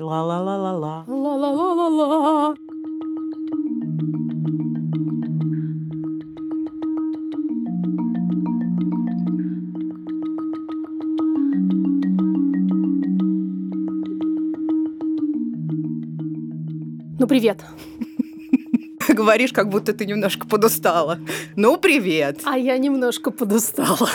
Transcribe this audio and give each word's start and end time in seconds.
Ла-ла-ла-ла-ла. 0.00 1.04
Ла-ла-ла-ла-ла. 1.08 2.54
Ну, 17.18 17.26
привет. 17.26 17.64
Говоришь, 19.08 19.52
как 19.52 19.68
будто 19.68 19.92
ты 19.92 20.06
немножко 20.06 20.46
подустала. 20.46 21.18
Ну, 21.56 21.76
привет. 21.76 22.42
А 22.44 22.56
я 22.56 22.78
немножко 22.78 23.32
подустала. 23.32 24.08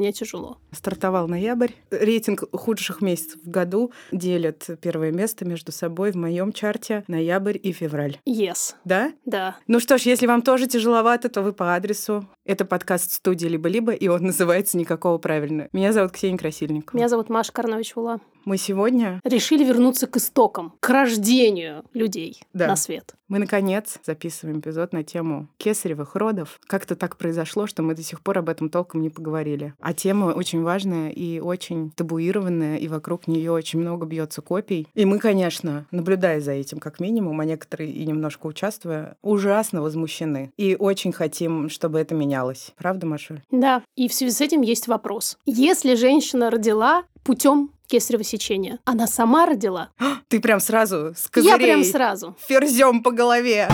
Мне 0.00 0.12
тяжело. 0.12 0.56
Стартовал 0.72 1.28
ноябрь. 1.28 1.72
Рейтинг 1.90 2.44
худших 2.54 3.02
месяцев 3.02 3.38
в 3.44 3.50
году 3.50 3.92
делят 4.12 4.66
первое 4.80 5.12
место 5.12 5.44
между 5.44 5.72
собой 5.72 6.12
в 6.12 6.14
моем 6.14 6.54
чарте 6.54 7.04
ноябрь 7.06 7.58
и 7.62 7.70
февраль. 7.72 8.18
Yes. 8.26 8.76
Да? 8.86 9.12
Да. 9.26 9.58
Ну 9.66 9.78
что 9.78 9.98
ж, 9.98 10.02
если 10.02 10.26
вам 10.26 10.40
тоже 10.40 10.68
тяжеловато, 10.68 11.28
то 11.28 11.42
вы 11.42 11.52
по 11.52 11.74
адресу. 11.74 12.26
Это 12.50 12.64
подкаст 12.64 13.12
студии 13.12 13.46
«Либо-либо», 13.46 13.92
и 13.92 14.08
он 14.08 14.22
называется 14.26 14.76
«Никакого 14.76 15.18
правильно». 15.18 15.68
Меня 15.72 15.92
зовут 15.92 16.10
Ксения 16.10 16.36
Красильникова. 16.36 16.96
Меня 16.96 17.08
зовут 17.08 17.28
Маша 17.28 17.52
Карнович-Ула. 17.52 18.18
Мы 18.44 18.56
сегодня... 18.56 19.20
Решили 19.22 19.64
вернуться 19.64 20.08
к 20.08 20.16
истокам, 20.16 20.72
к 20.80 20.88
рождению 20.88 21.84
людей 21.92 22.42
Да. 22.52 22.66
на 22.66 22.74
свет. 22.76 23.14
Мы, 23.28 23.38
наконец, 23.38 24.00
записываем 24.04 24.58
эпизод 24.58 24.92
на 24.92 25.04
тему 25.04 25.46
кесаревых 25.56 26.16
родов. 26.16 26.58
Как-то 26.66 26.96
так 26.96 27.16
произошло, 27.16 27.68
что 27.68 27.82
мы 27.84 27.94
до 27.94 28.02
сих 28.02 28.22
пор 28.22 28.38
об 28.38 28.48
этом 28.48 28.70
толком 28.70 29.02
не 29.02 29.08
поговорили. 29.10 29.72
А 29.78 29.92
тема 29.92 30.32
очень 30.32 30.62
важная 30.62 31.10
и 31.10 31.38
очень 31.38 31.92
табуированная, 31.92 32.78
и 32.78 32.88
вокруг 32.88 33.28
нее 33.28 33.52
очень 33.52 33.78
много 33.78 34.04
бьется 34.04 34.42
копий. 34.42 34.88
И 34.94 35.04
мы, 35.04 35.20
конечно, 35.20 35.86
наблюдая 35.92 36.40
за 36.40 36.52
этим 36.52 36.78
как 36.78 36.98
минимум, 36.98 37.38
а 37.38 37.44
некоторые 37.44 37.92
и 37.92 38.04
немножко 38.04 38.48
участвуя, 38.48 39.16
ужасно 39.22 39.80
возмущены. 39.80 40.50
И 40.56 40.74
очень 40.76 41.12
хотим, 41.12 41.68
чтобы 41.68 42.00
это 42.00 42.16
менялось. 42.40 42.72
Правда, 42.76 43.06
Маша? 43.06 43.42
Да, 43.50 43.82
и 43.96 44.08
в 44.08 44.14
связи 44.14 44.32
с 44.34 44.40
этим 44.40 44.62
есть 44.62 44.88
вопрос. 44.88 45.36
Если 45.46 45.94
женщина 45.94 46.50
родила 46.50 47.04
путем 47.22 47.70
кесарево 47.86 48.24
сечения, 48.24 48.78
она 48.84 49.06
сама 49.06 49.46
родила? 49.46 49.90
Ты 50.28 50.40
прям 50.40 50.60
сразу 50.60 51.12
с 51.16 51.24
Я 51.24 51.30
козырей 51.30 51.58
прям 51.58 51.84
сразу. 51.84 52.36
ферзем 52.40 53.02
по 53.02 53.10
голове. 53.10 53.68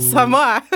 Сама. 0.00 0.62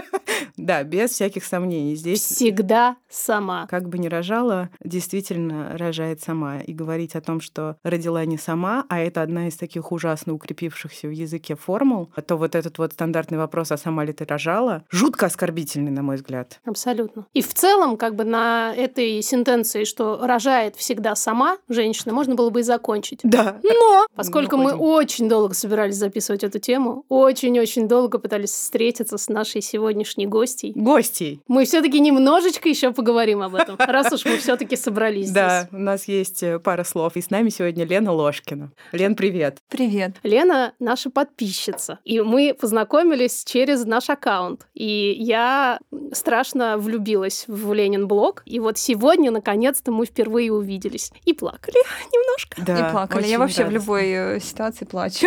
Да, 0.57 0.83
без 0.83 1.11
всяких 1.11 1.45
сомнений. 1.45 1.97
Здесь 1.97 2.23
Всегда 2.23 2.97
сама. 3.11 3.67
как 3.67 3.89
бы 3.89 3.99
ни 3.99 4.07
рожала, 4.07 4.71
действительно 4.83 5.77
рожает 5.77 6.23
сама. 6.23 6.61
И 6.61 6.73
говорить 6.73 7.15
о 7.17 7.21
том, 7.21 7.41
что 7.41 7.77
родила 7.83 8.25
не 8.25 8.39
сама, 8.39 8.85
а 8.89 9.01
это 9.01 9.23
одна 9.23 9.49
из 9.49 9.57
таких 9.57 9.91
ужасно 9.93 10.33
укрепившихся 10.33 11.09
в 11.09 11.11
языке 11.11 11.57
формул, 11.57 12.11
а 12.15 12.23
то 12.23 12.37
вот 12.37 12.55
этот 12.55 12.79
вот 12.79 12.93
стандартный 12.93 13.37
вопрос, 13.39 13.73
а 13.73 13.77
сама 13.77 14.05
ли 14.05 14.13
ты 14.13 14.25
рожала, 14.25 14.85
жутко 14.91 15.27
оскорбительный, 15.27 15.91
на 15.91 16.03
мой 16.03 16.17
взгляд. 16.17 16.61
Абсолютно. 16.65 17.27
И 17.35 17.43
в 17.43 17.53
целом, 17.53 17.97
как 17.97 18.15
бы 18.15 18.25
на 18.25 18.73
этой 18.75 19.23
сентенции, 19.23 19.85
что 19.85 20.25
рожает 20.25 20.77
всегда 20.77 21.15
сама 21.17 21.59
женщина, 21.69 22.15
можно 22.15 22.35
было 22.35 22.51
бы 22.51 22.61
и 22.61 22.63
закончить. 22.63 23.21
Да. 23.23 23.59
Но, 23.63 24.07
поскольку 24.15 24.57
мы 24.57 24.73
Находим. 24.73 24.81
очень 24.87 25.29
долго 25.29 25.55
собирались 25.55 25.97
записывать 25.97 26.45
эту 26.45 26.59
тему, 26.59 27.05
очень-очень 27.09 27.89
долго 27.89 28.19
пытались 28.19 28.51
встретиться 28.51 29.14
с 29.19 29.29
нашей 29.29 29.61
сегодняшней 29.63 30.27
гостьей, 30.27 30.73
Гостей. 30.75 31.41
мы 31.49 31.65
все-таки 31.65 32.01
немножечко 32.01 32.69
еще 32.69 32.93
поговорим 32.93 33.43
об 33.43 33.55
этом, 33.55 33.77
раз 33.79 34.13
уж 34.13 34.25
мы 34.25 34.39
все-таки 34.39 34.77
собрались 34.77 35.31
Да, 35.31 35.63
здесь. 35.63 35.73
у 35.73 35.83
нас 35.83 36.09
есть 36.09 36.43
э, 36.43 36.59
пара 36.59 36.85
слов. 36.85 37.17
И 37.17 37.21
с 37.21 37.31
нами 37.31 37.49
сегодня 37.49 37.85
Лена 37.85 38.13
Ложкина. 38.13 38.73
Лен, 38.93 39.15
привет. 39.17 39.59
Привет. 39.69 40.17
Лена 40.23 40.73
наша 40.79 41.11
подписчица, 41.11 41.99
и 42.05 42.21
мы 42.21 42.55
познакомились 42.59 43.45
через 43.45 43.85
наш 43.85 44.11
аккаунт. 44.11 44.67
И 44.75 45.15
я 45.19 45.79
страшно 46.13 46.77
влюбилась 46.79 47.45
в 47.47 47.73
Ленин 47.73 48.07
блог, 48.09 48.43
и 48.47 48.61
вот 48.61 48.79
сегодня, 48.79 49.31
наконец-то, 49.31 49.93
мы 49.93 50.07
впервые 50.07 50.53
увиделись. 50.53 51.13
И 51.25 51.33
плакали 51.33 51.77
немножко. 52.13 52.63
Да, 52.65 52.89
и 52.89 52.91
плакали. 52.93 53.21
очень 53.21 53.31
Я 53.31 53.39
вообще 53.39 53.57
в 53.65 53.69
радостно. 53.69 53.75
любой 53.79 54.05
э, 54.11 54.41
ситуации 54.41 54.85
плачу. 54.85 55.27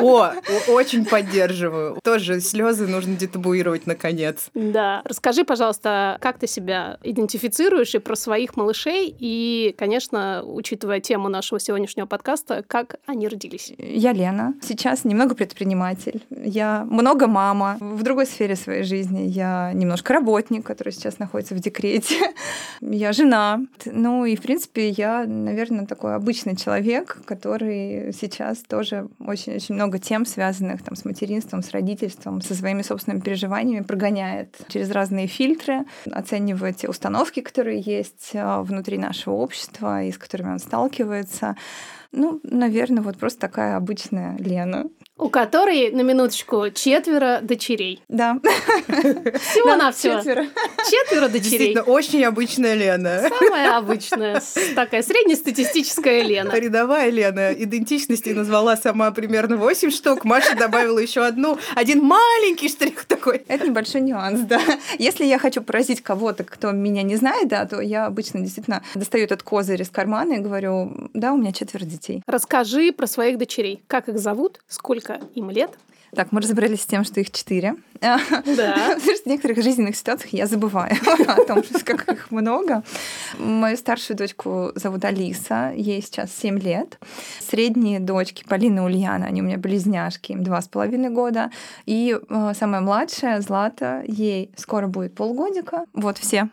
О, 0.00 0.24
о- 0.24 0.72
очень 0.72 1.04
поддерживаю. 1.04 1.98
Тоже 2.04 2.40
слезы 2.40 2.86
нужно 2.86 3.15
детабуировать 3.16 3.86
наконец. 3.86 4.50
Да. 4.54 5.02
Расскажи, 5.04 5.44
пожалуйста, 5.44 6.18
как 6.20 6.38
ты 6.38 6.46
себя 6.46 6.98
идентифицируешь 7.02 7.94
и 7.94 7.98
про 7.98 8.16
своих 8.16 8.56
малышей, 8.56 9.14
и, 9.18 9.74
конечно, 9.76 10.42
учитывая 10.44 11.00
тему 11.00 11.28
нашего 11.28 11.60
сегодняшнего 11.60 12.06
подкаста, 12.06 12.64
как 12.66 12.96
они 13.06 13.28
родились. 13.28 13.72
Я 13.78 14.12
Лена. 14.12 14.54
Сейчас 14.62 15.04
немного 15.04 15.34
предприниматель. 15.34 16.22
Я 16.30 16.84
много 16.90 17.26
мама. 17.26 17.76
В 17.80 18.02
другой 18.02 18.26
сфере 18.26 18.56
своей 18.56 18.82
жизни 18.82 19.22
я 19.22 19.72
немножко 19.72 20.12
работник, 20.12 20.64
который 20.64 20.92
сейчас 20.92 21.18
находится 21.18 21.54
в 21.54 21.60
декрете. 21.60 22.16
Я 22.80 23.12
жена. 23.12 23.60
Ну 23.86 24.24
и, 24.24 24.36
в 24.36 24.42
принципе, 24.42 24.90
я, 24.90 25.24
наверное, 25.26 25.86
такой 25.86 26.14
обычный 26.14 26.56
человек, 26.56 27.18
который 27.24 28.12
сейчас 28.12 28.58
тоже 28.58 29.08
очень-очень 29.18 29.74
много 29.74 29.98
тем, 29.98 30.26
связанных 30.26 30.82
там, 30.82 30.96
с 30.96 31.04
материнством, 31.04 31.62
с 31.62 31.70
родительством, 31.70 32.40
со 32.40 32.54
своими 32.54 32.82
собственными 32.82 33.05
переживаниями, 33.20 33.82
прогоняет 33.82 34.56
через 34.68 34.90
разные 34.90 35.26
фильтры, 35.26 35.84
оценивает 36.10 36.78
те 36.78 36.88
установки, 36.88 37.40
которые 37.40 37.80
есть 37.80 38.32
а, 38.34 38.62
внутри 38.62 38.98
нашего 38.98 39.34
общества 39.34 40.02
и 40.02 40.12
с 40.12 40.18
которыми 40.18 40.52
он 40.52 40.58
сталкивается. 40.58 41.56
Ну, 42.12 42.40
наверное, 42.42 43.02
вот 43.02 43.18
просто 43.18 43.40
такая 43.40 43.76
обычная 43.76 44.36
Лена. 44.38 44.86
У 45.18 45.30
которой, 45.30 45.90
на 45.92 46.02
минуточку, 46.02 46.68
четверо 46.70 47.38
дочерей. 47.40 48.02
Да. 48.08 48.38
Всего-навсего. 48.86 50.18
Четверо. 50.18 50.46
Четверо 50.90 51.28
дочерей. 51.28 51.40
Действительно, 51.40 51.82
очень 51.84 52.22
обычная 52.24 52.74
Лена. 52.74 53.30
Самая 53.38 53.78
обычная, 53.78 54.42
такая 54.74 55.02
среднестатистическая 55.02 56.22
Лена. 56.22 56.50
Рядовая 56.52 57.08
Лена 57.08 57.52
идентичности 57.54 58.28
назвала 58.30 58.76
сама 58.76 59.10
примерно 59.10 59.56
8 59.56 59.90
штук. 59.90 60.24
Маша 60.24 60.54
добавила 60.54 60.98
еще 60.98 61.24
одну. 61.24 61.58
Один 61.74 62.04
маленький 62.04 62.68
штрих 62.68 63.06
такой. 63.06 63.42
Это 63.48 63.66
небольшой 63.66 64.02
нюанс, 64.02 64.40
да. 64.40 64.60
Если 64.98 65.24
я 65.24 65.38
хочу 65.38 65.62
поразить 65.62 66.02
кого-то, 66.02 66.44
кто 66.44 66.72
меня 66.72 67.02
не 67.02 67.16
знает, 67.16 67.48
да, 67.48 67.64
то 67.64 67.80
я 67.80 68.04
обычно 68.04 68.40
действительно 68.40 68.82
достаю 68.94 69.24
этот 69.24 69.42
козырь 69.42 69.80
из 69.80 69.88
кармана 69.88 70.34
и 70.34 70.40
говорю, 70.40 71.08
да, 71.14 71.32
у 71.32 71.38
меня 71.38 71.52
четверо 71.52 71.84
детей. 71.84 72.22
Расскажи 72.26 72.92
про 72.92 73.06
своих 73.06 73.38
дочерей. 73.38 73.82
Как 73.86 74.10
их 74.10 74.18
зовут? 74.18 74.60
Сколько 74.68 75.05
им 75.34 75.50
лет? 75.50 75.70
Так, 76.14 76.32
мы 76.32 76.40
разобрались 76.40 76.82
с 76.82 76.86
тем, 76.86 77.04
что 77.04 77.20
их 77.20 77.30
четыре. 77.30 77.76
Да. 78.00 78.18
Потому 78.28 79.00
что 79.00 79.22
в 79.24 79.26
некоторых 79.26 79.62
жизненных 79.62 79.96
ситуациях 79.96 80.32
я 80.32 80.46
забываю 80.46 80.94
о 81.28 81.44
том, 81.44 81.62
что 81.62 81.80
как 81.84 82.08
их 82.08 82.30
много. 82.30 82.82
Мою 83.38 83.76
старшую 83.76 84.16
дочку 84.16 84.72
зовут 84.74 85.04
Алиса, 85.04 85.72
ей 85.76 86.00
сейчас 86.02 86.30
7 86.34 86.58
лет. 86.58 86.98
Средние 87.40 88.00
дочки 88.00 88.44
Полина 88.48 88.80
и 88.80 88.82
Ульяна, 88.82 89.26
они 89.26 89.42
у 89.42 89.44
меня 89.44 89.58
близняшки, 89.58 90.32
им 90.32 90.42
два 90.42 90.62
с 90.62 90.68
половиной 90.68 91.10
года. 91.10 91.50
И 91.84 92.16
э, 92.16 92.52
самая 92.58 92.80
младшая, 92.80 93.40
Злата, 93.40 94.02
ей 94.06 94.50
скоро 94.56 94.86
будет 94.86 95.14
полгодика. 95.14 95.84
Вот 95.92 96.18
все. 96.18 96.48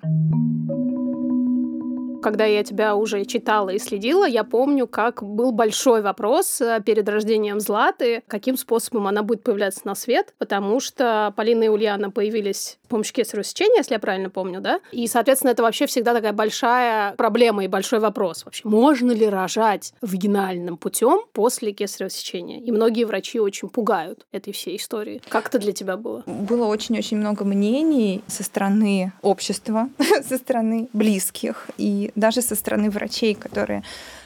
Когда 2.23 2.45
я 2.45 2.63
тебя 2.63 2.95
уже 2.95 3.25
читала 3.25 3.69
и 3.72 3.79
следила, 3.79 4.25
я 4.25 4.45
помню, 4.45 4.88
как 4.88 5.22
был 5.22 5.51
большой 5.51 6.01
вопрос 6.01 6.61
э, 6.61 6.81
перед 6.85 7.09
рождением 7.09 7.59
Златы, 7.59 8.23
каким 8.28 8.56
способом 8.56 9.07
она 9.07 9.23
будет 9.23 9.44
появляться 9.44 9.81
на 9.84 9.94
свет, 9.94 10.33
потому 10.38 10.79
что 10.79 11.33
Полина 11.35 11.63
и 11.63 11.67
Ульяна 11.67 12.12
появились 12.12 12.79
с 12.93 12.95
помощью 12.95 13.15
кесарево 13.15 13.43
сечения, 13.43 13.77
если 13.77 13.95
я 13.95 13.99
правильно 13.99 14.29
помню, 14.29 14.61
да? 14.61 14.79
И, 14.91 15.07
соответственно, 15.07 15.49
это 15.49 15.63
вообще 15.63 15.87
всегда 15.87 16.13
такая 16.13 16.31
большая 16.31 17.13
проблема 17.13 17.65
и 17.65 17.67
большой 17.67 17.97
вопрос. 17.99 18.45
Вообще, 18.45 18.67
можно 18.67 19.11
ли 19.11 19.27
рожать 19.27 19.93
вагинальным 20.01 20.77
путем 20.77 21.25
после 21.33 21.71
кесарево 21.71 22.11
сечения? 22.11 22.59
И 22.59 22.71
многие 22.71 23.06
врачи 23.06 23.39
очень 23.39 23.69
пугают 23.69 24.27
этой 24.31 24.53
всей 24.53 24.77
истории. 24.77 25.23
Как 25.27 25.47
это 25.47 25.57
для 25.57 25.71
тебя 25.71 25.97
было? 25.97 26.21
Было 26.27 26.68
очень-очень 26.68 27.18
много 27.18 27.45
мнений 27.45 28.21
со 28.27 28.44
стороны 28.44 29.12
общества, 29.23 29.89
со 30.29 30.38
стороны 30.38 30.88
близких 30.94 31.71
и 31.79 32.12
даже 32.13 32.44
со 32.44 32.53
стороны 32.53 32.91
врачей, 32.91 33.33
которые 33.33 33.83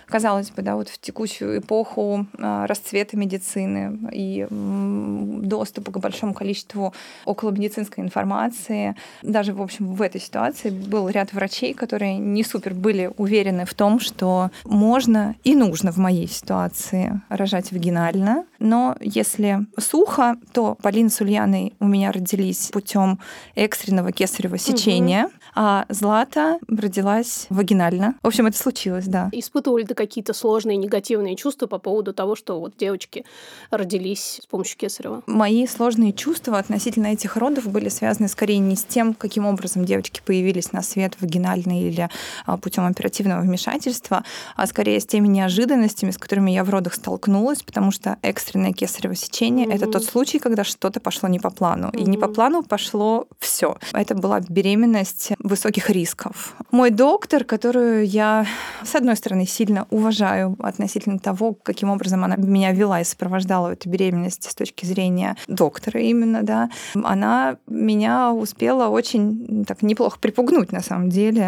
казалось 0.07 0.51
бы, 0.51 0.61
да, 0.61 0.75
вот 0.75 0.89
в 0.89 0.99
текущую 0.99 1.59
эпоху 1.59 2.25
а, 2.39 2.65
расцвета 2.67 3.17
медицины 3.17 3.99
и 4.11 4.47
доступа 4.49 5.91
к 5.91 5.99
большому 5.99 6.33
количеству 6.33 6.93
околомедицинской 7.25 8.03
информации, 8.03 8.95
даже, 9.21 9.53
в 9.53 9.61
общем, 9.61 9.93
в 9.93 10.01
этой 10.01 10.21
ситуации 10.21 10.69
был 10.69 11.09
ряд 11.09 11.33
врачей, 11.33 11.73
которые 11.73 12.17
не 12.17 12.43
супер 12.43 12.73
были 12.73 13.11
уверены 13.17 13.65
в 13.65 13.73
том, 13.73 13.99
что 13.99 14.51
можно 14.63 15.35
и 15.43 15.55
нужно 15.55 15.91
в 15.91 15.97
моей 15.97 16.27
ситуации 16.27 17.21
рожать 17.29 17.71
вагинально, 17.71 18.45
но 18.59 18.95
если 18.99 19.59
сухо, 19.77 20.37
то 20.53 20.75
Полина 20.81 21.09
с 21.09 21.21
Ульяной 21.21 21.73
у 21.79 21.85
меня 21.85 22.11
родились 22.11 22.69
путем 22.71 23.19
экстренного 23.55 24.11
кесарево 24.11 24.57
сечения, 24.57 25.29
а 25.59 25.85
Злата 25.89 26.59
родилась 26.67 27.47
вагинально. 27.49 28.13
В 28.21 28.27
общем, 28.27 28.45
это 28.45 28.55
случилось, 28.55 29.05
да. 29.07 29.29
Испытывали 29.31 29.85
ты 29.85 29.95
какие-то 29.95 30.33
сложные 30.33 30.77
негативные 30.77 31.35
чувства 31.35 31.65
по 31.65 31.79
поводу 31.79 32.13
того, 32.13 32.35
что 32.35 32.59
вот 32.59 32.77
девочки 32.77 33.25
родились 33.71 34.39
с 34.43 34.45
помощью 34.45 34.77
кесарева? 34.77 35.23
Мои 35.25 35.65
сложные 35.65 36.13
чувства 36.13 36.59
относительно 36.59 37.07
этих 37.07 37.37
родов 37.37 37.67
были 37.67 37.89
связаны 37.89 38.27
скорее 38.27 38.59
не 38.59 38.75
с 38.75 38.83
тем, 38.83 39.15
каким 39.15 39.47
образом 39.47 39.83
девочки 39.83 40.21
появились 40.23 40.73
на 40.73 40.83
свет 40.83 41.15
вагинально 41.19 41.81
или 41.81 42.07
а, 42.45 42.57
путем 42.57 42.85
оперативного 42.85 43.41
вмешательства, 43.41 44.23
а 44.55 44.67
скорее 44.67 44.99
с 44.99 45.07
теми 45.07 45.27
неожиданностями, 45.27 46.11
с 46.11 46.19
которыми 46.19 46.51
я 46.51 46.63
в 46.63 46.69
родах 46.69 46.93
столкнулась, 46.93 47.63
потому 47.63 47.89
что 47.89 48.17
экстренное 48.21 48.73
кесарево 48.73 49.15
сечение 49.15 49.65
mm-hmm. 49.65 49.75
это 49.75 49.87
тот 49.87 50.03
случай, 50.03 50.37
когда 50.37 50.63
что-то 50.63 50.99
пошло 50.99 51.27
не 51.27 51.39
по 51.39 51.49
плану. 51.49 51.87
Mm-hmm. 51.87 51.99
И 51.99 52.03
не 52.03 52.17
по 52.19 52.27
плану 52.27 52.61
пошло 52.61 53.27
все. 53.39 53.79
Это 53.91 54.13
была 54.13 54.39
беременность 54.41 55.31
высоких 55.47 55.89
рисков. 55.89 56.55
Мой 56.71 56.91
доктор, 56.91 57.43
которую 57.43 58.05
я, 58.05 58.45
с 58.83 58.95
одной 58.95 59.15
стороны, 59.15 59.45
сильно 59.45 59.87
уважаю 59.89 60.55
относительно 60.59 61.19
того, 61.19 61.53
каким 61.53 61.89
образом 61.89 62.23
она 62.23 62.35
меня 62.35 62.71
вела 62.71 63.01
и 63.01 63.03
сопровождала 63.03 63.73
эту 63.73 63.89
беременность 63.89 64.49
с 64.49 64.55
точки 64.55 64.85
зрения 64.85 65.35
доктора 65.47 65.99
именно, 66.01 66.43
да, 66.43 66.69
она 66.95 67.57
меня 67.67 68.31
успела 68.31 68.87
очень 68.87 69.65
так 69.65 69.81
неплохо 69.81 70.19
припугнуть 70.19 70.71
на 70.71 70.81
самом 70.81 71.09
деле 71.09 71.45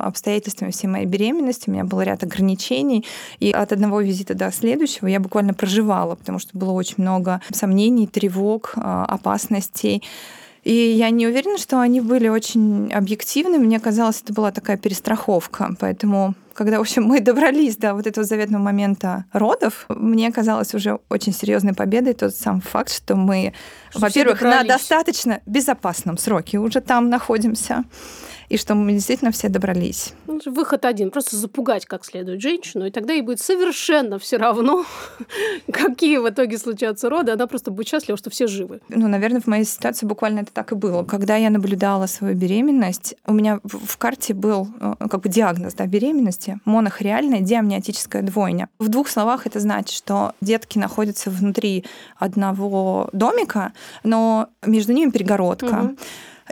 обстоятельствами 0.00 0.70
всей 0.70 0.86
моей 0.86 1.06
беременности. 1.06 1.68
У 1.68 1.72
меня 1.72 1.84
был 1.84 2.00
ряд 2.00 2.22
ограничений, 2.22 3.04
и 3.40 3.50
от 3.50 3.72
одного 3.72 4.00
визита 4.00 4.34
до 4.34 4.50
следующего 4.52 5.06
я 5.06 5.20
буквально 5.20 5.54
проживала, 5.54 6.14
потому 6.14 6.38
что 6.38 6.56
было 6.56 6.72
очень 6.72 6.96
много 6.98 7.40
сомнений, 7.52 8.06
тревог, 8.06 8.72
а, 8.76 9.04
опасностей. 9.04 10.02
И 10.64 10.72
я 10.72 11.10
не 11.10 11.26
уверена, 11.26 11.58
что 11.58 11.80
они 11.80 12.00
были 12.00 12.28
очень 12.28 12.92
объективны. 12.92 13.58
Мне 13.58 13.80
казалось, 13.80 14.20
это 14.22 14.32
была 14.32 14.50
такая 14.50 14.76
перестраховка. 14.76 15.74
Поэтому 15.80 16.34
когда, 16.58 16.78
в 16.78 16.80
общем, 16.80 17.04
мы 17.04 17.20
добрались 17.20 17.76
до 17.76 17.94
вот 17.94 18.08
этого 18.08 18.26
заветного 18.26 18.60
момента 18.60 19.26
родов, 19.32 19.86
мне 19.88 20.32
казалось 20.32 20.74
уже 20.74 20.98
очень 21.08 21.32
серьезной 21.32 21.72
победой 21.72 22.14
тот 22.14 22.34
сам 22.34 22.60
факт, 22.60 22.92
что 22.92 23.14
мы, 23.14 23.52
во-первых, 23.94 24.42
на 24.42 24.64
достаточно 24.64 25.40
безопасном 25.46 26.18
сроке 26.18 26.58
уже 26.58 26.80
там 26.80 27.10
находимся 27.10 27.84
и 28.48 28.56
что 28.56 28.74
мы 28.74 28.92
действительно 28.92 29.30
все 29.30 29.48
добрались. 29.48 30.14
Ну, 30.26 30.40
выход 30.46 30.84
один, 30.84 31.10
просто 31.10 31.36
запугать 31.36 31.86
как 31.86 32.04
следует 32.04 32.40
женщину, 32.40 32.86
и 32.86 32.90
тогда 32.90 33.12
ей 33.12 33.22
будет 33.22 33.40
совершенно 33.40 34.18
все 34.18 34.36
равно, 34.36 34.84
какие 35.72 36.18
в 36.18 36.28
итоге 36.28 36.58
случатся 36.58 37.10
роды, 37.10 37.32
она 37.32 37.46
просто 37.46 37.70
будет 37.70 37.88
счастлива, 37.88 38.16
что 38.16 38.30
все 38.30 38.46
живы. 38.46 38.80
Ну, 38.88 39.08
наверное, 39.08 39.40
в 39.40 39.46
моей 39.46 39.64
ситуации 39.64 40.06
буквально 40.06 40.40
это 40.40 40.52
так 40.52 40.72
и 40.72 40.74
было. 40.74 41.04
Когда 41.04 41.36
я 41.36 41.50
наблюдала 41.50 42.06
свою 42.06 42.34
беременность, 42.34 43.16
у 43.26 43.32
меня 43.32 43.60
в 43.64 43.96
карте 43.98 44.34
был 44.34 44.68
э, 44.80 44.94
как 45.10 45.20
бы 45.20 45.28
диагноз 45.28 45.74
да, 45.74 45.86
беременности, 45.86 46.58
монохориальная 46.64 47.40
диамниотическая 47.40 48.22
двойня. 48.22 48.68
В 48.78 48.88
двух 48.88 49.08
словах 49.08 49.46
это 49.46 49.60
значит, 49.60 49.90
что 49.90 50.32
детки 50.40 50.78
находятся 50.78 51.30
внутри 51.30 51.84
одного 52.16 53.10
домика, 53.12 53.72
но 54.04 54.48
между 54.64 54.92
ними 54.92 55.10
перегородка. 55.10 55.92
Угу 55.92 55.96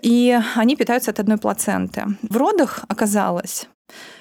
и 0.02 0.38
они 0.54 0.76
питаются 0.76 1.10
от 1.10 1.20
одной 1.20 1.38
плаценты. 1.38 2.04
В 2.22 2.36
родах 2.36 2.84
оказалось, 2.88 3.68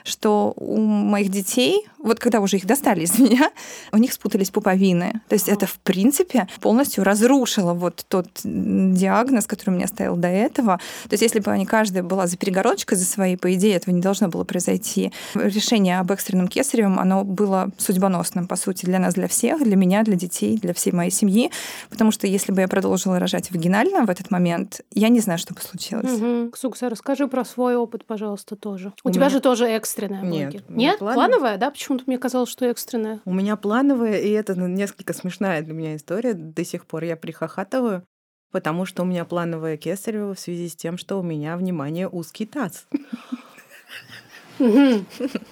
что 0.06 0.54
у 0.56 0.80
моих 0.80 1.30
детей 1.30 1.86
вот 2.06 2.19
когда 2.19 2.40
уже 2.40 2.57
их 2.57 2.66
достали 2.66 3.02
из 3.02 3.18
меня, 3.19 3.52
у 3.92 3.98
них 3.98 4.13
спутались 4.13 4.52
пуповины. 4.52 5.22
То 5.28 5.34
есть 5.34 5.50
это, 5.50 5.66
в 5.66 5.80
принципе, 5.80 6.48
полностью 6.62 7.04
разрушило 7.04 7.74
вот 7.74 8.06
тот 8.07 8.28
диагноз, 8.44 9.48
который 9.48 9.72
у 9.72 9.74
меня 9.74 9.88
стоял 9.88 10.16
до 10.16 10.28
этого. 10.28 10.80
То 11.06 11.13
есть 11.13 11.24
если 11.24 11.40
бы 11.40 11.52
они 11.52 11.66
каждая 11.66 12.04
была 12.04 12.28
за 12.28 12.38
перегородочкой 12.38 12.98
за 12.98 13.06
своей, 13.06 13.38
по 13.38 13.52
идее, 13.54 13.75
этого 13.75 13.94
не 13.94 14.02
должно 14.02 14.28
было 14.28 14.44
произойти. 14.44 15.12
Решение 15.34 16.00
об 16.00 16.12
экстренном 16.12 16.48
кесаревом, 16.48 17.00
оно 17.00 17.24
было 17.24 17.72
судьбоносным, 17.78 18.48
по 18.48 18.56
сути, 18.56 18.86
для 18.86 19.00
нас, 19.00 19.16
для 19.16 19.28
всех, 19.28 19.63
для 19.63 19.75
меня, 19.75 20.04
для 20.04 20.16
детей, 20.16 20.60
для 20.60 20.75
всей 20.75 20.94
моей 20.94 21.12
семьи. 21.12 21.50
Потому 21.90 22.12
что 22.12 22.28
если 22.28 22.52
бы 22.52 22.62
я 22.62 22.68
продолжила 22.68 23.18
рожать 23.18 23.50
вагинально 23.50 24.06
в 24.06 24.12
этот 24.12 24.30
момент, 24.30 24.81
я 24.94 25.10
не 25.10 25.22
знаю, 25.22 25.40
что 25.40 25.56
бы 25.56 25.62
случилось. 25.62 26.12
Угу. 26.12 26.52
Ксукса, 26.52 26.88
расскажи 26.90 27.28
про 27.28 27.44
свой 27.44 27.75
опыт, 27.75 28.06
пожалуйста, 28.06 28.56
тоже. 28.56 28.94
У, 29.04 29.10
у 29.10 29.12
тебя 29.12 29.25
меня... 29.25 29.31
же 29.31 29.40
тоже 29.40 29.66
экстренная 29.95 30.21
Нет. 30.24 30.69
Нет? 30.69 31.00
Плановая, 31.00 31.57
да? 31.57 31.71
Почему 31.71 31.86
Почему-то 31.86 32.03
мне 32.07 32.18
казалось, 32.18 32.50
что 32.50 32.65
экстренная. 32.65 33.21
У 33.25 33.33
меня 33.33 33.56
плановая, 33.56 34.19
и 34.19 34.30
это 34.31 34.56
ну, 34.56 34.68
несколько 34.68 35.13
смешная 35.13 35.62
для 35.62 35.74
меня 35.74 35.95
история. 35.95 36.33
До 36.33 36.65
сих 36.65 36.88
пор 36.88 37.03
я 37.03 37.15
прихохатываю, 37.15 38.03
потому 38.51 38.86
что 38.86 39.03
у 39.03 39.06
меня 39.06 39.24
плановая 39.24 39.77
кесарева 39.77 40.33
в 40.33 40.39
связи 40.39 40.68
с 40.68 40.75
тем, 40.75 40.97
что 40.97 41.19
у 41.19 41.24
меня, 41.24 41.56
внимание, 41.57 42.09
узкий 42.09 42.47
таз. 42.47 42.88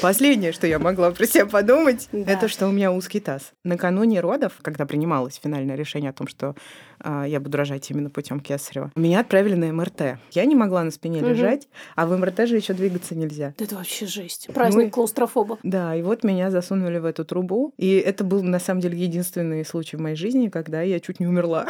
Последнее, 0.00 0.52
что 0.52 0.66
я 0.66 0.78
могла 0.78 1.10
про 1.10 1.26
себя 1.26 1.46
подумать, 1.46 2.08
да. 2.12 2.32
это 2.32 2.48
что 2.48 2.68
у 2.68 2.70
меня 2.70 2.92
узкий 2.92 3.20
таз. 3.20 3.52
Накануне 3.64 4.20
родов, 4.20 4.52
когда 4.62 4.86
принималось 4.86 5.40
финальное 5.42 5.74
решение 5.74 6.10
о 6.10 6.12
том, 6.12 6.28
что 6.28 6.54
э, 7.02 7.24
я 7.26 7.40
буду 7.40 7.58
рожать 7.58 7.90
именно 7.90 8.08
путем 8.08 8.40
Кесарева, 8.40 8.92
меня 8.94 9.20
отправили 9.20 9.54
на 9.54 9.72
МРТ. 9.72 10.18
Я 10.32 10.44
не 10.44 10.54
могла 10.54 10.84
на 10.84 10.90
спине 10.90 11.20
угу. 11.20 11.30
лежать, 11.30 11.68
а 11.96 12.06
в 12.06 12.16
МРТ 12.16 12.48
же 12.48 12.56
еще 12.56 12.74
двигаться 12.74 13.16
нельзя. 13.16 13.54
Да 13.58 13.64
это 13.64 13.74
вообще 13.74 14.06
жесть. 14.06 14.48
Праздник 14.54 14.84
ну, 14.84 14.90
клаустрофоба. 14.90 15.58
Да, 15.62 15.94
и 15.96 16.02
вот 16.02 16.22
меня 16.22 16.50
засунули 16.50 16.98
в 16.98 17.04
эту 17.04 17.24
трубу. 17.24 17.72
И 17.76 17.96
это 17.96 18.22
был, 18.22 18.42
на 18.42 18.60
самом 18.60 18.80
деле, 18.80 18.96
единственный 18.96 19.64
случай 19.64 19.96
в 19.96 20.00
моей 20.00 20.16
жизни, 20.16 20.48
когда 20.48 20.82
я 20.82 21.00
чуть 21.00 21.18
не 21.18 21.26
умерла. 21.26 21.66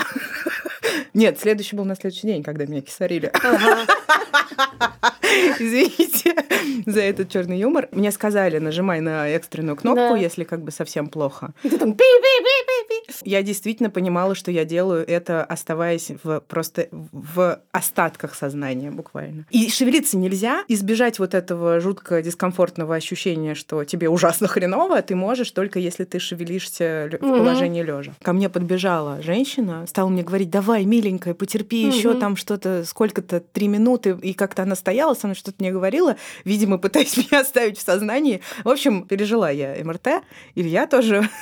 Нет, 1.14 1.38
следующий 1.38 1.76
был 1.76 1.84
на 1.84 1.94
следующий 1.96 2.26
день, 2.26 2.42
когда 2.42 2.66
меня 2.66 2.82
кисарили. 2.82 3.32
Извините 5.58 6.34
за 6.86 7.00
этот 7.00 7.30
черный 7.30 7.58
юмор. 7.58 7.88
Мне 7.92 8.10
сказали, 8.12 8.58
нажимай 8.58 9.00
на 9.00 9.28
экстренную 9.28 9.76
кнопку, 9.76 10.14
если 10.16 10.44
как 10.44 10.62
бы 10.62 10.70
совсем 10.70 11.08
плохо. 11.08 11.52
И 11.62 11.68
ты 11.68 11.78
там 11.78 11.94
Я 13.24 13.42
действительно 13.42 13.90
понимала, 13.90 14.34
что 14.34 14.50
я 14.50 14.64
делаю 14.64 15.06
это, 15.06 15.44
оставаясь 15.44 16.10
в 16.22 16.40
просто 16.40 16.88
в 16.90 17.60
остатках 17.72 18.34
сознания 18.34 18.90
буквально. 18.90 19.46
И 19.50 19.70
шевелиться 19.70 20.16
нельзя, 20.16 20.64
избежать 20.68 21.18
вот 21.18 21.34
этого 21.34 21.80
жутко 21.80 22.22
дискомфортного 22.22 22.94
ощущения, 22.94 23.54
что 23.54 23.84
тебе 23.84 24.08
ужасно 24.08 24.48
хреново, 24.48 25.00
ты 25.02 25.14
можешь 25.14 25.50
только 25.50 25.78
если 25.78 26.04
ты 26.04 26.18
шевелишься 26.18 27.10
в 27.12 27.18
положении 27.18 27.82
лежа. 27.82 28.14
Ко 28.22 28.32
мне 28.32 28.48
подбежала 28.48 29.22
женщина, 29.22 29.86
стала 29.86 30.08
мне 30.08 30.22
говорить, 30.22 30.50
давай, 30.50 30.84
миленькая, 30.84 31.34
потерпи 31.34 31.88
угу. 31.88 31.96
еще 31.96 32.14
там 32.14 32.36
что-то, 32.36 32.84
сколько-то, 32.84 33.40
три 33.40 33.68
минуты. 33.68 34.18
И 34.22 34.34
как-то 34.34 34.62
она 34.62 34.74
стояла 34.74 35.14
со 35.14 35.26
мной, 35.26 35.34
что-то 35.34 35.56
мне 35.58 35.72
говорила, 35.72 36.16
видимо, 36.44 36.78
пытаясь 36.78 37.16
меня 37.30 37.40
оставить 37.40 37.78
в 37.78 37.82
сознании. 37.82 38.40
В 38.64 38.68
общем, 38.68 39.06
пережила 39.06 39.50
я 39.50 39.76
МРТ, 39.82 40.22
Илья 40.54 40.86
тоже. 40.86 41.28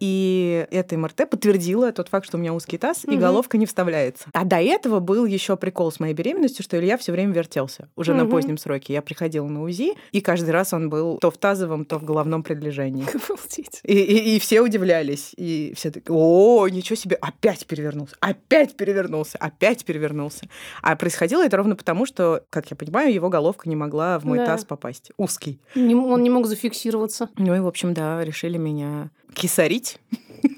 И 0.00 0.66
эта 0.80 0.96
МРТ 0.96 1.28
подтвердила 1.30 1.92
тот 1.92 2.08
факт, 2.08 2.26
что 2.26 2.36
у 2.36 2.40
меня 2.40 2.54
узкий 2.54 2.78
таз, 2.78 3.04
угу. 3.04 3.12
и 3.12 3.16
головка 3.16 3.58
не 3.58 3.66
вставляется. 3.66 4.28
А 4.32 4.44
до 4.44 4.56
этого 4.56 5.00
был 5.00 5.24
еще 5.24 5.56
прикол 5.56 5.92
с 5.92 6.00
моей 6.00 6.14
беременностью, 6.14 6.64
что 6.64 6.78
Илья 6.78 6.96
все 6.96 7.12
время 7.12 7.32
вертелся. 7.32 7.88
Уже 7.96 8.12
угу. 8.12 8.22
на 8.22 8.26
позднем 8.26 8.58
сроке. 8.58 8.92
Я 8.92 9.02
приходила 9.02 9.46
на 9.46 9.62
УЗИ, 9.62 9.94
и 10.12 10.20
каждый 10.20 10.50
раз 10.50 10.72
он 10.72 10.88
был 10.90 11.18
то 11.18 11.30
в 11.30 11.38
тазовом, 11.38 11.84
то 11.84 11.98
в 11.98 12.04
головном 12.04 12.42
предлежании. 12.42 13.06
И, 13.84 13.92
и, 13.92 14.36
и 14.36 14.38
все 14.38 14.60
удивлялись. 14.60 15.32
И 15.36 15.72
все 15.76 15.90
такие, 15.90 16.14
о, 16.14 16.68
ничего 16.68 16.96
себе, 16.96 17.16
опять 17.16 17.66
перевернулся, 17.66 18.16
опять 18.20 18.76
перевернулся, 18.76 19.38
опять 19.38 19.84
перевернулся. 19.84 20.48
А 20.82 20.96
происходило 20.96 21.44
это 21.44 21.56
ровно 21.56 21.76
потому, 21.76 22.06
что, 22.06 22.44
как 22.50 22.70
я 22.70 22.76
понимаю, 22.76 23.12
его 23.12 23.28
головка 23.28 23.68
не 23.68 23.76
могла 23.76 24.18
в 24.18 24.24
мой 24.24 24.38
да. 24.38 24.46
таз 24.46 24.64
попасть. 24.64 25.12
Узкий. 25.16 25.60
Не, 25.74 25.94
он 25.94 26.22
не 26.22 26.30
мог 26.30 26.46
зафиксироваться. 26.46 27.30
Ну 27.36 27.54
и, 27.54 27.60
в 27.60 27.66
общем, 27.66 27.94
да, 27.94 28.22
решили 28.24 28.58
меня 28.58 29.10
кисарить. 29.34 29.98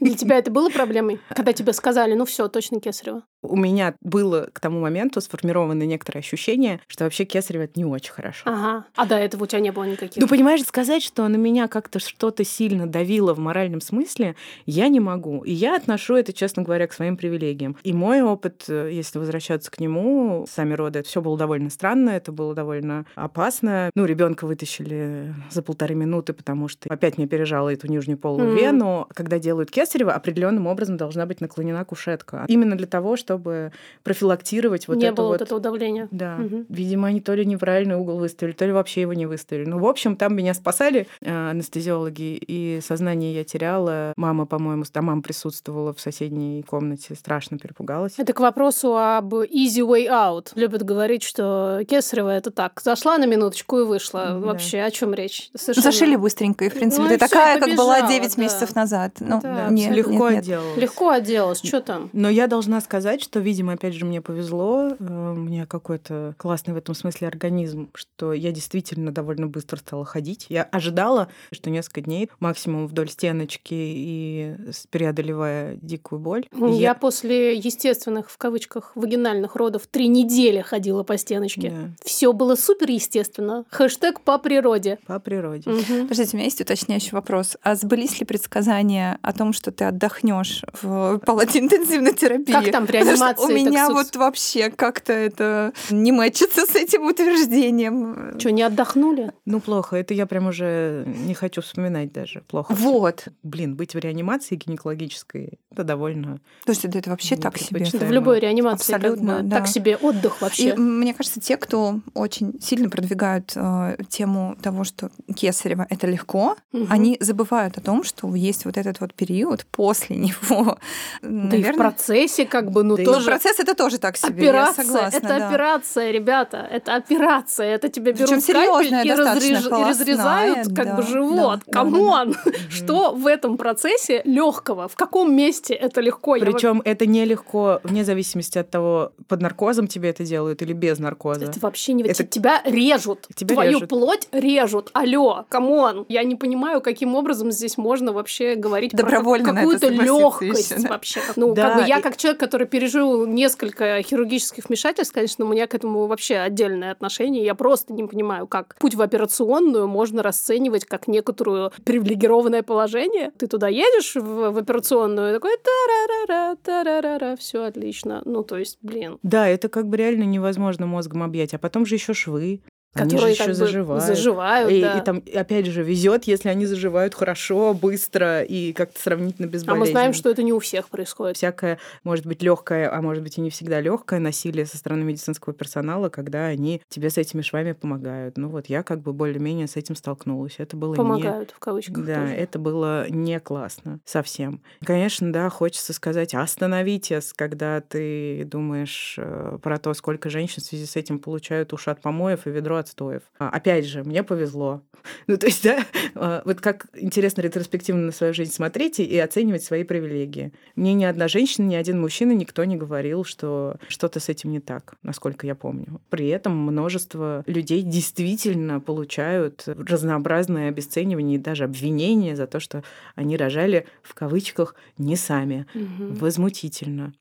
Для 0.01 0.15
тебя 0.15 0.39
это 0.39 0.51
было 0.51 0.69
проблемой, 0.71 1.21
когда 1.29 1.53
тебе 1.53 1.73
сказали, 1.73 2.15
ну 2.15 2.25
все, 2.25 2.49
точно 2.49 2.81
кесарево? 2.81 3.23
У 3.43 3.57
меня 3.57 3.95
было 4.03 4.51
к 4.53 4.61
тому 4.61 4.81
моменту 4.81 5.21
сформировано 5.21 5.83
некоторое 5.85 6.19
ощущение, 6.19 6.81
что 6.87 7.05
вообще 7.05 7.25
кесарево 7.25 7.63
это 7.63 7.73
не 7.77 7.87
очень 7.87 8.13
хорошо. 8.13 8.43
Ага. 8.45 8.85
А 8.95 9.07
до 9.07 9.17
этого 9.17 9.45
у 9.45 9.47
тебя 9.47 9.61
не 9.61 9.73
было 9.73 9.85
никаких? 9.85 10.21
Ну, 10.21 10.29
понимаешь, 10.29 10.63
сказать, 10.63 11.03
что 11.03 11.27
на 11.27 11.37
меня 11.37 11.67
как-то 11.69 11.99
что-то 11.99 12.45
сильно 12.45 12.87
давило 12.87 13.33
в 13.33 13.39
моральном 13.39 13.81
смысле, 13.81 14.37
я 14.67 14.89
не 14.89 15.01
могу. 15.01 15.43
И 15.45 15.53
я 15.53 15.77
отношу 15.77 16.17
это, 16.17 16.35
честно 16.35 16.63
говоря, 16.63 16.87
к 16.87 16.93
своим 16.93 17.17
привилегиям. 17.17 17.77
И 17.83 17.95
мой 17.95 18.21
опыт, 18.21 18.65
э, 18.69 18.91
если 18.93 19.19
возвращаться 19.19 19.71
к 19.71 19.81
нему, 19.81 20.47
сами 20.51 20.75
роды, 20.75 20.99
это 20.99 21.09
все 21.09 21.23
было 21.23 21.39
довольно 21.39 21.71
странно, 21.71 22.11
это 22.11 22.33
было 22.33 22.55
довольно 22.55 23.07
опасно. 23.15 23.91
Ну, 23.95 24.05
ребенка 24.05 24.47
вытащили 24.47 25.35
за 25.51 25.63
полторы 25.63 25.95
минуты, 25.95 26.35
потому 26.35 26.69
что 26.69 26.93
опять 26.93 27.17
мне 27.17 27.27
пережала 27.27 27.73
эту 27.73 27.87
нижнюю 27.89 28.19
полую 28.19 28.51
mm. 28.51 28.61
вену. 28.61 29.07
Когда 29.15 29.39
делают 29.39 29.70
кесарево, 29.71 30.12
определенным 30.12 30.67
образом 30.67 30.97
должна 30.97 31.27
быть 31.27 31.41
наклонена 31.41 31.85
кушетка. 31.85 32.45
Именно 32.49 32.77
для 32.77 32.87
того, 32.87 33.17
чтобы 33.17 33.73
профилактировать 34.03 34.89
вот 34.89 34.97
Не 34.97 35.07
это 35.07 35.15
было 35.23 35.29
вот... 35.29 35.41
этого 35.41 35.61
давления. 35.61 36.09
Да. 36.11 36.37
Мгм. 36.37 36.67
Видимо, 36.69 37.09
они 37.09 37.21
то 37.21 37.35
ли 37.35 37.47
неправильный 37.47 37.97
угол 37.97 38.19
выставили, 38.19 38.53
то 38.53 38.67
ли 38.67 38.73
вообще 38.73 39.03
его 39.03 39.12
не 39.15 39.27
выставили. 39.27 39.65
Ну, 39.69 39.79
в 39.79 39.87
общем, 39.87 40.17
там 40.17 40.35
меня 40.35 40.53
спасали 40.55 41.07
э, 41.23 41.50
анестезиологи, 41.50 42.37
и 42.47 42.81
сознание 42.83 43.35
я 43.35 43.45
теряла. 43.45 44.12
Мама, 44.17 44.47
по-моему, 44.47 44.85
с- 44.85 44.91
а 44.95 45.03
мама 45.03 45.23
присутствовала 45.23 45.95
в 45.95 46.00
соседней 46.00 46.62
комнате, 46.62 47.15
страшно 47.15 47.59
перепугалась. 47.59 48.15
Это 48.19 48.33
к 48.33 48.41
вопросу 48.41 48.97
об 48.97 49.33
easy 49.35 49.81
way 49.87 50.07
out. 50.09 50.49
Любят 50.57 50.83
говорить, 50.83 51.23
что 51.23 51.81
кесарево 51.89 52.29
это 52.31 52.50
так. 52.50 52.81
Зашла 52.83 53.17
на 53.19 53.25
минуточку 53.27 53.79
и 53.79 53.85
вышла. 53.85 54.27
Да. 54.31 54.39
Вообще, 54.39 54.81
о 54.83 54.91
чем 54.91 55.15
речь? 55.15 55.50
Совершенно- 55.57 55.91
Зашили 55.91 56.17
быстренько, 56.17 56.65
и, 56.65 56.69
в 56.69 56.75
принципе, 56.75 57.03
Ну 57.05 57.09
ты 57.09 57.19
такая, 57.19 57.57
и 57.57 57.61
как 57.61 57.77
была 57.77 57.95
побежала, 57.95 58.12
9 58.12 58.37
да. 58.37 58.43
месяцев 58.43 58.75
назад. 58.75 59.12
Ну, 59.21 59.41
Да, 59.41 59.60
нет. 59.69 59.95
Легко 59.95 60.31
нет, 60.31 60.33
нет. 60.33 60.38
отделалась. 60.45 60.76
Легко 60.76 61.09
отделалась. 61.11 61.59
Что 61.62 61.81
там? 61.81 62.11
Но 62.12 62.29
я 62.29 62.47
должна 62.47 62.81
сказать, 62.81 63.23
что, 63.23 63.40
видимо, 63.40 63.75
опять 63.75 63.95
же, 63.95 64.05
мне 64.05 64.21
повезло. 64.21 64.90
э, 64.99 65.33
У 65.33 65.37
меня 65.37 65.67
какой-то 65.67 66.35
классный 66.38 66.75
в 66.75 66.76
этом 66.76 66.95
смысле 66.95 67.29
организм, 67.29 67.90
что 67.95 68.33
я 68.33 68.52
действительно 68.52 69.12
довольно 69.12 69.47
быстро 69.47 69.76
стала 69.79 70.05
ходить. 70.05 70.47
Я 70.49 70.62
ожидала, 70.62 71.29
что 71.52 71.71
несколько 71.71 72.00
дней 72.02 72.31
максимум 72.40 72.87
вдоль 72.87 73.09
стеночки 73.11 73.75
и 73.75 74.57
преодолевая 74.90 75.76
дикую 75.81 76.19
боль. 76.21 76.47
Ну, 76.52 76.79
Я 76.79 76.95
после 76.95 77.55
естественных, 77.57 78.31
в 78.31 78.38
кавычках, 78.38 78.93
вагинальных 78.95 79.57
родов 79.57 79.87
три 79.90 80.09
недели 80.09 80.61
ходила 80.61 81.02
по 81.02 81.17
стеночке. 81.17 81.71
Да, 81.71 81.76
Все 82.05 82.33
было 82.33 82.55
супер 82.55 82.90
естественно. 82.90 83.64
Хэштег 83.71 84.21
по 84.21 84.38
природе. 84.38 84.99
по 85.07 85.19
природе. 85.19 85.71
Мгм. 85.71 86.02
Подождите, 86.09 86.31
у 86.33 86.37
меня 86.37 86.45
есть 86.45 86.61
уточняющий 86.61 87.11
вопрос. 87.12 87.57
А 87.62 87.75
сбылись 87.75 88.19
ли 88.21 88.26
предсказания 88.26 89.19
о 89.23 89.33
том, 89.33 89.50
что 89.52 89.71
ты 89.73 89.85
отдохнешь 89.85 90.62
в 90.83 91.19
палате 91.26 91.59
интенсивной 91.61 92.14
терапии? 92.14 92.52
Как 92.52 92.71
там 92.71 92.87
при 92.87 92.99
анимации? 92.99 93.45
У 93.45 93.49
меня 93.49 93.88
вот 93.90 94.16
вообще 94.16 94.71
как-то 94.71 95.12
это 95.12 95.73
не 95.90 96.12
мэчится 96.12 96.66
с 96.66 96.75
этим 96.75 97.07
утверждением. 97.07 98.38
Что, 98.38 98.50
не 98.50 98.62
отдохнули? 98.62 99.33
Ну, 99.45 99.61
плохо. 99.61 99.97
Это 99.97 100.14
я 100.14 100.26
прям 100.26 100.47
уже 100.49 101.04
не 101.07 101.35
хочу 101.35 101.62
вспоминать 101.62 102.12
даже. 102.12 102.42
Плохо. 102.49 102.75
Вот. 102.75 103.28
Блин, 103.42 103.76
быть 103.76 103.95
в 103.95 103.99
реанимации 103.99 104.57
гинекологической, 104.57 105.59
это 105.71 105.85
довольно... 105.85 106.40
Слушайте, 106.64 106.88
да 106.88 106.99
это 106.99 107.11
вообще 107.11 107.37
так 107.37 107.59
себе. 107.59 107.85
Это 107.85 108.04
в 108.07 108.11
любой 108.12 108.40
реанимации 108.40 108.92
как 108.92 109.02
Абсолютно, 109.02 109.37
бы 109.38 109.42
да. 109.45 109.57
так 109.59 109.69
себе 109.69 109.97
отдых 109.97 110.40
вообще. 110.40 110.71
И 110.71 110.73
мне 110.76 111.14
кажется, 111.14 111.40
те, 111.40 111.57
кто 111.57 112.00
очень 112.14 112.61
сильно 112.61 112.88
продвигают 112.90 113.52
э, 113.54 113.97
тему 114.09 114.57
того, 114.62 114.85
что 114.85 115.11
кесарево 115.35 115.87
это 115.88 116.07
легко, 116.07 116.57
Мгм. 116.73 116.87
они 116.90 117.16
забывают 117.21 117.78
о 117.78 117.80
том, 117.80 118.04
что 118.04 118.35
есть 118.35 118.64
вот 118.64 118.76
этот 118.76 119.00
вот 119.00 119.14
период 119.14 119.40
после 119.71 120.17
него. 120.27 120.79
Да 121.23 121.29
и 121.29 121.31
в 121.31 121.51
Наверное, 121.51 121.73
процессе 121.75 122.47
как 122.47 122.71
бы, 122.71 122.83
ну 122.83 122.97
Да 122.97 123.05
тоже 123.05 123.27
процесс 123.27 123.59
это 123.61 123.75
тоже 123.75 123.99
так 123.99 124.17
себе. 124.17 124.45
я 124.45 124.51
Операция, 124.51 124.85
согласна, 124.85 125.17
это 125.17 125.29
да. 125.29 125.49
операция, 125.49 126.11
ребята, 126.11 126.69
это 126.71 126.95
операция, 126.95 127.67
это 127.75 127.89
тебе 127.89 128.13
берут 128.13 128.43
серьёзная, 128.43 129.03
скальпель 129.03 129.09
и, 129.09 129.13
разреж- 129.13 129.81
и 129.81 129.91
разрезают 129.91 130.67
как 130.75 130.87
да, 130.87 130.95
бы 130.97 131.03
живот. 131.03 131.61
да, 131.61 131.63
да, 131.67 131.73
Come 131.73 132.08
on! 132.08 132.35
Что 132.71 133.13
в 133.13 133.27
этом 133.27 133.57
процессе 133.57 134.23
легкого? 134.25 134.89
В 134.89 134.95
каком 134.97 135.35
месте 135.35 135.75
это 135.75 136.01
легко? 136.01 136.37
Я 136.37 136.45
Причем 136.45 136.83
это 136.85 137.07
нелегко, 137.07 137.81
вне 137.85 138.05
зависимости 138.05 138.59
от 138.59 138.71
того, 138.71 139.13
под 139.29 139.43
наркозом 139.43 139.87
тебе 139.87 140.11
это 140.11 140.25
делают 140.25 140.63
или 140.63 140.73
без 140.73 140.99
наркоза. 140.99 141.45
Это 141.45 141.61
вообще 141.61 141.93
не... 141.93 142.03
Это- 142.05 142.25
Тебя 142.25 142.63
режут. 142.65 143.27
Тебя 143.35 143.55
Твою 143.55 143.73
режут. 143.73 143.89
плоть 143.89 144.29
режут. 144.33 144.91
Алло, 144.93 145.45
come 145.49 145.81
on. 145.81 146.05
Я 146.09 146.23
не 146.25 146.37
понимаю, 146.37 146.81
каким 146.81 147.15
образом 147.15 147.51
здесь 147.51 147.77
можно 147.79 148.13
вообще 148.13 148.55
говорить 148.55 148.93
Добровольно 148.93 149.30
это 149.35 149.53
какую-то 149.55 149.89
легкость 149.89 150.71
ещё, 150.71 150.83
да. 150.83 150.89
вообще. 150.91 151.21
Ну, 151.37 151.55
Да, 151.55 151.69
как 151.71 151.83
бы 151.83 151.89
я 151.89 151.99
и- 151.99 152.03
как 152.03 152.17
человек, 152.17 152.41
который 152.41 152.67
пережил 152.67 153.27
несколько 153.27 154.03
хирургических 154.03 154.69
вмешательств, 154.69 155.15
конечно, 155.15 155.45
у 155.45 155.49
меня 155.49 155.67
к 155.67 155.75
этому 155.75 156.07
вообще 156.07 156.37
отдельное 156.37 156.93
отношение. 156.93 157.45
Я 157.45 157.55
просто 157.55 157.93
не 157.93 158.05
понимаю, 158.05 158.47
как 158.47 158.77
путь 158.79 158.95
в 158.95 159.03
операционную 159.03 159.87
можно 159.89 160.23
расценивать 160.23 160.85
как 160.85 161.09
некоторую 161.09 161.73
привилегированное 161.85 162.63
положение. 162.63 163.33
Ты 163.39 163.47
туда 163.47 163.69
едешь 163.69 164.15
в, 164.17 164.51
в 164.53 164.59
операционную, 164.59 165.31
и 165.31 165.35
такой 165.35 165.53
тарарара, 165.63 166.57
тарарара, 166.63 167.37
все 167.37 167.65
отлично. 167.65 168.23
Ну, 168.25 168.43
то 168.43 168.57
есть, 168.59 168.79
блин. 168.83 169.19
Да, 169.23 169.49
это 169.49 169.69
как 169.69 169.87
бы 169.89 169.97
реально 169.97 170.25
невозможно 170.25 170.87
мозгом 170.87 171.23
объять. 171.23 171.55
А 171.55 171.59
потом 171.59 171.87
же 171.87 171.95
еще 171.97 172.15
швы. 172.15 172.61
Они 172.93 173.11
которые 173.11 173.35
еще 173.35 173.55
заживают. 173.55 174.03
заживают, 174.03 174.73
и, 174.73 174.81
да. 174.81 174.99
и 174.99 175.05
там, 175.05 175.23
опять 175.33 175.67
же, 175.67 175.85
везет, 175.85 176.25
если 176.25 176.49
они 176.49 176.67
заживают 176.67 177.15
хорошо, 177.15 177.73
быстро 177.73 178.43
и 178.43 178.73
как-то 178.73 179.01
сравнительно 179.01 179.47
а 179.47 179.51
безболезненно. 179.51 179.87
мы 179.87 179.91
знаем, 179.93 180.13
что 180.13 180.29
это 180.29 180.43
не 180.43 180.53
у 180.53 180.59
всех 180.59 180.89
происходит. 180.89 181.37
всякое, 181.37 181.79
может 182.03 182.27
быть, 182.27 182.43
легкое, 182.43 182.93
а 182.93 183.01
может 183.01 183.23
быть 183.23 183.39
и 183.39 183.41
не 183.41 183.51
всегда 183.51 183.81
легкое 183.81 184.19
насилие 184.19 184.67
со 184.67 184.77
стороны 184.77 185.05
медицинского 185.05 185.55
персонала, 185.55 186.09
когда 186.09 186.47
они 186.47 186.83
тебе 186.89 187.11
с 187.11 187.17
этими 187.17 187.43
швами 187.43 187.73
помогают. 187.73 188.37
Ну 188.37 188.49
вот 188.49 188.67
я 188.67 188.83
как 188.83 189.03
бы 189.03 189.13
более-менее 189.13 189.69
с 189.69 189.77
этим 189.77 189.95
столкнулась. 189.95 190.57
Это 190.59 190.77
было 190.77 190.95
не... 190.95 190.97
Помогают, 190.97 191.53
в 191.53 191.61
кавычках. 191.61 192.05
Да, 192.05 192.23
тоже. 192.23 192.35
это 192.35 192.59
было 192.59 193.09
не 193.09 193.39
классно 193.39 194.01
совсем. 194.05 194.63
Конечно, 194.85 195.33
да, 195.33 195.49
хочется 195.49 195.93
сказать, 195.93 196.35
остановитесь, 196.35 197.33
когда 197.35 197.81
ты 197.81 198.45
думаешь 198.45 199.15
э, 199.17 199.59
про 199.63 199.79
то, 199.79 199.95
сколько 199.95 200.29
женщин 200.29 200.61
в 200.61 200.67
связи 200.67 200.87
с 200.87 200.97
этим 200.97 201.21
получают 201.21 201.73
ушат 201.73 202.01
помоев 202.01 202.49
и 202.49 202.51
ведро 202.51 202.80
отстоев. 202.81 203.23
А, 203.39 203.49
Опять 203.51 203.87
же, 203.87 204.03
мне 204.05 204.23
повезло. 204.23 204.83
Ну, 205.27 205.37
то 205.37 205.47
есть, 205.47 205.63
да, 205.65 205.87
э, 206.15 206.43
вот 206.45 206.61
как 206.61 206.87
интересно 206.95 207.41
ретроспективно 207.41 208.07
на 208.07 208.13
свою 208.13 208.35
жизнь 208.35 208.53
смотрите 208.53 209.05
и 209.05 209.19
оценивать 209.19 209.63
свои 209.63 209.85
привилегии. 209.85 210.53
Мне 210.77 210.95
ни 210.95 211.05
одна 211.05 211.29
женщина, 211.29 211.67
ни 211.67 211.75
один 211.75 212.01
мужчина, 212.01 212.33
никто 212.33 212.65
не 212.65 212.77
говорил, 212.77 213.25
что 213.25 213.77
что-то 213.89 214.21
с 214.21 214.29
этим 214.29 214.51
не 214.51 214.61
так, 214.61 214.95
насколько 215.03 215.47
я 215.47 215.55
помню. 215.55 216.01
При 216.11 216.29
этом 216.29 216.57
множество 216.57 217.45
людей 217.47 217.83
действительно 217.83 218.81
получают 218.81 219.65
разнообразное 219.67 220.69
обесценивание 220.69 221.37
и 221.37 221.41
даже 221.43 221.65
обвинения 221.65 222.37
за 222.37 222.47
то, 222.47 222.61
что 222.61 222.83
они 223.15 223.37
рожали 223.37 223.87
в 224.03 224.15
кавычках 224.15 224.75
не 224.99 225.17
сами. 225.17 225.67
Мгм. 225.75 226.15
Возмутительно. 226.15 227.15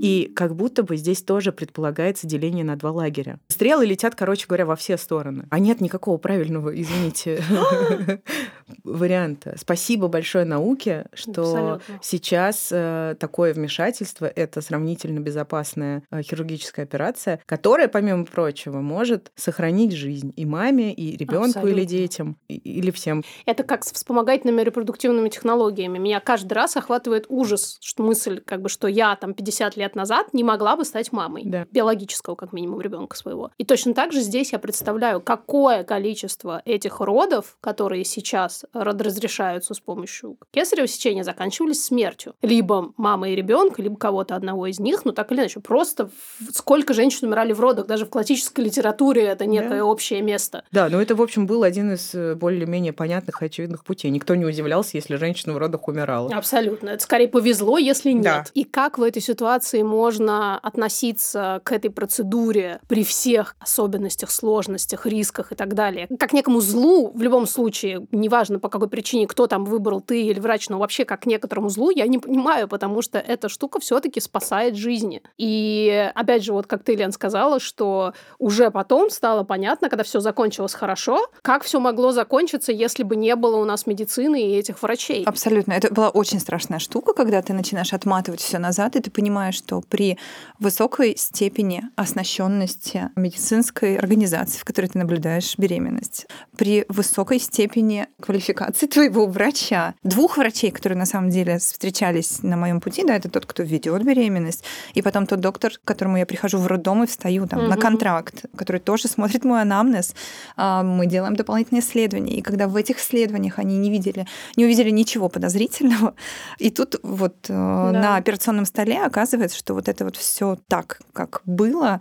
И 0.00 0.32
как 0.34 0.56
будто 0.56 0.82
бы 0.82 0.96
здесь 0.96 1.22
тоже 1.22 1.52
предполагается 1.52 2.26
деление 2.26 2.64
на 2.64 2.76
два 2.76 2.90
лагеря. 2.90 3.38
Стрелы 3.48 3.84
летят, 3.84 4.14
короче 4.14 4.46
говоря, 4.46 4.64
во 4.64 4.74
все 4.74 4.96
стороны. 4.96 5.46
А 5.50 5.58
нет 5.58 5.82
никакого 5.82 6.16
правильного, 6.16 6.70
извините, 6.80 7.42
варианта. 8.84 9.54
Спасибо 9.58 10.08
большое 10.08 10.44
науке, 10.44 11.06
что 11.14 11.42
Абсолютно. 11.42 11.98
сейчас 12.02 12.68
э, 12.72 13.14
такое 13.18 13.52
вмешательство— 13.54 14.26
это 14.36 14.60
сравнительно 14.60 15.20
безопасная 15.20 16.02
э, 16.10 16.22
хирургическая 16.22 16.84
операция, 16.84 17.40
которая, 17.46 17.88
помимо 17.88 18.24
прочего, 18.24 18.80
может 18.80 19.32
сохранить 19.34 19.92
жизнь 19.92 20.32
и 20.36 20.44
маме, 20.44 20.92
и 20.92 21.16
ребенку, 21.16 21.66
или 21.66 21.84
детям, 21.84 22.36
и- 22.48 22.56
или 22.56 22.90
всем. 22.90 23.22
Это 23.46 23.62
как 23.64 23.84
с 23.84 23.92
вспомогательными 23.92 24.62
репродуктивными 24.62 25.28
технологиями. 25.28 25.98
Меня 25.98 26.20
каждый 26.20 26.52
раз 26.54 26.76
охватывает 26.76 27.26
ужас, 27.28 27.78
что 27.80 28.02
мысль, 28.02 28.40
как 28.40 28.62
бы, 28.62 28.68
что 28.68 28.88
я 28.88 29.16
там 29.16 29.34
50 29.34 29.76
лет 29.76 29.94
назад 29.94 30.32
не 30.34 30.44
могла 30.44 30.76
бы 30.76 30.84
стать 30.84 31.12
мамой. 31.12 31.42
Да. 31.44 31.66
Биологического, 31.70 32.34
как 32.34 32.52
минимум, 32.52 32.80
ребенка 32.80 33.16
своего. 33.16 33.50
И 33.58 33.64
точно 33.64 33.94
так 33.94 34.12
же 34.12 34.20
здесь 34.20 34.52
я 34.52 34.58
представляю, 34.58 35.20
какое 35.20 35.84
количество 35.84 36.62
этих 36.64 37.00
родов, 37.00 37.56
которые 37.60 38.04
сейчас 38.04 38.59
род- 38.72 39.00
разрешаются 39.02 39.74
с 39.74 39.80
помощью 39.80 40.36
кесарево 40.52 40.86
сечения, 40.86 41.24
заканчивались 41.24 41.84
смертью. 41.84 42.34
Либо 42.42 42.92
мама 42.96 43.28
и 43.30 43.34
ребенка, 43.36 43.82
либо 43.82 43.96
кого-то 43.96 44.34
одного 44.36 44.66
из 44.66 44.78
них, 44.80 45.04
но 45.04 45.12
так 45.12 45.30
или 45.32 45.40
иначе. 45.40 45.60
Просто 45.60 46.10
сколько 46.52 46.94
женщин 46.94 47.28
умирали 47.28 47.52
в 47.52 47.60
родах, 47.60 47.86
даже 47.86 48.06
в 48.06 48.10
классической 48.10 48.64
литературе 48.64 49.22
это 49.22 49.46
некое 49.46 49.78
Да. 49.78 49.84
общее 49.84 50.22
место. 50.22 50.64
Да, 50.72 50.88
но 50.88 51.00
это, 51.00 51.14
в 51.14 51.22
общем, 51.22 51.46
был 51.46 51.62
один 51.62 51.92
из 51.92 52.14
э, 52.14 52.34
более-менее 52.34 52.92
понятных 52.92 53.42
и 53.42 53.46
очевидных 53.46 53.84
путей. 53.84 54.10
Никто 54.10 54.34
не 54.34 54.44
удивлялся, 54.44 54.96
если 54.96 55.16
женщина 55.16 55.52
в 55.54 55.58
родах 55.58 55.86
умирала. 55.88 56.30
Абсолютно. 56.34 56.90
Это 56.90 57.02
скорее 57.02 57.28
повезло, 57.28 57.78
если 57.78 58.12
нет. 58.12 58.22
Да. 58.24 58.44
И 58.54 58.64
как 58.64 58.98
в 58.98 59.02
этой 59.02 59.22
ситуации 59.22 59.82
можно 59.82 60.58
относиться 60.58 61.60
к 61.64 61.72
этой 61.72 61.90
процедуре 61.90 62.80
при 62.88 63.04
всех 63.04 63.56
особенностях, 63.60 64.30
сложностях, 64.30 65.06
рисках 65.06 65.52
и 65.52 65.54
так 65.54 65.74
далее? 65.74 66.08
Как 66.18 66.32
некому 66.32 66.60
злу, 66.60 67.12
в 67.14 67.22
любом 67.22 67.46
случае, 67.46 68.06
неважно 68.12 68.49
по 68.58 68.68
какой 68.68 68.88
причине, 68.88 69.26
кто 69.26 69.46
там 69.46 69.64
выбрал, 69.64 70.00
ты 70.00 70.22
или 70.22 70.40
врач, 70.40 70.68
но 70.68 70.78
вообще 70.78 71.04
как 71.04 71.20
к 71.20 71.26
некоторому 71.26 71.68
злу, 71.68 71.90
я 71.90 72.06
не 72.06 72.18
понимаю, 72.18 72.66
потому 72.66 73.02
что 73.02 73.18
эта 73.18 73.48
штука 73.48 73.80
все 73.80 74.00
таки 74.00 74.20
спасает 74.20 74.74
жизни. 74.74 75.22
И 75.36 76.10
опять 76.14 76.42
же, 76.42 76.52
вот 76.52 76.66
как 76.66 76.82
ты, 76.82 76.96
Лен, 76.96 77.12
сказала, 77.12 77.60
что 77.60 78.14
уже 78.38 78.70
потом 78.70 79.10
стало 79.10 79.44
понятно, 79.44 79.88
когда 79.88 80.02
все 80.02 80.20
закончилось 80.20 80.74
хорошо, 80.74 81.26
как 81.42 81.62
все 81.64 81.78
могло 81.80 82.12
закончиться, 82.12 82.72
если 82.72 83.02
бы 83.02 83.16
не 83.16 83.36
было 83.36 83.56
у 83.56 83.64
нас 83.64 83.86
медицины 83.86 84.42
и 84.42 84.56
этих 84.56 84.82
врачей. 84.82 85.24
Абсолютно. 85.24 85.72
Это 85.72 85.92
была 85.92 86.08
очень 86.08 86.40
страшная 86.40 86.78
штука, 86.78 87.12
когда 87.12 87.42
ты 87.42 87.52
начинаешь 87.52 87.92
отматывать 87.92 88.40
все 88.40 88.58
назад, 88.58 88.96
и 88.96 89.00
ты 89.00 89.10
понимаешь, 89.10 89.56
что 89.56 89.82
при 89.82 90.18
высокой 90.58 91.16
степени 91.16 91.82
оснащенности 91.96 93.10
медицинской 93.16 93.96
организации, 93.96 94.58
в 94.58 94.64
которой 94.64 94.86
ты 94.86 94.98
наблюдаешь 94.98 95.58
беременность, 95.58 96.26
при 96.56 96.84
высокой 96.88 97.38
степени 97.38 98.06
квалификации 98.20 98.39
твоего 98.40 99.26
врача. 99.26 99.94
Двух 100.02 100.36
врачей, 100.36 100.70
которые 100.70 100.98
на 100.98 101.06
самом 101.06 101.30
деле 101.30 101.58
встречались 101.58 102.42
на 102.42 102.56
моем 102.56 102.80
пути, 102.80 103.04
да, 103.04 103.16
это 103.16 103.28
тот, 103.28 103.46
кто 103.46 103.62
ведет 103.62 104.02
беременность, 104.04 104.64
и 104.94 105.02
потом 105.02 105.26
тот 105.26 105.40
доктор, 105.40 105.72
к 105.72 105.86
которому 105.86 106.16
я 106.16 106.26
прихожу 106.26 106.58
в 106.58 106.66
роддом 106.66 107.04
и 107.04 107.06
встаю 107.06 107.46
там 107.46 107.60
угу. 107.60 107.68
на 107.68 107.76
контракт, 107.76 108.44
который 108.56 108.80
тоже 108.80 109.08
смотрит 109.08 109.44
мой 109.44 109.62
анамнез. 109.62 110.14
А, 110.56 110.82
мы 110.82 111.06
делаем 111.06 111.36
дополнительные 111.36 111.82
исследования, 111.82 112.36
и 112.36 112.42
когда 112.42 112.68
в 112.68 112.76
этих 112.76 112.98
исследованиях 112.98 113.58
они 113.58 113.78
не 113.78 113.90
видели, 113.90 114.26
не 114.56 114.64
увидели 114.64 114.90
ничего 114.90 115.28
подозрительного, 115.28 116.14
и 116.58 116.70
тут 116.70 116.96
вот 117.02 117.36
э, 117.48 117.52
да. 117.52 117.92
на 117.92 118.16
операционном 118.16 118.64
столе 118.64 119.02
оказывается, 119.02 119.58
что 119.58 119.74
вот 119.74 119.88
это 119.88 120.04
вот 120.04 120.16
все 120.16 120.58
так, 120.68 121.00
как 121.12 121.42
было. 121.44 122.00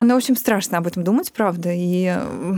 Ну, 0.00 0.14
в 0.14 0.16
общем, 0.16 0.36
страшно 0.36 0.78
об 0.78 0.86
этом 0.86 1.04
думать, 1.04 1.32
правда, 1.32 1.70
и 1.72 2.14
э, 2.16 2.54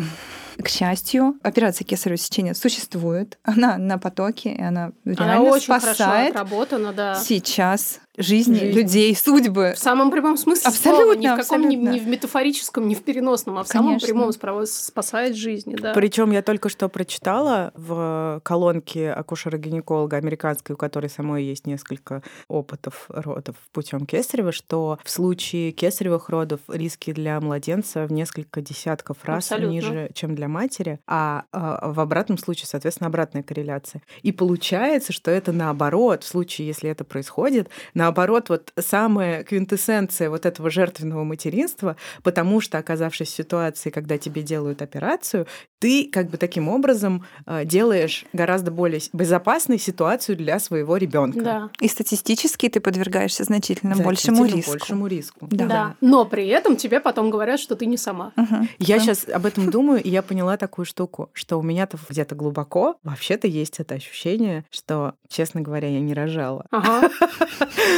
к 0.63 0.69
счастью, 0.69 1.37
операция 1.43 1.85
кесарево 1.85 2.17
сечения 2.19 2.55
существует. 2.55 3.39
Она 3.43 3.79
на 3.79 3.99
потоке, 3.99 4.53
и 4.53 4.63
она 4.63 4.93
реально 5.05 5.35
она 5.35 5.43
очень 5.43 5.65
спасает. 5.65 5.99
Хорошо 5.99 6.29
отработана, 6.29 6.93
да. 6.93 7.15
Сейчас 7.17 8.01
жизни 8.21 8.59
Жизнь. 8.59 8.77
людей, 8.77 9.15
судьбы. 9.17 9.75
В 9.77 9.79
самом 9.79 10.11
прямом 10.11 10.37
смысле 10.37 10.69
абсолютно, 10.69 11.05
слова. 11.05 11.15
Ни 11.15 11.27
в 11.27 11.31
каком, 11.31 11.41
абсолютно. 11.41 11.89
Ни, 11.91 11.95
ни 11.95 11.99
в 11.99 12.07
метафорическом, 12.07 12.89
ни 12.89 12.95
в 12.95 13.03
переносном, 13.03 13.59
а 13.59 13.65
в 13.65 13.69
Конечно. 13.69 14.07
самом 14.07 14.33
прямом 14.33 14.67
спасает 14.67 15.37
жизни. 15.37 15.77
Да. 15.77 15.93
Причем 15.95 16.31
я 16.31 16.43
только 16.43 16.69
что 16.69 16.89
прочитала 16.89 17.73
в 17.75 18.41
колонке 18.45 19.11
акушера-гинеколога 19.13 20.17
американской, 20.17 20.75
у 20.75 20.77
которой 20.77 21.09
самой 21.09 21.45
есть 21.45 21.67
несколько 21.67 22.23
опытов 22.49 23.07
родов 23.09 23.57
путем 23.73 24.07
кесарева, 24.07 24.53
что 24.53 24.99
в 25.05 25.11
случае 25.11 25.73
кесаревых 25.73 26.29
родов 26.29 26.61
риски 26.69 27.13
для 27.13 27.41
младенца 27.41 28.07
в 28.07 28.13
несколько 28.13 28.61
десятков 28.61 29.25
раз 29.25 29.51
Абсолютно. 29.51 29.73
ниже, 29.73 30.11
чем 30.15 30.35
для 30.35 30.49
матери, 30.49 31.01
а, 31.07 31.45
а 31.53 31.91
в 31.93 32.01
обратном 32.01 32.39
случае, 32.39 32.67
соответственно, 32.67 33.09
обратная 33.09 33.43
корреляция. 33.43 34.03
И 34.23 34.33
получается, 34.33 35.13
что 35.13 35.31
это 35.31 35.53
наоборот, 35.53 36.25
в 36.25 36.27
случае, 36.27 36.67
если 36.67 36.91
это 36.91 37.05
происходит, 37.05 37.69
наоборот, 38.11 38.49
вот 38.49 38.73
самая 38.77 39.45
квинтэссенция 39.45 40.31
вот 40.31 40.45
этого 40.45 40.69
жертвенного 40.69 41.23
материнства, 41.23 41.95
потому 42.25 42.61
что, 42.61 42.79
оказавшись 42.79 43.29
в 43.29 43.37
ситуации, 43.37 43.91
когда 43.91 44.19
тебе 44.19 44.43
делают 44.43 44.83
операцию, 44.83 45.47
ты 45.79 46.11
как 46.13 46.29
бы 46.29 46.37
таким 46.37 46.69
образом 46.69 47.25
э, 47.47 47.65
делаешь 47.65 48.25
гораздо 48.33 48.71
более 48.73 49.01
безопасной 49.13 49.79
ситуацию 49.79 50.37
для 50.37 50.59
своего 50.59 50.97
ребенка. 50.97 51.41
Да. 51.41 51.71
И 51.81 51.89
статистически 51.89 52.69
ты 52.69 52.81
подвергаешься 52.81 53.45
значительно 53.45 53.95
большему 53.97 54.45
риску. 54.45 54.73
большему 54.73 55.07
риску. 55.07 55.47
Да. 55.51 55.67
да. 55.67 55.95
Но 56.01 56.25
при 56.25 56.49
этом 56.49 56.77
тебе 56.77 57.01
потом 57.01 57.31
говорят, 57.31 57.61
что 57.61 57.77
ты 57.77 57.87
не 57.87 57.97
сама. 57.97 58.33
Угу. 58.37 58.67
Я 58.79 58.97
да. 58.97 59.03
сейчас 59.03 59.29
об 59.29 59.47
этом 59.47 59.71
думаю, 59.71 60.03
и 60.03 60.11
я 60.11 60.23
поняла 60.23 60.57
такую 60.57 60.85
штуку, 60.85 61.31
что 61.33 61.59
у 61.59 61.63
меня-то 61.63 61.97
где-то 62.09 62.35
глубоко 62.35 62.97
вообще-то 63.05 63.47
есть 63.47 63.79
это 63.79 63.95
ощущение, 63.95 64.65
что, 64.71 65.15
честно 65.29 65.61
говоря, 65.61 65.89
я 65.89 66.01
не 66.01 66.13
рожала. 66.13 66.67
Ага. 66.71 67.09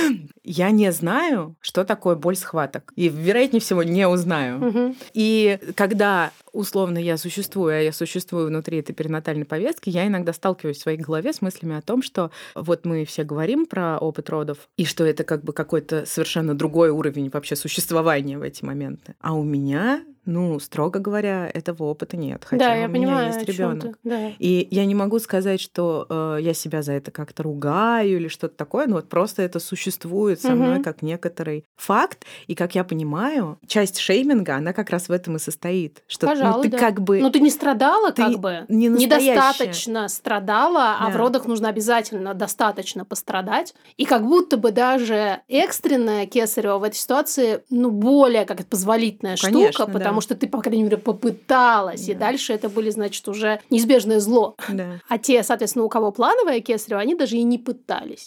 я 0.45 0.71
не 0.71 0.91
знаю, 0.93 1.57
что 1.61 1.85
такое 1.85 2.17
боль 2.17 2.37
схваток. 2.37 2.93
И, 2.97 3.09
вероятнее 3.09 3.61
всего, 3.61 3.83
не 3.83 4.07
узнаю. 4.09 4.69
Угу. 4.69 4.95
И 5.15 5.59
когда 5.75 6.31
условно 6.53 6.99
я 6.99 7.17
существую, 7.17 7.75
а 7.75 7.81
я 7.81 7.93
существую 7.93 8.47
внутри 8.47 8.79
этой 8.79 8.93
перинатальной 8.93 9.45
повестки, 9.45 9.91
я 9.91 10.07
иногда 10.07 10.33
сталкиваюсь 10.33 10.79
в 10.79 10.83
своей 10.83 10.99
голове 10.99 11.33
с 11.33 11.43
мыслями 11.43 11.77
о 11.77 11.83
том, 11.83 12.03
что 12.03 12.31
вот 12.55 12.85
мы 12.85 13.05
все 13.05 13.25
говорим 13.25 13.67
про 13.67 13.99
опыт 13.99 14.31
родов, 14.31 14.69
и 14.77 14.85
что 14.85 15.05
это 15.05 15.25
как 15.25 15.43
бы 15.43 15.53
какой-то 15.53 16.07
совершенно 16.07 16.55
другой 16.55 16.91
уровень 16.91 17.31
вообще 17.31 17.57
существования 17.57 18.39
в 18.39 18.43
эти 18.43 18.65
моменты. 18.65 19.15
А 19.21 19.35
у 19.35 19.43
меня 19.43 20.03
ну, 20.25 20.61
строго 20.61 21.01
говоря, 21.01 21.51
этого 21.53 21.85
опыта 21.85 22.17
нет. 22.17 22.45
Хотя 22.45 22.67
да, 22.67 22.73
у 22.73 22.77
я 22.77 22.87
меня 22.87 23.07
понимаю, 23.07 23.27
есть 23.35 23.49
ребенок. 23.49 23.99
Да. 24.05 24.31
И 24.39 24.69
я 24.71 24.85
не 24.85 24.95
могу 24.95 25.19
сказать, 25.19 25.61
что 25.61 26.07
э, 26.09 26.39
я 26.41 26.55
себя 26.55 26.83
за 26.83 26.93
это 26.93 27.11
как-то 27.11 27.43
ругаю 27.43 28.17
или 28.17 28.29
что-то 28.29 28.57
такое, 28.57 28.87
но 28.87 28.97
вот 28.97 29.09
просто 29.09 29.43
это 29.43 29.59
существует 29.59 30.41
со 30.41 30.53
мной 30.53 30.77
угу. 30.77 30.85
как 30.85 31.03
некоторый 31.03 31.65
факт. 31.77 32.25
И 32.47 32.55
как 32.55 32.75
я 32.75 32.85
понимаю, 32.85 33.59
часть 33.67 33.99
шейминга, 33.99 34.57
она 34.57 34.73
как 34.73 34.91
раз 34.91 35.09
в 35.09 35.13
этом 35.13 35.37
и 35.37 35.39
состоит. 35.39 36.05
Что 36.07 36.29
Пожалуй, 36.43 36.57
ну, 36.57 36.63
ты 36.63 36.69
да. 36.71 36.79
как 36.79 37.01
бы. 37.01 37.21
Ну, 37.21 37.31
ты 37.31 37.41
не 37.41 37.51
страдала, 37.51 38.13
ты 38.13 38.23
как 38.23 38.39
бы. 38.39 38.65
Не 38.69 38.89
Недостаточно 38.89 40.09
страдала, 40.09 40.97
да. 40.99 40.99
а 41.01 41.11
в 41.11 41.17
родах 41.17 41.47
нужно 41.47 41.69
обязательно 41.69 42.35
достаточно 42.35 43.05
пострадать. 43.05 43.75
И 43.97 44.05
как 44.05 44.27
будто 44.27 44.57
бы 44.57 44.73
даже 44.73 45.41
экстренная 45.49 46.27
кесарева 46.27 46.79
в 46.79 46.85
этой 46.85 46.97
ситуации, 46.97 47.63
ну, 47.71 47.91
более 47.91 48.45
как 48.45 48.65
позволительная 48.67 49.37
Конечно, 49.37 49.73
штука, 49.73 49.87
да 49.87 49.99
потому 49.99 50.21
что 50.21 50.35
ты, 50.35 50.49
по 50.49 50.61
крайней 50.61 50.85
мере, 50.85 50.97
попыталась, 50.97 52.07
да. 52.07 52.13
и 52.13 52.15
дальше 52.15 52.53
это 52.53 52.69
были, 52.69 52.91
значит, 52.91 53.27
уже 53.29 53.61
неизбежное 53.71 54.21
зло. 54.21 54.57
Да. 54.69 55.01
А 55.09 55.19
те, 55.19 55.43
соответственно, 55.43 55.85
у 55.85 55.89
кого 55.89 56.13
плановая 56.13 56.61
кесарева, 56.61 57.01
они 57.01 57.15
даже 57.15 57.37
и 57.37 57.43
не 57.43 57.59
пытались. 57.59 58.27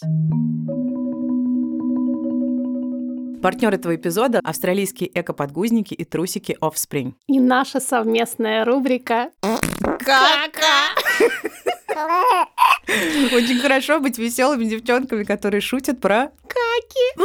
Партнер 3.46 3.72
этого 3.72 3.94
эпизода– 3.94 4.40
австралийские 4.44 5.08
эко-подгузники 5.14 5.94
и 5.94 6.04
трусики 6.04 6.58
Offspring. 6.60 7.12
И 7.28 7.38
наша 7.38 7.78
совместная 7.78 8.64
рубрика 8.64 9.30
«Кака!» 9.40 10.50
Очень 12.86 13.60
хорошо 13.60 14.00
быть 14.00 14.18
веселыми 14.18 14.64
девчонками, 14.64 15.24
которые 15.24 15.60
шутят 15.60 16.00
про 16.00 16.30
каки. 16.46 17.22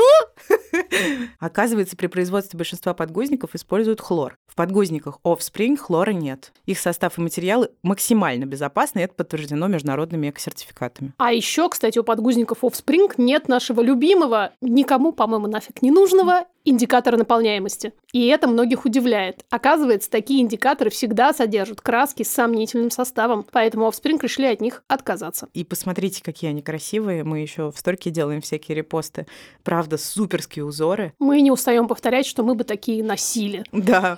Оказывается, 1.39 1.97
при 1.97 2.07
производстве 2.07 2.57
большинства 2.57 2.93
подгузников 2.93 3.55
используют 3.55 4.01
хлор. 4.01 4.37
В 4.47 4.55
подгузниках 4.55 5.19
Offspring 5.23 5.77
хлора 5.77 6.11
нет. 6.11 6.51
Их 6.65 6.79
состав 6.79 7.17
и 7.17 7.21
материалы 7.21 7.69
максимально 7.83 8.45
безопасны, 8.45 8.99
и 8.99 9.03
это 9.03 9.13
подтверждено 9.13 9.67
международными 9.67 10.29
эко-сертификатами. 10.29 11.13
А 11.17 11.31
еще, 11.31 11.69
кстати, 11.69 11.99
у 11.99 12.03
подгузников 12.03 12.63
Offspring 12.63 13.13
нет 13.17 13.47
нашего 13.47 13.81
любимого, 13.81 14.51
никому, 14.61 15.11
по-моему, 15.11 15.47
нафиг 15.47 15.81
не 15.81 15.91
нужного 15.91 16.45
индикатора 16.65 17.17
наполняемости. 17.17 17.93
И 18.13 18.27
это 18.27 18.47
многих 18.47 18.85
удивляет. 18.85 19.45
Оказывается, 19.49 20.09
такие 20.09 20.41
индикаторы 20.41 20.89
всегда 20.89 21.33
содержат 21.33 21.81
краски 21.81 22.23
с 22.23 22.29
сомнительным 22.29 22.91
составом, 22.91 23.45
поэтому 23.51 23.87
Offspring 23.87 24.19
решили 24.21 24.47
от 24.47 24.61
них 24.61 24.83
отказаться. 24.87 25.47
И 25.53 25.63
посмотрите, 25.63 26.21
какие 26.23 26.49
они 26.49 26.61
красивые. 26.61 27.23
Мы 27.23 27.39
еще 27.39 27.71
в 27.71 27.77
сторке 27.77 28.09
делаем 28.09 28.41
всякие 28.41 28.75
репосты. 28.75 29.27
Правда, 29.63 29.97
суперские 29.97 30.65
узоры. 30.65 31.13
Мы 31.19 31.41
не 31.41 31.51
устаем 31.51 31.87
повторять, 31.87 32.25
что 32.25 32.43
мы 32.43 32.55
бы 32.55 32.63
такие 32.63 33.03
носили. 33.03 33.63
Да. 33.71 34.17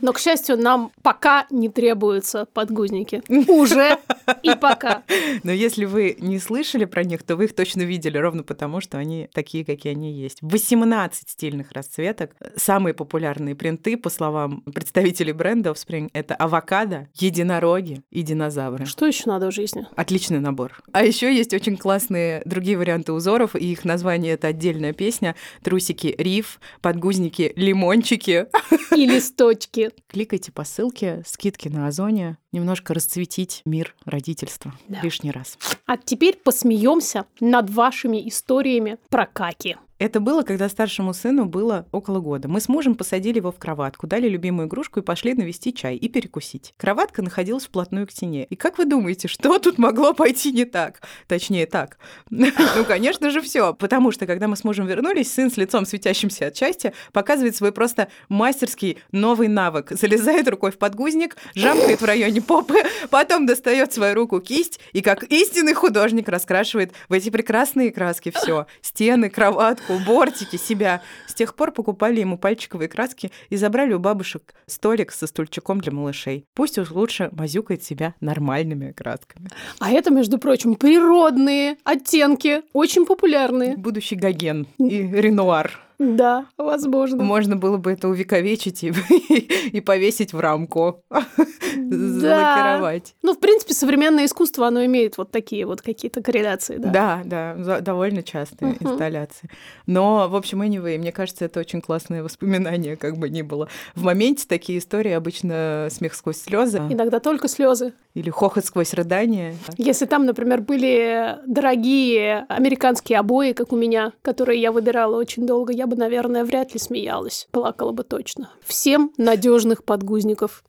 Но, 0.00 0.12
к 0.12 0.18
счастью, 0.18 0.56
нам 0.56 0.92
пока 1.02 1.46
не 1.50 1.68
требуются 1.68 2.46
подгузники. 2.52 3.22
Уже 3.50 3.98
и 4.42 4.54
пока. 4.54 5.02
Но 5.42 5.52
если 5.52 5.84
вы 5.84 6.16
не 6.18 6.38
слышали 6.38 6.84
про 6.84 7.04
них, 7.04 7.22
то 7.22 7.36
вы 7.36 7.44
их 7.44 7.54
точно 7.54 7.82
видели, 7.82 8.18
ровно 8.18 8.42
потому, 8.42 8.80
что 8.80 8.98
они 8.98 9.28
такие, 9.32 9.64
какие 9.64 9.92
они 9.92 10.12
есть. 10.12 10.38
18 10.40 11.28
стильных 11.28 11.73
расцветок. 11.74 12.36
Самые 12.56 12.94
популярные 12.94 13.54
принты, 13.54 13.96
по 13.96 14.10
словам 14.10 14.62
представителей 14.62 15.32
бренда 15.32 15.70
Offspring, 15.70 16.10
это 16.12 16.34
авокадо, 16.34 17.08
единороги 17.14 18.02
и 18.10 18.22
динозавры. 18.22 18.86
Что 18.86 19.06
еще 19.06 19.24
надо 19.26 19.50
в 19.50 19.54
жизни? 19.54 19.86
Отличный 19.96 20.40
набор. 20.40 20.82
А 20.92 21.04
еще 21.04 21.34
есть 21.34 21.52
очень 21.54 21.76
классные 21.76 22.42
другие 22.44 22.78
варианты 22.78 23.12
узоров, 23.12 23.56
и 23.56 23.72
их 23.72 23.84
название 23.84 24.34
это 24.34 24.48
отдельная 24.48 24.92
песня. 24.92 25.34
Трусики 25.62 26.14
риф, 26.18 26.60
подгузники 26.80 27.52
лимончики. 27.56 28.46
И 28.94 29.06
листочки. 29.06 29.90
Кликайте 30.08 30.52
по 30.52 30.64
ссылке, 30.64 31.22
скидки 31.26 31.68
на 31.68 31.88
Озоне, 31.88 32.38
немножко 32.54 32.94
расцветить 32.94 33.60
мир 33.66 33.94
родительства 34.06 34.72
да. 34.88 35.00
лишний 35.02 35.30
раз. 35.30 35.58
А 35.86 35.98
теперь 35.98 36.36
посмеемся 36.36 37.26
над 37.40 37.68
вашими 37.68 38.26
историями 38.26 38.96
про 39.10 39.26
каки. 39.26 39.76
Это 39.98 40.18
было, 40.18 40.42
когда 40.42 40.68
старшему 40.68 41.14
сыну 41.14 41.44
было 41.44 41.86
около 41.92 42.18
года. 42.18 42.48
Мы 42.48 42.60
с 42.60 42.68
мужем 42.68 42.96
посадили 42.96 43.38
его 43.38 43.52
в 43.52 43.58
кроватку, 43.58 44.08
дали 44.08 44.28
любимую 44.28 44.66
игрушку 44.66 45.00
и 45.00 45.02
пошли 45.02 45.34
навести 45.34 45.72
чай 45.72 45.96
и 45.96 46.08
перекусить. 46.08 46.74
Кроватка 46.76 47.22
находилась 47.22 47.64
вплотную 47.64 48.06
к 48.08 48.10
стене. 48.10 48.44
И 48.44 48.56
как 48.56 48.76
вы 48.76 48.86
думаете, 48.86 49.28
что 49.28 49.58
тут 49.58 49.78
могло 49.78 50.12
пойти 50.12 50.52
не 50.52 50.64
так? 50.64 51.00
Точнее, 51.28 51.66
так. 51.66 51.98
Ну, 52.28 52.50
конечно 52.86 53.30
же, 53.30 53.40
все. 53.40 53.72
Потому 53.72 54.10
что, 54.10 54.26
когда 54.26 54.48
мы 54.48 54.56
с 54.56 54.64
мужем 54.64 54.86
вернулись, 54.86 55.32
сын 55.32 55.50
с 55.50 55.56
лицом 55.56 55.86
светящимся 55.86 56.48
от 56.48 56.56
счастья 56.56 56.92
показывает 57.12 57.54
свой 57.54 57.70
просто 57.70 58.08
мастерский 58.28 58.98
новый 59.12 59.46
навык. 59.46 59.92
Залезает 59.92 60.48
рукой 60.48 60.72
в 60.72 60.78
подгузник, 60.78 61.36
жамкает 61.54 62.00
в 62.00 62.04
районе 62.04 62.42
попы, 62.44 62.82
потом 63.10 63.46
достает 63.46 63.92
свою 63.92 64.14
руку 64.14 64.40
кисть 64.40 64.80
и, 64.92 65.00
как 65.00 65.24
истинный 65.24 65.74
художник, 65.74 66.28
раскрашивает 66.28 66.92
в 67.08 67.12
эти 67.12 67.30
прекрасные 67.30 67.92
краски 67.92 68.32
все. 68.34 68.66
Стены, 68.82 69.30
кроватку, 69.30 69.98
бортики, 70.06 70.56
себя. 70.56 71.02
С 71.26 71.34
тех 71.34 71.54
пор 71.54 71.72
покупали 71.72 72.20
ему 72.20 72.38
пальчиковые 72.38 72.88
краски 72.88 73.32
и 73.50 73.56
забрали 73.56 73.94
у 73.94 73.98
бабушек 73.98 74.54
столик 74.66 75.12
со 75.12 75.26
стульчиком 75.26 75.80
для 75.80 75.92
малышей. 75.92 76.46
Пусть 76.54 76.78
уж 76.78 76.90
лучше 76.90 77.30
мазюкает 77.32 77.82
себя 77.82 78.14
нормальными 78.20 78.92
красками. 78.92 79.48
А 79.78 79.90
это, 79.90 80.10
между 80.10 80.38
прочим, 80.38 80.74
природные 80.74 81.76
оттенки, 81.84 82.62
очень 82.72 83.06
популярные. 83.06 83.76
Будущий 83.76 84.16
Гоген 84.16 84.66
и 84.78 85.02
Ренуар. 85.12 85.83
Да, 86.04 86.46
возможно. 86.58 87.22
Можно 87.22 87.56
было 87.56 87.76
бы 87.76 87.92
это 87.92 88.08
увековечить 88.08 88.84
и, 88.84 88.92
и 89.72 89.80
повесить 89.80 90.32
в 90.32 90.40
рамку, 90.40 91.02
залакировать. 91.74 93.14
Ну, 93.22 93.34
в 93.34 93.40
принципе, 93.40 93.74
современное 93.74 94.26
искусство, 94.26 94.66
оно 94.66 94.84
имеет 94.84 95.18
вот 95.18 95.30
такие 95.30 95.66
вот 95.66 95.82
какие-то 95.82 96.22
корреляции, 96.22 96.76
да? 96.76 97.22
Да, 97.24 97.54
да, 97.56 97.80
довольно 97.80 98.22
частые 98.22 98.72
uh-huh. 98.72 98.92
инсталляции. 98.92 99.50
Но, 99.86 100.28
в 100.28 100.36
общем, 100.36 100.62
anyway, 100.62 100.98
мне 100.98 101.12
кажется, 101.12 101.44
это 101.46 101.60
очень 101.60 101.80
классное 101.80 102.22
воспоминание, 102.22 102.96
как 102.96 103.16
бы 103.16 103.28
ни 103.30 103.42
было. 103.42 103.68
В 103.94 104.04
моменте 104.04 104.46
такие 104.48 104.78
истории 104.78 105.12
обычно 105.12 105.88
смех 105.90 106.14
сквозь 106.14 106.38
слезы. 106.38 106.78
Иногда 106.90 107.20
только 107.20 107.48
слезы. 107.48 107.92
Или 108.14 108.30
хохот 108.30 108.64
сквозь 108.64 108.94
рыдания. 108.94 109.56
Если 109.76 110.06
там, 110.06 110.24
например, 110.24 110.60
были 110.60 111.38
дорогие 111.46 112.46
американские 112.48 113.18
обои, 113.18 113.52
как 113.52 113.72
у 113.72 113.76
меня, 113.76 114.12
которые 114.22 114.60
я 114.60 114.70
выбирала 114.70 115.16
очень 115.16 115.46
долго, 115.46 115.72
я 115.72 115.86
бы, 115.86 115.93
наверное, 115.96 116.44
вряд 116.44 116.74
ли 116.74 116.80
смеялась. 116.80 117.48
Плакала 117.50 117.92
бы 117.92 118.04
точно. 118.04 118.50
Всем 118.64 119.12
надежных 119.16 119.84
подгузников. 119.84 120.64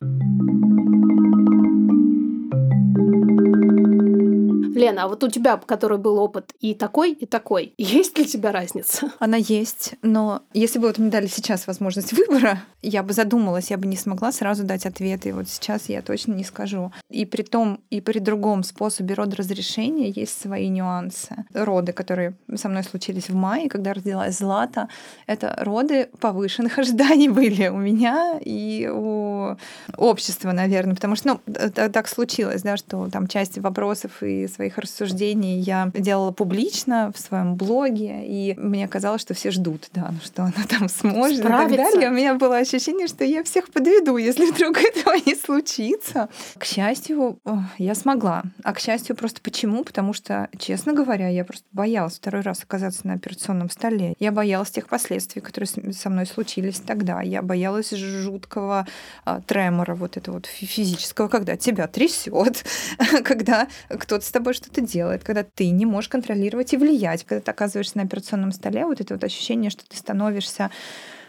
Лена, 4.75 5.03
а 5.03 5.07
вот 5.07 5.23
у 5.23 5.29
тебя, 5.29 5.57
который 5.57 5.97
был 5.97 6.17
опыт 6.17 6.53
и 6.59 6.73
такой, 6.73 7.11
и 7.13 7.25
такой, 7.25 7.73
есть 7.77 8.17
ли 8.17 8.25
у 8.25 8.27
тебя 8.27 8.51
разница? 8.51 9.11
Она 9.19 9.37
есть, 9.37 9.95
но 10.01 10.41
если 10.53 10.79
бы 10.79 10.87
вот 10.87 10.97
мне 10.97 11.09
дали 11.09 11.27
сейчас 11.27 11.67
возможность 11.67 12.13
выбора, 12.13 12.61
я 12.81 13.03
бы 13.03 13.13
задумалась, 13.13 13.71
я 13.71 13.77
бы 13.77 13.87
не 13.87 13.97
смогла 13.97 14.31
сразу 14.31 14.63
дать 14.63 14.85
ответ, 14.85 15.25
и 15.25 15.31
вот 15.31 15.47
сейчас 15.49 15.89
я 15.89 16.01
точно 16.01 16.33
не 16.33 16.43
скажу. 16.43 16.91
И 17.09 17.25
при 17.25 17.41
том, 17.43 17.79
и 17.89 18.01
при 18.01 18.19
другом 18.19 18.63
способе 18.63 19.15
родоразрешения 19.15 20.11
есть 20.15 20.39
свои 20.39 20.67
нюансы. 20.67 21.45
Роды, 21.53 21.93
которые 21.93 22.35
со 22.55 22.69
мной 22.69 22.83
случились 22.83 23.29
в 23.29 23.35
мае, 23.35 23.69
когда 23.69 23.93
родилась 23.93 24.37
Злата, 24.37 24.89
это 25.27 25.55
роды 25.61 26.09
повышенных 26.19 26.77
ожиданий 26.79 27.29
были 27.29 27.67
у 27.67 27.77
меня 27.77 28.39
и 28.43 28.89
у 28.91 29.55
общества, 29.97 30.51
наверное, 30.51 30.95
потому 30.95 31.15
что, 31.15 31.39
ну, 31.45 31.71
так 31.71 32.07
случилось, 32.07 32.61
да, 32.61 32.77
что 32.77 33.09
там 33.09 33.27
часть 33.27 33.57
вопросов 33.57 34.21
и 34.21 34.47
своих 34.47 34.64
своих 34.65 34.77
рассуждений 34.79 35.59
я 35.59 35.91
делала 35.93 36.31
публично 36.31 37.11
в 37.15 37.19
своем 37.19 37.55
блоге, 37.55 38.21
и 38.25 38.55
мне 38.57 38.87
казалось, 38.87 39.21
что 39.21 39.35
все 39.35 39.51
ждут, 39.51 39.89
да, 39.93 40.09
ну 40.11 40.17
что 40.23 40.41
она 40.41 40.65
там 40.67 40.89
сможет 40.89 41.39
Справится. 41.39 41.73
и 41.73 41.77
так 41.77 41.93
далее. 41.93 42.09
У 42.09 42.13
меня 42.13 42.33
было 42.33 42.57
ощущение, 42.57 43.07
что 43.07 43.23
я 43.23 43.43
всех 43.43 43.69
подведу, 43.69 44.17
если 44.17 44.45
вдруг 44.51 44.77
этого 44.77 45.13
не 45.23 45.35
случится. 45.35 46.29
К 46.57 46.65
счастью, 46.65 47.39
я 47.77 47.93
смогла. 47.93 48.43
А 48.63 48.73
к 48.73 48.79
счастью, 48.79 49.15
просто 49.15 49.39
почему? 49.41 49.83
Потому 49.83 50.13
что, 50.13 50.49
честно 50.57 50.93
говоря, 50.93 51.29
я 51.29 51.45
просто 51.45 51.65
боялась 51.71 52.15
второй 52.15 52.41
раз 52.41 52.63
оказаться 52.63 53.05
на 53.05 53.13
операционном 53.13 53.69
столе. 53.69 54.15
Я 54.19 54.31
боялась 54.31 54.71
тех 54.71 54.87
последствий, 54.87 55.41
которые 55.41 55.93
со 55.93 56.09
мной 56.09 56.25
случились 56.25 56.79
тогда. 56.79 57.21
Я 57.21 57.43
боялась 57.43 57.91
жуткого 57.91 58.87
а, 59.25 59.41
тремора, 59.41 59.93
вот 59.93 60.17
этого 60.17 60.35
вот 60.35 60.47
физического, 60.47 61.27
когда 61.27 61.55
тебя 61.55 61.87
трясет, 61.87 62.65
когда 63.23 63.67
кто-то 63.89 64.25
с 64.25 64.31
тобой 64.31 64.54
что-то 64.55 64.81
делает, 64.81 65.23
когда 65.23 65.43
ты 65.43 65.69
не 65.69 65.85
можешь 65.85 66.09
контролировать 66.09 66.73
и 66.73 66.77
влиять, 66.77 67.23
когда 67.23 67.41
ты 67.41 67.51
оказываешься 67.51 67.97
на 67.97 68.03
операционном 68.03 68.51
столе, 68.51 68.85
вот 68.85 69.01
это 69.01 69.13
вот 69.13 69.23
ощущение, 69.23 69.69
что 69.69 69.87
ты 69.87 69.95
становишься 69.97 70.71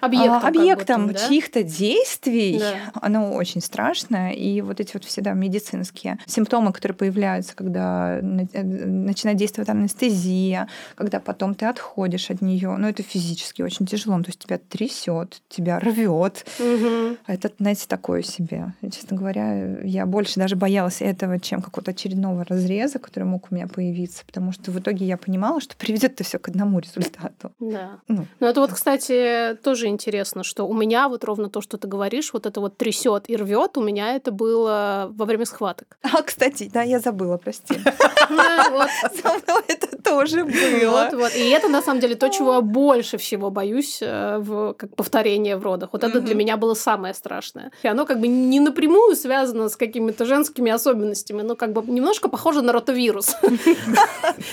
объектом, 0.01 0.45
а, 0.45 0.49
объектом 0.49 1.13
да? 1.13 1.29
чьих-то 1.29 1.63
действий, 1.63 2.59
да. 2.59 2.75
оно 3.01 3.35
очень 3.35 3.61
страшное. 3.61 4.33
И 4.33 4.61
вот 4.61 4.81
эти 4.81 4.93
вот 4.95 5.05
всегда 5.05 5.33
медицинские 5.33 6.19
симптомы, 6.27 6.73
которые 6.73 6.97
появляются, 6.97 7.55
когда 7.55 8.19
э, 8.19 8.63
начинает 8.63 9.39
действовать 9.39 9.69
анестезия, 9.69 10.69
когда 10.95 11.21
потом 11.21 11.55
ты 11.55 11.67
отходишь 11.67 12.31
от 12.31 12.43
нее, 12.43 12.75
ну 12.77 12.89
это 12.89 13.03
физически 13.03 13.63
очень 13.63 13.87
тяжело, 13.87 14.17
то 14.21 14.29
есть 14.29 14.39
тебя 14.39 14.59
трясет, 14.59 15.43
тебя 15.49 15.79
рвет. 15.79 16.47
Угу. 16.59 17.17
Это, 17.27 17.51
знаете, 17.59 17.87
такое 17.89 18.23
себе. 18.23 18.75
Честно 18.83 19.17
говоря, 19.17 19.81
я 19.83 20.07
больше 20.07 20.39
даже 20.39 20.57
боялась 20.57 21.01
этого, 21.01 21.39
чем 21.41 21.63
какого-то 21.63 21.91
очередного 21.91 22.45
разреза, 22.45 22.99
который 22.99 23.25
мог 23.25 23.49
у 23.51 23.55
меня 23.55 23.67
появиться, 23.67 24.25
потому 24.27 24.53
что 24.53 24.71
в 24.71 24.79
итоге 24.79 25.07
я 25.07 25.17
понимала, 25.17 25.61
что 25.61 25.77
приведет 25.77 26.13
это 26.13 26.25
все 26.25 26.39
к 26.39 26.49
одному 26.49 26.79
результату. 26.79 27.53
Да. 27.61 28.01
Ну, 28.09 28.27
ну 28.41 28.47
это 28.47 28.61
вот, 28.61 28.73
кстати, 28.73 29.57
тоже 29.63 29.86
интересно, 29.89 30.45
что 30.45 30.65
у 30.65 30.75
меня 30.75 31.09
вот 31.09 31.25
ровно 31.25 31.49
то, 31.49 31.61
что 31.61 31.79
ты 31.79 31.89
говоришь, 31.89 32.33
вот 32.33 32.47
это 32.47 32.61
вот 32.61 32.77
трясет 32.77 33.29
и 33.29 33.37
рвет, 33.37 33.77
у 33.77 33.83
меня 33.83 34.15
это 34.15 34.31
было 34.31 35.09
во 35.15 35.25
время 35.25 35.45
схваток. 35.45 35.99
А, 36.17 36.23
кстати, 36.23 36.71
да, 36.73 36.83
я 36.83 36.99
забыла, 36.99 37.37
прости. 37.37 37.75
Со 38.29 39.29
мной 39.29 39.63
это 39.69 39.97
тоже 40.03 40.45
было. 40.45 41.29
И 41.37 41.51
это, 41.51 41.69
на 41.69 41.83
самом 41.83 42.01
деле, 42.01 42.15
то, 42.15 42.29
чего 42.29 42.55
я 42.55 42.61
больше 42.61 43.19
всего 43.19 43.51
боюсь 43.51 43.99
э, 44.01 44.39
в 44.39 44.75
как 44.75 44.95
повторение 44.95 45.57
в 45.57 45.63
родах. 45.63 45.91
Вот 45.93 46.05
это 46.05 46.21
для 46.21 46.35
меня 46.35 46.57
было 46.57 46.75
самое 46.75 47.15
страшное. 47.15 47.71
И 47.83 47.89
оно 47.89 48.07
как 48.07 48.21
бы 48.21 48.29
не 48.29 48.61
напрямую 48.61 49.17
связано 49.17 49.69
с 49.69 49.77
какими-то 49.77 50.25
женскими 50.25 50.71
особенностями, 50.71 51.43
но 51.43 51.57
как 51.57 51.73
бы 51.73 51.83
немножко 51.83 52.29
похоже 52.29 52.63
на 52.63 52.73
ротовирус, 52.73 53.37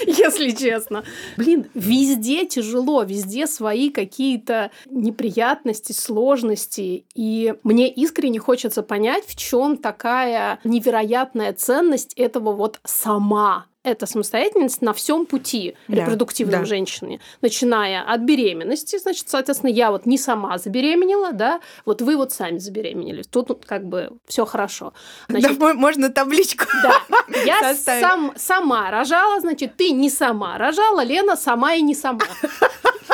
если 0.06 0.52
честно. 0.52 1.04
Блин, 1.38 1.66
везде 1.74 2.46
тяжело, 2.46 3.04
везде 3.04 3.48
свои 3.48 3.90
какие-то 3.90 4.72
неприятности 4.90 5.23
неприятности, 5.24 5.92
сложности. 5.92 7.06
И 7.16 7.56
мне 7.64 7.90
искренне 7.90 8.40
хочется 8.40 8.84
понять, 8.84 9.26
в 9.26 9.36
чем 9.36 9.78
такая 9.78 10.60
невероятная 10.64 11.54
ценность 11.54 12.14
этого 12.16 12.54
вот 12.54 12.80
сама 12.84 13.66
это 13.84 14.06
самостоятельность 14.06 14.82
на 14.82 14.94
всем 14.94 15.26
пути 15.26 15.76
да, 15.88 15.98
репродуктивной 15.98 16.60
да. 16.60 16.66
женщины, 16.66 17.20
начиная 17.42 18.02
от 18.02 18.22
беременности, 18.22 18.98
значит, 18.98 19.30
соответственно, 19.30 19.72
я 19.72 19.92
вот 19.92 20.06
не 20.06 20.18
сама 20.18 20.58
забеременела, 20.58 21.34
да, 21.34 21.60
вот 21.86 22.02
вы 22.02 22.16
вот 22.16 22.32
сами 22.32 22.58
забеременели, 22.58 23.24
тут 23.24 23.50
вот 23.50 23.66
как 23.66 23.86
бы 23.86 24.12
все 24.26 24.46
хорошо. 24.46 24.94
Значит, 25.28 25.58
да, 25.60 25.74
можно 25.74 26.10
табличку. 26.10 26.66
Да, 26.82 27.02
я 27.46 27.76
сам, 27.76 28.34
сама 28.36 28.90
рожала, 28.90 29.40
значит, 29.40 29.76
ты 29.76 29.92
не 29.92 30.10
сама 30.10 30.58
рожала, 30.58 31.04
Лена 31.04 31.36
сама 31.36 31.74
и 31.76 31.82
не 31.82 31.96
сама. 31.96 32.22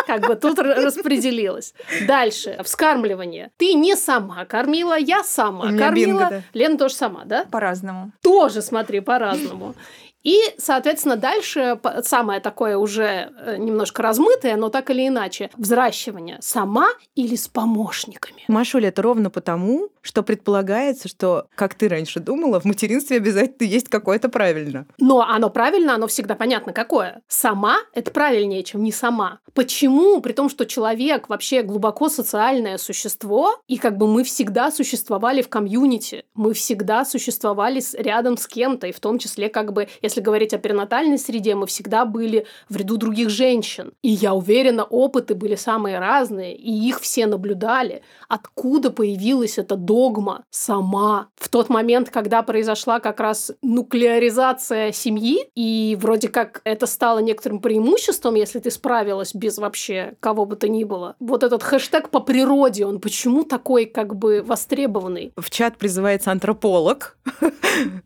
Как 0.05 0.27
бы 0.27 0.35
тут 0.35 0.57
распределилось. 0.57 1.73
Дальше. 2.07 2.59
Вскармливание. 2.63 3.51
Ты 3.57 3.73
не 3.73 3.95
сама 3.95 4.45
кормила, 4.45 4.97
я 4.97 5.23
сама 5.23 5.71
кормила. 5.77 5.91
Бинго, 5.91 6.29
да. 6.29 6.41
Лена 6.53 6.77
тоже 6.77 6.95
сама, 6.95 7.25
да? 7.25 7.45
По-разному. 7.51 8.11
Тоже, 8.21 8.63
смотри, 8.63 9.01
по-разному. 9.01 9.75
И, 10.23 10.37
соответственно, 10.57 11.15
дальше 11.15 11.79
самое 12.03 12.39
такое 12.41 12.77
уже 12.77 13.31
э, 13.37 13.57
немножко 13.57 14.01
размытое, 14.01 14.57
но 14.57 14.69
так 14.69 14.89
или 14.89 15.07
иначе, 15.07 15.49
взращивание 15.55 16.37
сама 16.41 16.89
или 17.15 17.35
с 17.35 17.47
помощниками. 17.47 18.43
Машуля, 18.47 18.89
это 18.89 19.01
ровно 19.01 19.29
потому, 19.29 19.89
что 20.01 20.23
предполагается, 20.23 21.07
что, 21.07 21.47
как 21.55 21.75
ты 21.75 21.87
раньше 21.87 22.19
думала, 22.19 22.59
в 22.59 22.65
материнстве 22.65 23.17
обязательно 23.17 23.67
есть 23.67 23.89
какое-то 23.89 24.29
правильно. 24.29 24.85
Но 24.97 25.21
оно 25.21 25.49
правильно, 25.49 25.95
оно 25.95 26.07
всегда 26.07 26.35
понятно 26.35 26.73
какое. 26.73 27.21
Сама– 27.27 27.77
это 27.93 28.11
правильнее, 28.11 28.63
чем 28.63 28.83
не 28.83 28.91
сама. 28.91 29.39
Почему? 29.53 30.21
При 30.21 30.33
том, 30.33 30.49
что 30.49 30.65
человек 30.65 31.29
вообще 31.29 31.63
глубоко 31.63 32.09
социальное 32.09 32.77
существо, 32.77 33.55
и 33.67 33.77
как 33.77 33.97
бы 33.97 34.07
мы 34.07 34.23
всегда 34.23 34.71
существовали 34.71 35.41
в 35.41 35.49
комьюнити, 35.49 36.25
мы 36.33 36.53
всегда 36.53 37.05
существовали 37.05 37.81
рядом 37.93 38.37
с 38.37 38.47
кем-то, 38.47 38.87
и 38.87 38.91
в 38.91 38.99
том 38.99 39.19
числе 39.19 39.49
как 39.49 39.73
бы 39.73 39.87
если 40.09 40.21
говорить 40.21 40.53
о 40.53 40.57
перинатальной 40.57 41.17
среде, 41.17 41.55
мы 41.55 41.67
всегда 41.67 42.03
были 42.03 42.45
в 42.67 42.75
ряду 42.75 42.97
других 42.97 43.29
женщин. 43.29 43.93
И 44.01 44.09
я 44.09 44.33
уверена, 44.33 44.83
опыты 44.83 45.35
были 45.35 45.55
самые 45.55 45.99
разные, 45.99 46.55
и 46.55 46.71
их 46.71 46.99
все 46.99 47.27
наблюдали. 47.27 48.01
Откуда 48.29 48.91
появилась 48.91 49.57
эта 49.57 49.75
догма 49.75 50.45
сама? 50.51 51.29
В 51.35 51.49
тот 51.49 51.69
момент, 51.69 52.11
когда 52.11 52.43
произошла 52.43 52.99
как 52.99 53.19
раз 53.19 53.51
нуклеаризация 53.63 54.91
семьи, 54.91 55.49
и 55.55 55.97
вроде 55.99 56.29
как 56.29 56.61
это 56.63 56.85
стало 56.85 57.19
некоторым 57.19 57.59
преимуществом, 57.59 58.35
если 58.35 58.59
ты 58.59 58.69
справилась 58.69 59.33
без 59.33 59.57
вообще 59.57 60.13
кого 60.19 60.45
бы 60.45 60.55
то 60.55 60.69
ни 60.69 60.83
было. 60.83 61.15
Вот 61.19 61.43
этот 61.43 61.63
хэштег 61.63 62.09
по 62.09 62.19
природе, 62.19 62.85
он 62.85 62.99
почему 62.99 63.43
такой 63.43 63.85
как 63.85 64.15
бы 64.15 64.43
востребованный? 64.45 65.33
В 65.35 65.49
чат 65.49 65.77
призывается 65.77 66.31
антрополог. 66.31 67.17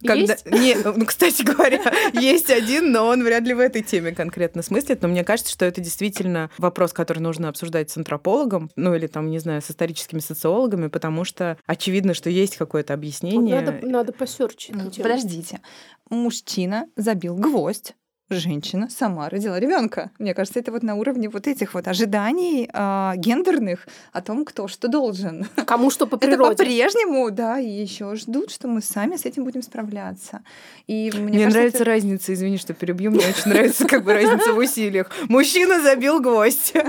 Не, 0.02 0.76
ну, 0.84 1.06
кстати 1.06 1.42
говоря, 1.42 1.82
есть 2.14 2.50
один, 2.50 2.92
но 2.92 3.08
он 3.08 3.24
вряд 3.24 3.44
ли 3.44 3.54
в 3.54 3.60
этой 3.60 3.82
теме 3.82 4.14
конкретно 4.14 4.62
смыслит. 4.62 5.02
Но 5.02 5.08
мне 5.08 5.24
кажется, 5.24 5.52
что 5.52 5.66
это 5.66 5.82
действительно 5.82 6.50
вопрос, 6.58 6.94
который 6.94 7.20
нужно 7.20 7.50
обсуждать 7.50 7.90
с 7.90 7.98
антропологом, 7.98 8.70
ну 8.76 8.94
или 8.96 9.08
там, 9.08 9.30
не 9.30 9.40
знаю, 9.40 9.62
с 9.62 9.70
историческими 10.14 10.20
социологами, 10.20 10.88
потому 10.88 11.24
что 11.24 11.58
очевидно, 11.66 12.14
что 12.14 12.30
есть 12.30 12.58
какое-то 12.58 12.94
объяснение. 12.94 13.62
Надо, 13.62 13.86
надо 13.86 14.14
посерчить. 14.14 14.76
Подождите. 14.98 15.62
Мужчина 16.10 16.88
забил 16.96 17.36
гвоздь, 17.36 17.96
женщина 18.36 18.90
сама 18.90 19.30
родила 19.30 19.60
ребенка. 19.60 20.12
Мне 20.20 20.34
кажется, 20.34 20.60
это 20.60 20.72
вот 20.72 20.84
на 20.84 20.96
уровне 20.96 21.30
вот 21.30 21.48
этих 21.48 21.74
вот 21.74 21.88
ожиданий 21.88 22.70
э, 22.72 23.12
гендерных 23.18 23.88
о 24.12 24.22
том, 24.22 24.46
кто 24.46 24.68
что 24.68 24.88
должен. 24.88 25.48
Кому 25.66 25.90
что 25.92 26.08
по 26.08 26.18
природе. 26.18 26.54
Это 26.54 26.64
по-прежнему, 26.64 27.32
да, 27.32 27.60
и 27.60 27.68
еще 27.68 28.16
ждут, 28.16 28.52
что 28.52 28.68
мы 28.68 28.82
сами 28.82 29.16
с 29.16 29.26
этим 29.26 29.44
будем 29.44 29.62
справляться. 29.62 30.42
И 30.88 31.12
мне, 31.14 31.22
мне 31.22 31.32
кажется, 31.32 31.58
нравится 31.58 31.82
это... 31.84 31.86
разница, 31.86 32.34
извини, 32.34 32.58
что 32.58 32.74
перебью, 32.74 33.12
мне 33.12 33.26
очень 33.28 33.52
нравится 33.52 33.86
как 33.88 34.04
бы 34.04 34.14
разница 34.14 34.54
в 34.54 34.58
усилиях. 34.58 35.10
Мужчина 35.30 35.82
забил 35.82 36.20
гвоздь. 36.20 36.74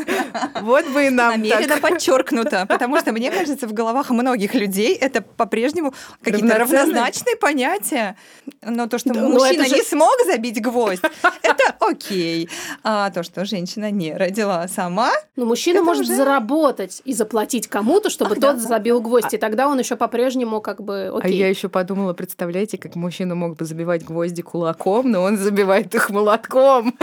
Вот 0.60 0.86
бы 0.88 1.06
и 1.06 1.10
нам 1.10 1.32
Намеренно 1.32 1.76
подчеркнуто, 1.76 2.66
потому 2.66 2.98
что 2.98 3.12
мне 3.12 3.30
кажется, 3.30 3.66
в 3.66 3.72
головах 3.72 4.10
многих 4.10 4.54
людей 4.54 4.94
это 4.94 5.20
по-прежнему 5.22 5.94
какие-то 6.22 6.58
равнозначные 6.58 7.36
понятия. 7.36 8.16
Но 8.62 8.86
то, 8.86 8.98
что 8.98 9.14
мужчина 9.14 9.62
не 9.62 9.82
смог 9.82 10.14
забить 10.26 10.60
гвоздь, 10.60 11.02
это 11.42 11.74
окей. 11.80 12.48
А 12.82 13.10
то, 13.10 13.22
что 13.22 13.44
женщина 13.44 13.90
не 13.90 14.14
родила 14.14 14.66
сама... 14.68 15.10
Но 15.36 15.46
мужчина 15.46 15.82
может 15.82 16.06
заработать 16.06 17.02
и 17.04 17.12
заплатить 17.12 17.68
кому-то, 17.68 18.10
чтобы 18.10 18.36
тот 18.36 18.58
забил 18.58 19.00
гвоздь, 19.00 19.34
и 19.34 19.38
тогда 19.38 19.68
он 19.68 19.78
еще 19.78 19.96
по-прежнему 19.96 20.60
как 20.60 20.82
бы 20.82 21.10
а 21.12 21.18
окей. 21.18 21.32
А 21.32 21.34
я 21.34 21.48
еще 21.48 21.68
подумала, 21.68 22.12
представляете, 22.12 22.78
как 22.78 22.94
мужчина 22.94 23.34
мог 23.34 23.56
бы 23.56 23.64
забивать 23.64 24.04
гвозди 24.04 24.42
кулаком, 24.42 25.10
но 25.10 25.22
он 25.22 25.36
забивает 25.36 25.94
их 25.94 26.10
молотком. 26.10 26.94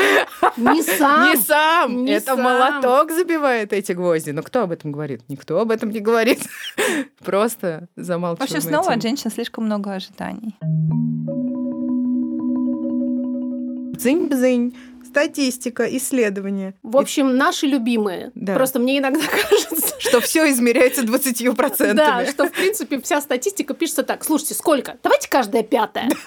Не 0.58 0.82
сам. 0.98 1.26
Не 1.26 1.38
сам. 1.38 2.06
Это 2.06 2.36
молоток 2.36 3.12
забивает 3.12 3.74
эти 3.74 3.92
гвозди. 3.92 4.32
Но 4.32 4.44
кто 4.44 4.64
об 4.64 4.72
этом 4.72 4.92
говорит? 4.92 5.22
Никто 5.28 5.60
об 5.60 5.72
этом 5.72 5.90
не 5.90 6.00
говорит. 6.00 6.42
Просто 7.24 7.88
замалчиваем 7.96 8.50
Вообще 8.50 8.62
снова 8.62 8.94
от 8.94 9.02
женщин 9.02 9.32
слишком 9.32 9.66
много 9.66 9.94
ожиданий. 9.94 10.56
Дзынь-бзынь 14.02 14.76
статистика, 15.06 15.86
исследования. 15.98 16.74
В 16.84 16.98
общем, 16.98 17.36
наши 17.36 17.68
любимые. 17.68 18.32
Да. 18.34 18.56
Просто 18.56 18.80
мне 18.80 19.00
иногда 19.00 19.26
кажется... 19.50 19.96
Что 20.00 20.22
все 20.22 20.50
измеряется 20.50 21.02
20%. 21.04 21.94
Да, 21.94 22.26
что, 22.26 22.48
в 22.48 22.52
принципе, 22.52 23.00
вся 23.02 23.20
статистика 23.20 23.74
пишется 23.74 24.04
так. 24.04 24.24
Слушайте, 24.24 24.54
сколько? 24.54 24.98
Давайте 25.04 25.30
каждая 25.30 25.64
пятая. 25.64 26.10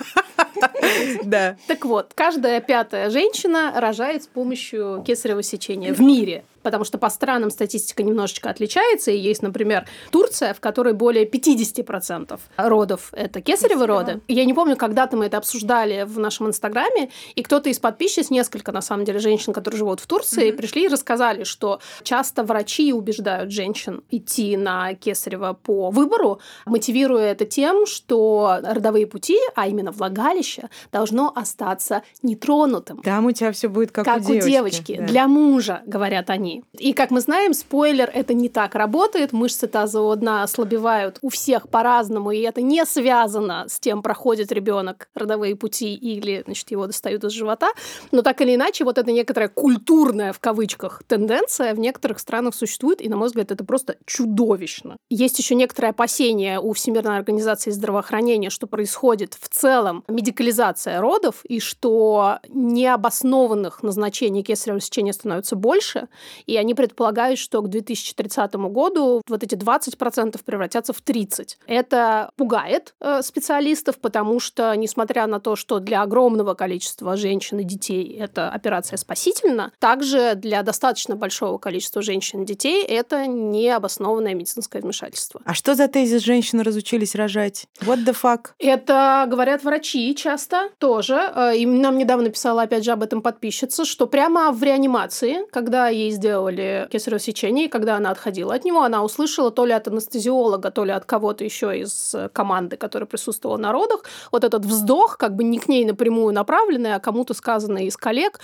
Да. 1.25 1.57
Так 1.67 1.85
вот, 1.85 2.13
каждая 2.15 2.61
пятая 2.61 3.11
женщина 3.11 3.73
рожает 3.77 4.25
с 4.25 4.27
помощью 4.27 5.03
кесарево 5.07 5.43
сечения 5.43 5.93
в 5.93 6.01
мире 6.01 6.45
потому 6.65 6.83
что 6.85 6.99
по 6.99 7.11
странам 7.11 7.51
статистика 7.51 8.03
немножечко 8.03 8.51
отличается. 8.51 9.13
И 9.13 9.19
есть, 9.19 9.43
например, 9.43 9.87
Турция, 10.11 10.55
в 10.55 10.61
которой 10.61 10.95
более 10.95 11.29
50% 11.29 12.41
родов– 12.57 13.11
это 13.13 13.41
кесаревы 13.41 13.87
роды. 13.87 14.21
Я 14.27 14.45
не 14.45 14.55
помню, 14.55 14.77
когда-то 14.77 15.17
мы 15.17 15.27
это 15.27 15.39
обсуждали 15.39 16.05
в 16.05 16.19
нашем 16.19 16.49
Инстаграме, 16.49 17.11
и 17.37 17.43
кто-то 17.43 17.69
из 17.69 17.79
подписчиц, 17.79 18.31
несколько, 18.31 18.73
на 18.73 18.81
самом 18.81 19.05
деле, 19.05 19.19
женщин, 19.21 19.53
которые 19.53 19.79
живут 19.79 20.01
в 20.01 20.07
Турции, 20.07 20.51
mm-hmm. 20.51 20.57
пришли 20.57 20.85
и 20.87 20.89
рассказали, 20.89 21.45
что 21.45 21.81
часто 22.03 22.43
врачи 22.43 22.93
убеждают 22.93 23.53
женщин 23.53 24.03
идти 24.11 24.57
на 24.57 24.95
кесарево 24.95 25.53
по 25.63 25.91
выбору, 25.91 26.41
мотивируя 26.65 27.33
это 27.33 27.45
тем, 27.45 27.87
что 27.87 28.59
родовые 28.63 29.07
пути, 29.07 29.39
а 29.55 29.69
именно 29.69 29.93
влагалище, 29.93 30.71
должно 30.93 31.33
остаться 31.35 32.03
нетронутым. 32.23 33.03
Там 33.03 33.27
у 33.27 33.33
тебя 33.33 33.53
все 33.53 33.69
будет 33.69 33.93
как, 33.93 34.07
как 34.07 34.23
у 34.23 34.33
девочки. 34.33 34.47
У 34.47 34.49
девочки. 34.49 34.97
Да. 34.99 35.07
Для 35.07 35.29
мужа, 35.29 35.83
говорят 35.87 36.31
они. 36.31 36.54
И, 36.79 36.93
как 36.93 37.11
мы 37.11 37.21
знаем, 37.21 37.55
спойлер, 37.55 38.11
это 38.13 38.35
не 38.35 38.49
так 38.49 38.75
работает. 38.75 39.33
Мышцы 39.33 39.67
тазового 39.67 40.17
дна 40.17 40.43
ослабевают 40.43 41.19
у 41.23 41.29
всех 41.29 41.69
по-разному, 41.69 42.31
и 42.31 42.41
это 42.41 42.63
не 42.63 42.85
связано 42.85 43.67
с 43.69 43.81
тем, 43.81 44.03
проходит 44.03 44.53
ребенок 44.53 45.09
родовые 45.15 45.57
пути 45.57 45.95
или, 45.95 46.43
значит, 46.45 46.71
его 46.71 46.87
достают 46.87 47.25
из 47.25 47.33
живота. 47.33 47.69
Но 48.11 48.23
так 48.23 48.41
или 48.41 48.55
иначе, 48.55 48.85
вот 48.85 48.99
эта 48.99 49.11
некоторая 49.13 49.49
культурная, 49.49 50.33
в 50.33 50.41
кавычках, 50.41 51.03
тенденция 51.07 51.75
в 51.75 51.79
некоторых 51.79 52.19
странах 52.19 52.55
существует, 52.55 53.01
и, 53.01 53.09
на 53.09 53.17
мой 53.17 53.29
взгляд, 53.29 53.51
это 53.51 53.65
просто 53.65 53.97
чудовищно. 54.07 54.97
Есть 55.11 55.39
еще 55.39 55.55
некоторое 55.55 55.89
опасение 55.89 56.61
у 56.61 56.73
Всемирной 56.73 57.17
организации 57.17 57.71
здравоохранения, 57.71 58.51
что 58.51 58.67
происходит 58.67 59.35
в 59.41 59.49
целом 59.49 60.05
медикализация 60.09 61.01
родов, 61.01 61.45
и 61.45 61.61
что 61.61 62.39
необоснованных 62.49 63.83
назначений 63.83 64.43
кесарево 64.43 64.81
сечения 64.81 65.13
становится 65.13 65.57
больше, 65.57 66.09
и 66.47 66.57
они 66.57 66.75
предполагают, 66.75 67.39
что 67.39 67.63
к 67.63 67.69
2030 67.69 68.55
году 68.55 69.23
вот 69.29 69.43
эти 69.43 69.55
20% 69.55 70.41
превратятся 70.45 70.93
в 70.93 71.03
30%. 71.03 71.57
Это 71.67 72.31
пугает 72.37 72.95
э, 73.01 73.23
специалистов, 73.23 73.99
потому 73.99 74.41
что, 74.41 74.75
несмотря 74.75 75.27
на 75.27 75.41
то, 75.41 75.57
что 75.57 75.79
для 75.79 76.03
огромного 76.03 76.55
количества 76.55 77.17
женщин 77.17 77.61
и 77.61 77.65
детей 77.65 78.17
эта 78.19 78.51
операция 78.51 78.97
спасительна, 78.97 79.73
также 79.79 80.35
для 80.35 80.63
достаточно 80.63 81.17
большого 81.17 81.59
количества 81.59 82.03
женщин 82.03 82.43
и 82.43 82.47
детей 82.47 82.85
это 82.85 83.27
необоснованное 83.27 84.35
медицинское 84.35 84.81
вмешательство. 84.81 85.41
А 85.45 85.55
что 85.55 85.75
за 85.75 85.89
тезис 85.89 86.23
женщины 86.23 86.63
разучились 86.63 87.15
рожать? 87.15 87.67
What 87.81 88.05
the 88.05 88.17
fuck? 88.21 88.51
Это 88.59 89.27
говорят 89.29 89.65
врачи 89.65 90.15
часто 90.15 90.71
тоже. 90.79 91.15
Э, 91.35 91.57
и 91.57 91.67
нам 91.67 91.99
недавно 91.99 92.31
писала 92.31 92.63
опять 92.63 92.85
же 92.85 92.93
об 92.93 93.03
этом 93.03 93.23
подписчица, 93.23 93.85
что 93.85 94.07
прямо 94.07 94.53
в 94.53 94.63
реанимации, 94.63 95.39
когда 95.51 95.89
ей 95.89 96.11
сделали 96.11 96.34
делали 96.35 96.89
кесарево 96.91 97.21
сечение, 97.21 97.67
и 97.67 97.69
когда 97.69 97.97
она 97.97 98.11
отходила 98.11 98.55
от 98.55 98.65
него, 98.65 98.83
она 98.83 99.03
услышала 99.03 99.51
то 99.51 99.67
ли 99.67 99.73
от 99.73 99.89
анестезиолога, 99.89 100.71
то 100.71 100.85
ли 100.85 100.93
от 100.93 101.05
кого-то 101.05 101.45
еще 101.45 101.79
из 101.79 102.15
команды, 102.33 102.77
которая 102.77 103.07
присутствовала 103.07 103.57
на 103.57 103.73
родах, 103.73 104.05
вот 104.33 104.45
этот 104.45 104.65
вздох, 104.65 105.17
как 105.17 105.37
бы 105.37 105.45
не 105.45 105.59
к 105.59 105.69
ней 105.69 105.85
напрямую 105.85 106.35
направленный, 106.35 106.95
а 106.95 107.01
кому-то 107.01 107.35
сказанный 107.35 107.87
из 107.87 107.97
коллег. 107.97 108.41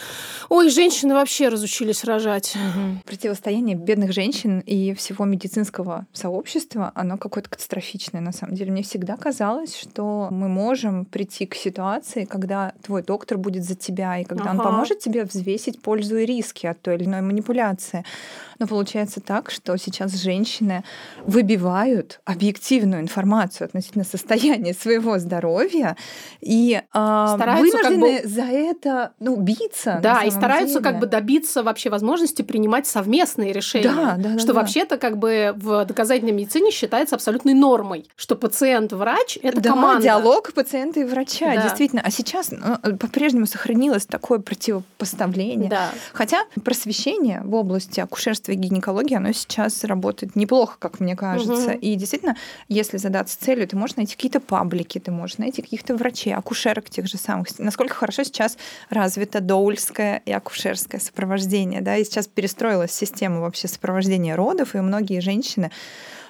Ой, 0.48 0.70
женщины 0.70 1.14
вообще 1.14 1.48
разучились 1.48 2.04
рожать. 2.04 2.54
Угу. 2.54 3.02
Противостояние 3.06 3.76
бедных 3.76 4.12
женщин 4.12 4.60
и 4.60 4.94
всего 4.94 5.24
медицинского 5.24 6.06
сообщества, 6.12 6.92
оно 6.94 7.18
какое-то 7.18 7.50
катастрофичное 7.50 8.20
на 8.20 8.32
самом 8.32 8.54
деле. 8.54 8.70
Мне 8.70 8.82
всегда 8.82 9.16
казалось, 9.16 9.76
что 9.76 10.28
мы 10.30 10.48
можем 10.48 11.04
прийти 11.04 11.46
к 11.46 11.54
ситуации, 11.54 12.24
когда 12.24 12.72
твой 12.82 13.02
доктор 13.02 13.38
будет 13.38 13.64
за 13.64 13.74
тебя, 13.74 14.18
и 14.18 14.24
когда 14.24 14.50
ага. 14.50 14.52
он 14.52 14.58
поможет 14.58 15.00
тебе 15.00 15.24
взвесить 15.24 15.82
пользу 15.82 16.18
и 16.18 16.26
риски 16.26 16.66
от 16.66 16.80
той 16.80 16.94
или 16.96 17.04
иной 17.04 17.22
манипуляции 17.22 17.69
информация. 17.70 18.04
Но 18.58 18.66
получается 18.66 19.20
так, 19.20 19.50
что 19.50 19.74
сейчас 19.78 20.12
женщины 20.22 20.84
выбивают 21.24 22.20
объективную 22.26 23.00
информацию 23.00 23.64
относительно 23.64 24.04
состояния 24.04 24.74
своего 24.74 25.18
здоровья 25.18 25.96
и 26.42 26.74
э, 26.74 26.88
стараются 26.92 27.78
вынуждены 27.78 28.16
как 28.16 28.22
бы... 28.24 28.28
за 28.28 28.42
это 28.42 29.12
ну, 29.18 29.36
биться. 29.36 29.98
Да, 30.02 30.24
и 30.24 30.30
стараются 30.30 30.78
деле. 30.78 30.84
как 30.90 31.00
бы 31.00 31.06
добиться 31.06 31.62
вообще 31.62 31.88
возможности 31.88 32.42
принимать 32.42 32.86
совместные 32.86 33.52
решения. 33.52 33.84
Да, 33.84 34.16
да, 34.18 34.32
да, 34.34 34.38
что 34.38 34.48
да. 34.48 34.60
вообще-то 34.60 34.98
как 34.98 35.16
бы 35.16 35.54
в 35.56 35.86
доказательной 35.86 36.32
медицине 36.32 36.70
считается 36.70 37.14
абсолютной 37.14 37.54
нормой, 37.54 38.10
что 38.14 38.36
пациент-врач— 38.36 39.38
это 39.42 39.60
да, 39.62 39.70
команда. 39.70 40.02
диалог 40.02 40.52
пациента 40.52 41.00
и 41.00 41.04
врача, 41.04 41.54
да. 41.54 41.62
действительно. 41.62 42.02
А 42.04 42.10
сейчас 42.10 42.50
ну, 42.50 42.76
по-прежнему 42.98 43.46
сохранилось 43.46 44.04
такое 44.04 44.38
противопоставление. 44.38 45.70
Да. 45.70 45.88
Хотя 46.12 46.44
просвещение 46.62 47.40
в 47.42 47.54
области 47.60 48.00
акушерства 48.00 48.52
и 48.52 48.56
гинекологии, 48.56 49.16
оно 49.16 49.32
сейчас 49.32 49.84
работает 49.84 50.36
неплохо, 50.36 50.76
как 50.78 51.00
мне 51.00 51.16
кажется. 51.16 51.72
Угу. 51.72 51.78
И 51.78 51.94
действительно, 51.94 52.36
если 52.68 52.96
задаться 52.96 53.38
целью, 53.40 53.66
ты 53.68 53.76
можешь 53.76 53.96
найти 53.96 54.14
какие-то 54.14 54.40
паблики, 54.40 54.98
ты 54.98 55.10
можешь 55.10 55.38
найти 55.38 55.62
каких-то 55.62 55.94
врачей, 55.94 56.34
акушерок 56.34 56.90
тех 56.90 57.06
же 57.06 57.18
самых. 57.18 57.46
Насколько 57.58 57.94
хорошо 57.94 58.24
сейчас 58.24 58.56
развито 58.88 59.40
доульское 59.40 60.22
и 60.24 60.32
акушерское 60.32 61.00
сопровождение, 61.00 61.80
да, 61.80 61.96
и 61.96 62.04
сейчас 62.04 62.26
перестроилась 62.26 62.92
система 62.92 63.40
вообще 63.40 63.68
сопровождения 63.68 64.36
родов, 64.36 64.74
и 64.74 64.80
многие 64.80 65.20
женщины 65.20 65.70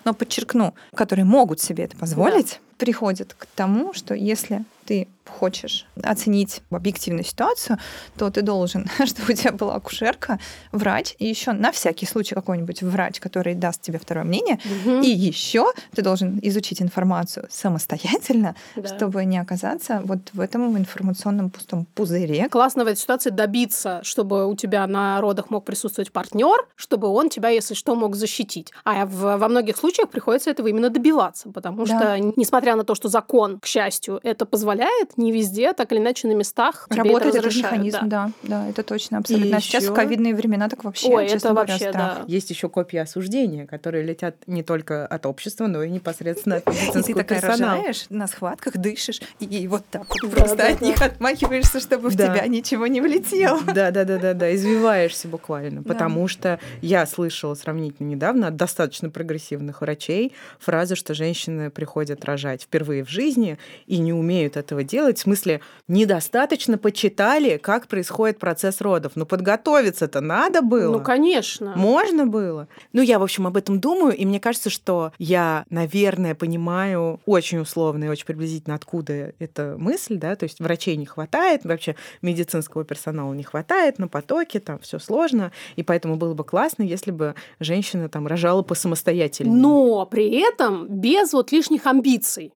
но 0.05 0.15
подчеркну, 0.15 0.75
которые 0.95 1.25
могут 1.25 1.61
себе 1.61 1.85
это 1.85 1.97
позволить, 1.97 2.53
да. 2.53 2.77
приходят 2.79 3.35
к 3.35 3.47
тому, 3.55 3.93
что 3.93 4.15
если 4.15 4.65
ты 4.87 5.09
хочешь 5.39 5.87
оценить 6.03 6.63
объективную 6.71 7.25
ситуацию, 7.25 7.79
то 8.17 8.31
ты 8.31 8.43
должен, 8.43 8.87
чтобы 9.05 9.33
у 9.33 9.37
тебя 9.37 9.53
была 9.53 9.75
акушерка, 9.75 10.39
врач, 10.73 11.15
и 11.19 11.27
еще 11.27 11.53
на 11.53 11.73
всякий 11.73 12.07
случай 12.07 12.35
какой-нибудь 12.35 12.83
врач, 12.83 13.21
который 13.21 13.55
даст 13.55 13.83
тебе 13.83 13.99
второе 13.99 14.25
мнение, 14.25 14.59
угу. 14.65 15.01
и 15.01 15.09
еще 15.09 15.73
ты 15.95 16.03
должен 16.03 16.39
изучить 16.43 16.81
информацию 16.81 17.47
самостоятельно, 17.51 18.55
да. 18.77 18.95
чтобы 18.95 19.25
не 19.25 19.39
оказаться 19.39 20.03
вот 20.05 20.31
в 20.33 20.41
этом 20.41 20.77
информационном 20.77 21.51
пустом 21.51 21.87
пузыре. 21.95 22.49
Классно 22.49 22.85
в 22.85 22.87
этой 22.87 22.99
ситуации 22.99 23.31
добиться, 23.31 24.01
чтобы 24.03 24.47
у 24.47 24.55
тебя 24.55 24.87
на 24.87 25.21
родах 25.21 25.51
мог 25.51 25.65
присутствовать 25.65 26.13
партнер, 26.13 26.67
чтобы 26.77 27.09
он 27.09 27.29
тебя, 27.29 27.49
если 27.49 27.75
что, 27.75 27.95
мог 27.95 28.17
защитить. 28.17 28.73
А 28.85 29.07
в, 29.07 29.37
во 29.37 29.49
многих 29.49 29.77
случаях 29.77 30.09
приходится 30.09 30.51
этого 30.51 30.69
именно 30.69 30.91
добиваться, 30.91 31.51
потому 31.51 31.85
да. 31.85 31.97
что, 31.97 32.19
несмотря 32.37 32.61
несмотря 32.61 32.77
на 32.77 32.85
то, 32.85 32.95
что 32.95 33.09
закон, 33.09 33.59
к 33.59 33.67
счастью, 33.67 34.21
это 34.23 34.45
позволяет, 34.45 35.17
не 35.21 35.33
везде, 35.33 35.73
так 35.73 35.93
или 35.93 35.99
иначе 35.99 36.27
на 36.29 36.33
местах 36.33 36.87
тебе 36.91 37.03
Работает 37.03 37.35
это 37.37 37.47
этот 37.49 37.57
механизм, 37.59 38.09
да. 38.09 38.31
да, 38.43 38.69
это 38.69 38.83
точно, 38.83 39.19
абсолютно. 39.19 39.47
И 39.49 39.53
А 39.53 39.61
сейчас 39.61 39.83
в 39.85 39.87
ещё- 39.87 39.95
ковидные 39.95 40.35
времена 40.35 40.69
так 40.69 40.83
вообще, 40.85 41.09
Ой, 41.09 41.25
честно 41.29 41.37
это 41.37 41.49
говоря, 41.51 41.73
вообще, 41.75 41.89
страх. 41.91 42.19
да. 42.19 42.25
Есть 42.27 42.51
еще 42.51 42.69
копии 42.69 42.99
осуждения, 42.99 43.67
которые 43.67 44.03
летят 44.05 44.37
не 44.47 44.63
только 44.63 45.07
от 45.07 45.27
общества, 45.27 45.67
но 45.67 45.83
и 45.83 45.91
непосредственно 45.91 46.57
от 46.57 46.63
И 46.63 46.73
ты 46.73 46.73
медицинского 46.83 47.17
такая 47.19 47.41
персонала. 47.41 47.77
рожаешь, 47.77 48.07
на 48.11 48.27
схватках 48.27 48.77
дышишь, 48.77 49.21
и 49.39 49.69
вот 49.69 49.85
так 49.91 50.07
Да, 50.23 50.29
просто 50.29 50.57
да, 50.57 50.69
от 50.69 50.81
да. 50.81 50.87
них 50.87 51.01
отмахиваешься, 51.03 51.81
чтобы 51.81 52.09
в 52.09 52.17
Да. 52.17 52.35
тебя 52.35 52.47
ничего 52.47 52.87
не 52.87 53.01
влетело. 53.01 53.61
Да, 53.75 53.91
да, 53.91 54.05
да, 54.05 54.19
да, 54.19 54.35
да, 54.35 54.55
извиваешься 54.55 55.29
буквально. 55.29 55.83
Да. 55.83 55.89
Потому 55.93 56.29
что 56.29 56.59
я 56.83 57.07
слышала 57.07 57.55
сравнительно 57.55 58.09
недавно 58.09 58.49
от 58.49 58.57
достаточно 58.57 59.11
прогрессивных 59.11 59.81
врачей 59.81 60.33
фразу, 60.59 60.97
что 60.97 61.15
женщины 61.15 61.71
приходят 61.71 62.25
рожать 62.25 62.63
впервые 62.63 63.05
в 63.05 63.09
жизни 63.11 63.59
и 63.87 63.99
не 63.99 64.13
умеют 64.13 64.57
этого 64.57 64.83
делать. 64.85 65.00
В 65.01 65.17
смысле, 65.17 65.61
недостаточно 65.89 66.79
почитали, 66.79 67.57
как 67.57 67.89
происходит 67.89 68.39
процесс 68.39 68.81
родов. 68.81 69.13
Но 69.15 69.27
подготовиться-то 69.27 70.21
надо 70.21 70.63
было. 70.63 70.99
Ну, 70.99 71.03
конечно. 71.03 71.73
Можно 71.77 72.27
было. 72.27 72.69
Ну, 72.93 73.03
я, 73.03 73.19
в 73.19 73.23
общем, 73.23 73.47
об 73.47 73.57
этом 73.57 73.81
думаю, 73.81 74.17
и 74.17 74.25
мне 74.25 74.41
кажется, 74.41 74.71
что 74.71 75.13
я, 75.19 75.65
наверное, 75.71 76.35
понимаю 76.35 77.21
очень 77.27 77.59
условно 77.59 78.05
и 78.05 78.09
очень 78.09 78.27
приблизительно, 78.27 78.75
откуда 78.75 79.33
эта 79.39 79.77
мысль, 79.79 80.17
да, 80.17 80.37
то 80.37 80.45
есть 80.45 80.61
врачей 80.61 80.97
не 80.97 81.07
хватает, 81.07 81.65
вообще 81.65 81.97
медицинского 82.23 82.85
персонала 82.85 83.33
не 83.35 83.43
хватает, 83.43 83.99
на 83.99 84.09
потоке 84.09 84.61
там 84.61 84.79
все 84.81 84.99
сложно, 84.99 85.53
и 85.77 85.83
поэтому 85.83 86.17
было 86.17 86.35
бы 86.35 86.45
классно, 86.45 86.83
если 86.83 87.11
бы 87.11 87.35
женщина 87.59 88.09
там 88.09 88.27
рожала 88.27 88.63
по 88.63 88.75
самостоятельно. 88.75 89.53
Но 89.53 90.07
при 90.07 90.31
этом 90.41 90.87
без 90.89 91.33
вот 91.33 91.53
лишних 91.53 91.87
амбиций. 91.87 92.53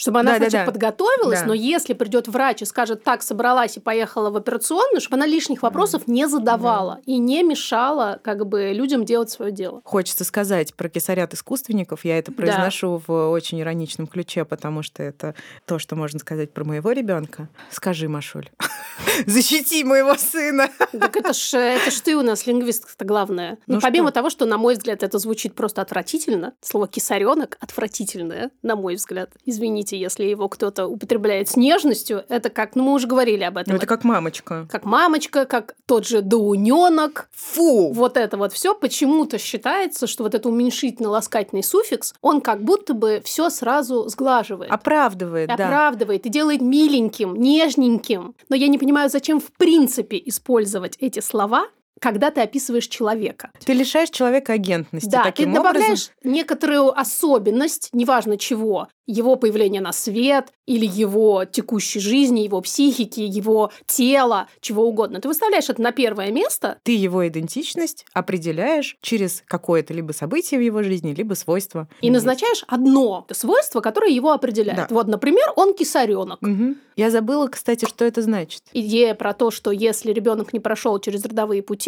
Чтобы 0.00 0.20
она, 0.20 0.34
Да-да-да. 0.34 0.50
значит, 0.50 0.66
подготовилась, 0.66 1.40
Да. 1.40 1.46
но 1.46 1.54
если 1.54 1.92
придет 1.92 2.28
врач 2.28 2.62
и 2.62 2.64
скажет, 2.64 3.02
так, 3.02 3.20
собралась 3.20 3.76
и 3.76 3.80
поехала 3.80 4.30
в 4.30 4.36
операционную, 4.36 5.00
чтобы 5.00 5.16
она 5.16 5.26
лишних 5.26 5.62
вопросов 5.62 6.06
не 6.06 6.28
задавала 6.28 7.00
и 7.04 7.18
не 7.18 7.42
мешала 7.42 8.20
как 8.22 8.46
бы 8.46 8.70
людям 8.72 9.04
делать 9.04 9.28
свое 9.28 9.50
дело. 9.50 9.80
Хочется 9.84 10.22
сказать 10.22 10.72
про 10.74 10.88
кесарят 10.88 11.34
искусственников. 11.34 12.04
Я 12.04 12.18
это 12.20 12.30
Да. 12.30 12.36
произношу 12.36 13.02
в 13.04 13.30
очень 13.30 13.60
ироничном 13.60 14.06
ключе, 14.06 14.44
потому 14.44 14.84
что 14.84 15.02
это 15.02 15.34
то, 15.66 15.80
что 15.80 15.96
можно 15.96 16.20
сказать 16.20 16.52
про 16.52 16.62
моего 16.62 16.92
ребенка. 16.92 17.48
Скажи, 17.72 18.08
Машуль, 18.08 18.48
защити 19.26 19.82
моего 19.82 20.14
сына. 20.14 20.68
Так 20.92 21.16
это 21.16 21.32
ж, 21.32 21.54
это 21.54 21.90
ж 21.90 21.94
ты 22.00 22.16
у 22.16 22.22
нас 22.22 22.46
лингвистка-то 22.46 23.04
главное. 23.04 23.58
Ну, 23.66 23.74
Ну 23.76 23.80
помимо 23.80 24.08
что? 24.08 24.14
того, 24.14 24.30
что, 24.30 24.46
на 24.46 24.58
мой 24.58 24.74
взгляд, 24.74 25.02
это 25.02 25.18
звучит 25.18 25.54
просто 25.56 25.82
отвратительно, 25.82 26.52
слово 26.60 26.86
кисаренок 26.86 27.56
отвратительное, 27.60 28.50
на 28.62 28.76
мой 28.76 28.94
взгляд. 28.94 29.30
Извините, 29.44 29.87
если 29.96 30.24
его 30.24 30.48
кто-то 30.48 30.86
употребляет 30.86 31.48
с 31.48 31.56
нежностью, 31.56 32.24
это 32.28 32.50
как, 32.50 32.74
ну 32.74 32.84
мы 32.84 32.92
уже 32.94 33.06
говорили 33.06 33.44
об 33.44 33.56
этом. 33.56 33.72
Ну, 33.72 33.78
это 33.78 33.86
как 33.86 34.04
мамочка. 34.04 34.66
как 34.70 34.84
мамочка, 34.84 35.44
как 35.44 35.74
тот 35.86 36.06
же 36.06 36.22
доуненок. 36.22 37.28
Фу! 37.32 37.92
Вот 37.92 38.16
это 38.16 38.36
вот 38.36 38.52
все 38.52 38.74
почему-то 38.74 39.38
считается, 39.38 40.06
что 40.06 40.24
вот 40.24 40.34
это 40.34 40.48
уменьшительно-ласкательный 40.48 41.62
суффикс, 41.62 42.14
он 42.20 42.40
как 42.40 42.62
будто 42.62 42.94
бы 42.94 43.22
все 43.24 43.50
сразу 43.50 44.08
сглаживает. 44.08 44.70
Оправдывает, 44.70 45.48
да. 45.48 45.54
оправдывает 45.54 46.26
и 46.26 46.28
делает 46.28 46.60
миленьким, 46.60 47.34
нежненьким. 47.36 48.34
Но 48.48 48.56
я 48.56 48.68
не 48.68 48.78
понимаю, 48.78 49.10
зачем 49.10 49.40
в 49.40 49.52
принципе 49.52 50.20
использовать 50.24 50.96
эти 51.00 51.20
слова, 51.20 51.66
когда 52.00 52.30
ты 52.30 52.40
описываешь 52.40 52.86
человека. 52.88 53.50
Ты 53.64 53.72
лишаешь 53.72 54.10
человека 54.10 54.52
агентности 54.54 55.08
Да, 55.10 55.24
таким 55.24 55.52
ты 55.52 55.58
образом. 55.60 55.74
добавляешь 55.80 56.10
некоторую 56.24 56.98
особенность, 56.98 57.88
неважно 57.92 58.36
чего, 58.38 58.88
его 59.06 59.36
появления 59.36 59.80
на 59.80 59.92
свет 59.92 60.48
или 60.66 60.84
его 60.86 61.44
текущей 61.46 61.98
жизни, 61.98 62.40
его 62.40 62.60
психики, 62.60 63.20
его 63.20 63.70
тела, 63.86 64.48
чего 64.60 64.84
угодно. 64.86 65.20
Ты 65.20 65.28
выставляешь 65.28 65.68
это 65.70 65.80
на 65.80 65.92
первое 65.92 66.30
место, 66.30 66.78
Ты 66.82 66.92
его 66.94 67.26
идентичность 67.26 68.04
определяешь 68.12 68.96
через 69.00 69.42
какое-то 69.46 69.94
либо 69.94 70.12
событие 70.12 70.60
в 70.60 70.62
его 70.62 70.82
жизни, 70.82 71.14
либо 71.14 71.34
свойство. 71.34 71.88
и 72.02 72.10
назначаешь 72.10 72.64
одно 72.68 73.26
свойство, 73.30 73.80
которое 73.80 74.10
его 74.12 74.32
определяет. 74.32 74.76
Да. 74.78 74.86
Вот, 74.90 75.08
например, 75.08 75.52
он 75.56 75.72
кисаренок. 75.74 76.42
Мгм. 76.42 76.76
Я 76.96 77.10
забыла, 77.10 77.46
кстати, 77.48 77.86
что 77.86 78.04
это 78.04 78.20
значит. 78.22 78.62
Идея 78.72 79.14
про 79.14 79.32
то, 79.32 79.50
что 79.50 79.70
если 79.70 80.12
ребенок 80.12 80.52
не 80.52 80.60
прошел 80.60 80.98
через 80.98 81.24
родовые 81.24 81.62
пути, 81.62 81.87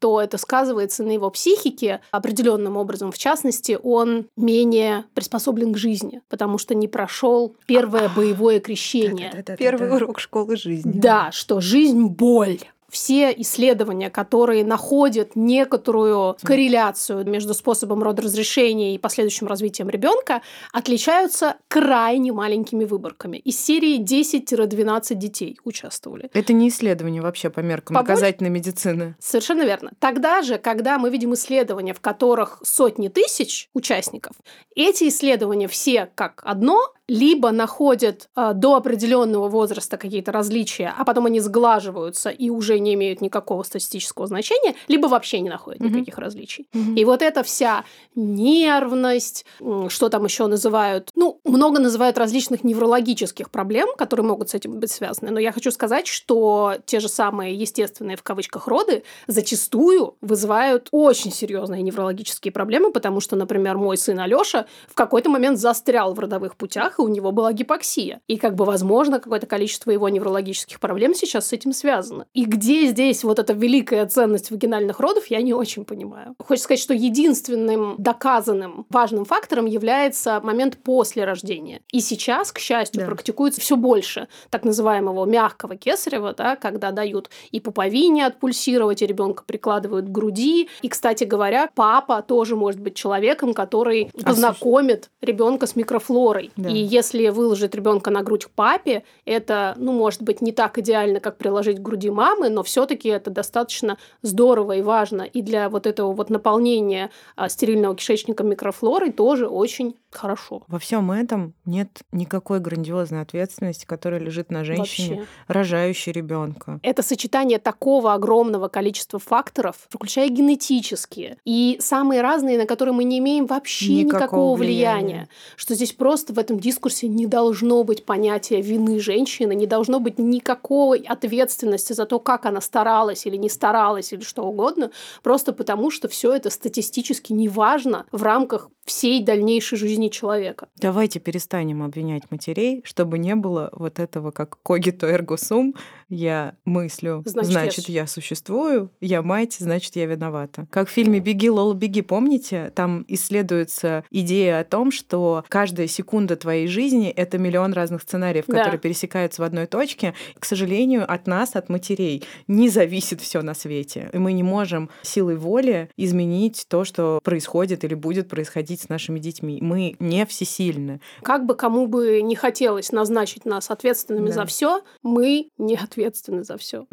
то 0.00 0.20
это 0.20 0.38
сказывается 0.38 1.04
на 1.04 1.12
его 1.12 1.30
психике 1.30 2.00
определенным 2.10 2.76
образом. 2.76 3.12
В 3.12 3.18
частности, 3.18 3.78
он 3.80 4.26
менее 4.36 5.04
приспособлен 5.14 5.74
к 5.74 5.76
жизни, 5.76 6.22
потому 6.28 6.58
что 6.58 6.74
не 6.74 6.88
прошел 6.88 7.54
первое 7.66 8.08
боевое 8.08 8.60
крещение. 8.60 9.44
Первый 9.58 9.94
урок 9.94 10.18
школы 10.18 10.56
жизни. 10.56 10.92
Да, 10.94 11.30
что 11.32 11.60
жизнь– 11.60 12.06
боль. 12.08 12.60
Все 12.90 13.32
исследования, 13.38 14.10
которые 14.10 14.64
находят 14.64 15.36
некоторую 15.36 16.36
корреляцию 16.42 17.24
между 17.28 17.54
способом 17.54 18.02
родоразрешения 18.02 18.94
и 18.94 18.98
последующим 18.98 19.46
развитием 19.46 19.88
ребенка, 19.88 20.42
отличаются 20.72 21.56
крайне 21.68 22.32
маленькими 22.32 22.84
выборками. 22.84 23.36
Из 23.38 23.58
серии 23.58 24.00
10-12 24.00 25.14
детей 25.14 25.58
участвовали. 25.64 26.30
Это 26.32 26.52
не 26.52 26.68
исследование 26.68 27.22
вообще 27.22 27.50
по 27.50 27.60
меркам 27.60 27.94
Побольше? 27.94 28.14
доказательной 28.14 28.50
медицины. 28.50 29.16
Совершенно 29.18 29.62
верно. 29.62 29.92
Тогда 29.98 30.42
же, 30.42 30.58
когда 30.58 30.98
мы 30.98 31.10
видим 31.10 31.34
исследования, 31.34 31.94
в 31.94 32.00
которых 32.00 32.60
сотни 32.62 33.08
тысяч 33.08 33.68
участников, 33.74 34.36
эти 34.74 35.08
исследования 35.08 35.68
все 35.68 36.10
как 36.14 36.42
одно, 36.44 36.92
либо 37.10 37.50
находят 37.50 38.28
э, 38.36 38.52
до 38.54 38.76
определенного 38.76 39.48
возраста 39.48 39.96
какие-то 39.96 40.30
различия, 40.30 40.94
а 40.96 41.04
потом 41.04 41.26
они 41.26 41.40
сглаживаются 41.40 42.30
и 42.30 42.50
уже 42.50 42.78
не 42.78 42.94
имеют 42.94 43.20
никакого 43.20 43.64
статистического 43.64 44.28
значения, 44.28 44.76
либо 44.86 45.08
вообще 45.08 45.40
не 45.40 45.50
находят 45.50 45.80
Мгм. 45.80 45.92
никаких 45.92 46.18
различий. 46.18 46.68
И 46.94 47.04
вот 47.04 47.20
эта 47.22 47.42
вся 47.42 47.84
нервность, 48.14 49.44
что 49.88 50.08
там 50.08 50.24
еще 50.24 50.46
называют, 50.46 51.10
ну, 51.16 51.40
много 51.44 51.80
называют 51.80 52.16
различных 52.16 52.62
неврологических 52.62 53.50
проблем, 53.50 53.88
которые 53.98 54.24
могут 54.26 54.50
с 54.50 54.54
этим 54.54 54.78
быть 54.78 54.92
связаны. 54.92 55.32
Но 55.32 55.40
я 55.40 55.50
хочу 55.50 55.72
сказать, 55.72 56.06
что 56.06 56.74
те 56.86 57.00
же 57.00 57.08
самые 57.08 57.54
естественные 57.54 58.16
в 58.16 58.22
кавычках 58.22 58.68
роды 58.68 59.02
зачастую 59.26 60.16
вызывают 60.20 60.88
очень 60.92 61.32
серьезные 61.32 61.82
неврологические 61.82 62.52
проблемы, 62.52 62.92
потому 62.92 63.18
что, 63.20 63.34
например, 63.34 63.78
мой 63.78 63.96
сын 63.96 64.20
Алёша 64.20 64.66
в 64.88 64.94
какой-то 64.94 65.28
момент 65.28 65.58
застрял 65.58 66.14
в 66.14 66.20
родовых 66.20 66.54
путях, 66.56 66.99
у 67.00 67.08
него 67.08 67.32
была 67.32 67.52
гипоксия. 67.52 68.20
И 68.26 68.36
как 68.36 68.54
бы, 68.54 68.64
возможно, 68.64 69.18
какое-то 69.18 69.46
количество 69.46 69.90
его 69.90 70.08
неврологических 70.08 70.78
проблем 70.80 71.14
сейчас 71.14 71.48
с 71.48 71.52
этим 71.52 71.72
связано. 71.72 72.26
И 72.34 72.44
где 72.44 72.86
здесь 72.86 73.24
вот 73.24 73.38
эта 73.38 73.52
великая 73.52 74.06
ценность 74.06 74.50
вагинальных 74.50 75.00
родов, 75.00 75.26
я 75.26 75.42
не 75.42 75.54
очень 75.54 75.84
понимаю. 75.84 76.34
Хочется 76.38 76.64
сказать, 76.64 76.80
что 76.80 76.94
единственным 76.94 77.94
доказанным 77.98 78.86
важным 78.90 79.24
фактором 79.24 79.66
является 79.66 80.40
момент 80.42 80.78
после 80.82 81.24
рождения. 81.24 81.80
И 81.92 82.00
сейчас, 82.00 82.52
к 82.52 82.58
счастью, 82.58 83.00
Да. 83.02 83.06
практикуется 83.06 83.60
все 83.60 83.76
больше 83.76 84.28
так 84.50 84.64
называемого 84.64 85.24
мягкого 85.26 85.76
кесарева, 85.76 86.34
да, 86.36 86.56
когда 86.56 86.90
дают 86.90 87.30
и 87.50 87.60
пуповине 87.60 88.26
отпульсировать, 88.26 89.02
и 89.02 89.06
ребенка 89.06 89.44
прикладывают 89.46 90.06
к 90.06 90.10
груди. 90.10 90.68
И, 90.82 90.88
кстати 90.88 91.24
говоря, 91.24 91.68
папа 91.74 92.22
тоже 92.22 92.56
может 92.56 92.80
быть 92.80 92.94
человеком, 92.94 93.54
который 93.54 94.10
познакомит 94.24 95.10
ребенка 95.20 95.66
с 95.66 95.76
микрофлорой. 95.76 96.50
Да. 96.56 96.68
И 96.70 96.76
если 96.90 97.28
выложить 97.28 97.74
ребенка 97.74 98.10
на 98.10 98.22
грудь 98.22 98.46
к 98.46 98.50
папе, 98.50 99.04
это, 99.24 99.74
ну, 99.76 99.92
может 99.92 100.22
быть, 100.22 100.40
не 100.40 100.52
так 100.52 100.78
идеально, 100.78 101.20
как 101.20 101.38
приложить 101.38 101.78
к 101.78 101.82
груди 101.82 102.10
мамы, 102.10 102.48
но 102.48 102.62
все-таки 102.62 103.08
это 103.08 103.30
достаточно 103.30 103.96
здорово 104.22 104.72
и 104.72 104.82
важно. 104.82 105.22
И 105.22 105.42
для 105.42 105.68
вот 105.68 105.86
этого 105.86 106.12
вот 106.12 106.30
наполнения 106.30 107.10
а, 107.36 107.48
стерильного 107.48 107.94
кишечника 107.94 108.42
микрофлорой 108.42 109.12
тоже 109.12 109.46
очень 109.48 109.96
хорошо. 110.10 110.62
Во 110.66 110.78
всем 110.78 111.12
этом 111.12 111.54
нет 111.64 112.00
никакой 112.12 112.58
грандиозной 112.60 113.22
ответственности, 113.22 113.86
которая 113.86 114.20
лежит 114.20 114.50
на 114.50 114.64
женщине, 114.64 115.20
Вообще. 115.20 115.28
рожающей 115.46 116.12
ребенка. 116.12 116.80
Это 116.82 117.02
сочетание 117.02 117.58
такого 117.58 118.12
огромного 118.12 118.68
количества 118.68 119.18
факторов, 119.18 119.76
включая 119.88 120.28
генетические 120.28 121.36
и 121.44 121.78
самые 121.80 122.22
разные, 122.22 122.58
на 122.58 122.66
которые 122.66 122.94
мы 122.94 123.04
не 123.04 123.18
имеем 123.18 123.46
вообще 123.46 124.02
Никакого 124.02 124.20
никакого, 124.20 124.56
влияния. 124.56 125.00
влияния. 125.04 125.28
Что 125.56 125.74
здесь 125.74 125.92
просто 125.92 126.32
в 126.32 126.38
этом 126.38 126.58
дискурсе 126.80 127.08
не 127.08 127.26
должно 127.26 127.84
быть 127.84 128.06
понятия 128.06 128.62
вины 128.62 129.00
женщины, 129.00 129.54
не 129.54 129.66
должно 129.66 130.00
быть 130.00 130.18
никакой 130.18 131.00
ответственности 131.00 131.92
за 131.92 132.06
то, 132.06 132.18
как 132.18 132.46
она 132.46 132.60
старалась 132.60 133.26
или 133.26 133.36
не 133.36 133.50
старалась 133.50 134.12
или 134.12 134.22
что 134.22 134.44
угодно, 134.44 134.90
просто 135.22 135.52
потому 135.52 135.90
что 135.90 136.08
все 136.08 136.32
это 136.32 136.48
статистически 136.48 137.34
неважно 137.34 138.06
в 138.12 138.22
рамках 138.22 138.70
всей 138.84 139.22
дальнейшей 139.22 139.78
жизни 139.78 140.08
человека. 140.08 140.68
Давайте 140.76 141.20
перестанем 141.20 141.82
обвинять 141.82 142.30
матерей, 142.30 142.80
чтобы 142.84 143.18
не 143.18 143.36
было 143.36 143.68
вот 143.72 143.98
этого 143.98 144.30
как 144.30 144.60
когито 144.62 145.06
эрго 145.06 145.36
сум. 145.36 145.74
Я 146.08 146.56
мыслю, 146.64 147.22
Значит, 147.24 147.52
значит, 147.52 147.88
я 147.88 148.00
я 148.00 148.06
существую, 148.06 148.90
я 149.00 149.22
мать, 149.22 149.56
значит, 149.60 149.94
я 149.94 150.06
виновата. 150.06 150.66
Как 150.70 150.88
в 150.88 150.90
фильме 150.90 151.20
«Беги, 151.20 151.50
Лола, 151.50 151.74
беги», 151.74 152.02
помните? 152.02 152.72
Там 152.74 153.04
исследуется 153.06 154.04
идея 154.10 154.60
о 154.60 154.64
том, 154.64 154.90
что 154.90 155.44
каждая 155.48 155.86
секунда 155.86 156.34
твоей 156.36 156.59
твоей 156.60 156.66
жизни— 156.68 157.08
это 157.16 157.38
миллион 157.38 157.72
разных 157.72 158.02
сценариев, 158.02 158.44
Да. 158.46 158.58
которые 158.58 158.78
пересекаются 158.80 159.42
в 159.42 159.44
одной 159.44 159.66
точке. 159.66 160.14
К 160.38 160.44
сожалению, 160.44 161.10
от 161.10 161.26
нас, 161.26 161.56
от 161.56 161.68
матерей, 161.68 162.22
не 162.48 162.68
зависит 162.68 163.20
все 163.20 163.42
на 163.42 163.54
свете. 163.54 164.10
И 164.12 164.18
мы 164.18 164.32
не 164.32 164.42
можем 164.42 164.90
силой 165.02 165.36
воли 165.36 165.88
изменить 165.96 166.66
то, 166.68 166.84
что 166.84 167.20
происходит 167.24 167.84
или 167.84 167.94
будет 167.94 168.28
происходить 168.28 168.82
с 168.82 168.88
нашими 168.88 169.18
детьми. 169.18 169.58
Мы 169.62 169.96
не 170.00 170.26
всесильны. 170.26 171.00
Как 171.22 171.46
бы 171.46 171.54
кому 171.54 171.86
бы 171.86 172.20
не 172.22 172.34
хотелось 172.36 172.92
назначить 172.92 173.44
нас 173.46 173.70
ответственными 173.70 174.28
Да. 174.28 174.32
за 174.34 174.44
все, 174.46 174.82
мы 175.02 175.48
не 175.58 175.76
ответственны 175.76 176.44
за 176.44 176.56
все. 176.58 176.86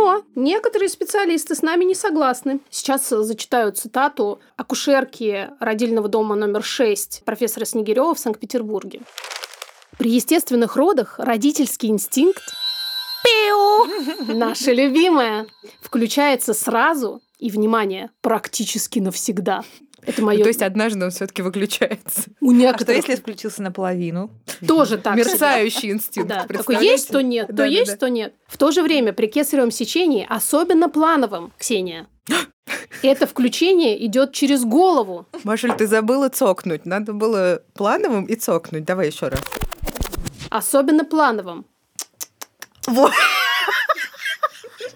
Но 0.00 0.24
некоторые 0.34 0.88
специалисты 0.88 1.54
с 1.54 1.60
нами 1.60 1.84
не 1.84 1.94
согласны. 1.94 2.60
Сейчас 2.70 3.12
э, 3.12 3.22
зачитаю 3.22 3.70
цитату 3.72 4.40
акушерки 4.56 5.50
родильного 5.60 6.08
дома 6.08 6.36
номер 6.36 6.62
6 6.64 7.22
профессора 7.26 7.66
Снегирева 7.66 8.14
в 8.14 8.18
Санкт-Петербурге. 8.18 9.02
При 9.98 10.12
естественных 10.12 10.76
родах 10.76 11.18
родительский 11.18 11.90
инстинкт 11.90 12.42
Пиу! 13.22 14.34
Наше 14.38 14.72
любимое 14.72 15.46
включается 15.82 16.54
сразу 16.54 17.20
и, 17.38 17.50
внимание, 17.50 18.08
практически 18.22 19.00
навсегда. 19.00 19.64
Это 20.04 20.22
мое. 20.22 20.42
То 20.42 20.48
есть 20.48 20.62
однажды 20.62 21.04
он 21.04 21.10
все-таки 21.10 21.42
выключается. 21.42 22.30
у 22.40 22.50
А 22.50 22.54
что 22.54 22.60
некоторых 22.60 23.08
если 23.08 23.20
включился 23.20 23.62
наполовину? 23.62 24.30
тоже 24.66 24.98
так. 24.98 25.16
Мерцающий 25.16 25.90
инстинкт. 25.90 26.28
Да, 26.28 26.46
такой 26.46 26.84
есть, 26.84 27.08
то 27.08 27.20
нет, 27.22 27.50
то 27.54 27.64
есть, 27.64 27.98
то 27.98 28.08
нет. 28.08 28.34
В 28.46 28.56
то 28.56 28.70
же 28.70 28.82
время 28.82 29.12
при 29.12 29.26
кесаревом 29.26 29.70
сечении, 29.70 30.26
особенно 30.28 30.88
плановом, 30.88 31.52
Ксения, 31.58 32.06
это 33.02 33.26
включение 33.26 34.04
идет 34.06 34.32
через 34.32 34.64
голову. 34.64 35.26
Машуль, 35.44 35.74
ты 35.76 35.86
забыла 35.86 36.28
цокнуть. 36.28 36.86
Надо 36.86 37.12
было 37.12 37.62
плановым 37.74 38.24
и 38.24 38.34
цокнуть. 38.34 38.84
Давай 38.84 39.08
еще 39.08 39.28
раз. 39.28 39.40
Особенно 40.50 41.04
плановым. 41.04 41.64
Вот. 42.86 43.12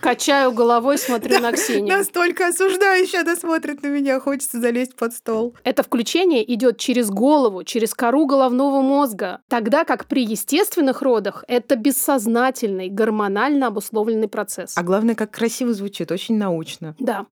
Качаю 0.05 0.53
головой, 0.53 0.99
смотрю 0.99 1.41
на 1.41 1.51
Ксению. 1.53 1.97
Настолько 1.97 2.49
осуждающе 2.49 3.21
она 3.21 3.37
смотрит 3.37 3.83
на 3.83 3.87
меня. 3.87 4.21
Хочется 4.21 4.61
залезть 4.61 4.97
под 4.97 5.15
стол. 5.15 5.55
Это 5.65 5.83
включение 5.83 6.45
идет 6.55 6.77
через 6.77 7.09
голову, 7.09 7.65
через 7.65 7.95
кору 7.95 8.27
головного 8.27 8.83
мозга, 8.83 9.41
тогда 9.49 9.85
как 9.85 10.05
при 10.05 10.23
естественных 10.23 11.01
родах 11.01 11.43
это 11.49 11.77
бессознательный, 11.77 12.91
гормонально 12.91 13.69
обусловленный 13.69 14.29
процесс. 14.29 14.77
А 14.77 14.83
главное, 14.83 15.15
как 15.15 15.31
красиво 15.31 15.73
звучит. 15.73 16.13
Очень 16.13 16.37
научно. 16.37 16.95
Да. 16.99 17.25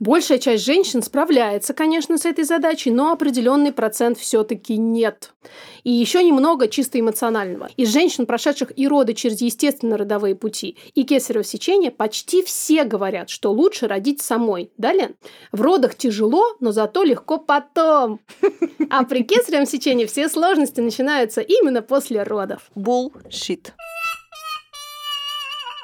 Большая 0.00 0.38
часть 0.38 0.64
женщин 0.64 1.02
справляется, 1.02 1.74
конечно, 1.74 2.16
с 2.16 2.24
этой 2.24 2.44
задачей, 2.44 2.90
но 2.90 3.12
определенный 3.12 3.70
процент 3.70 4.16
все-таки 4.16 4.78
нет. 4.78 5.34
И 5.82 5.90
еще 5.90 6.24
немного 6.24 6.68
чисто 6.68 6.98
эмоционального. 6.98 7.68
Из 7.76 7.92
женщин, 7.92 8.24
прошедших 8.24 8.72
и 8.74 8.88
роды 8.88 9.12
через 9.12 9.42
естественные 9.42 9.96
родовые 9.96 10.34
пути, 10.34 10.78
и 10.94 11.04
кесарево 11.04 11.44
сечение, 11.44 11.90
почти 11.90 12.13
все 12.44 12.84
говорят, 12.84 13.30
что 13.30 13.52
лучше 13.52 13.86
родить 13.86 14.22
самой. 14.22 14.70
Далее. 14.76 15.14
В 15.52 15.60
родах 15.60 15.94
тяжело, 15.94 16.56
но 16.60 16.72
зато 16.72 17.02
легко 17.02 17.38
потом. 17.38 18.20
А 18.90 19.04
при 19.04 19.24
кесаревом 19.24 19.66
сечении 19.66 20.06
все 20.06 20.28
сложности 20.28 20.80
начинаются 20.80 21.40
именно 21.40 21.82
после 21.82 22.22
родов. 22.22 22.70
Bullshit. 22.74 23.72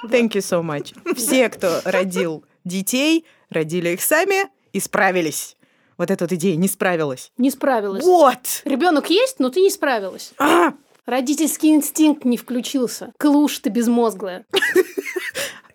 Thank 0.04 0.30
you 0.30 0.40
so 0.40 0.62
much. 0.62 0.94
Все, 1.14 1.48
кто 1.48 1.80
родил 1.84 2.44
детей, 2.64 3.26
родили 3.50 3.90
их 3.90 4.02
сами 4.02 4.48
и 4.72 4.80
справились. 4.80 5.56
Вот 5.98 6.10
эта 6.10 6.24
вот 6.24 6.32
идея 6.32 6.56
не 6.56 6.68
справилась. 6.68 7.30
Не 7.36 7.50
справилась. 7.50 8.04
Вот! 8.04 8.62
Ребенок 8.64 9.10
есть, 9.10 9.38
но 9.38 9.50
ты 9.50 9.60
не 9.60 9.70
справилась. 9.70 10.32
А! 10.38 10.72
Родительский 11.04 11.74
инстинкт 11.74 12.24
не 12.24 12.36
включился. 12.36 13.12
Клуш 13.18 13.58
ты 13.58 13.68
безмозглая. 13.68 14.46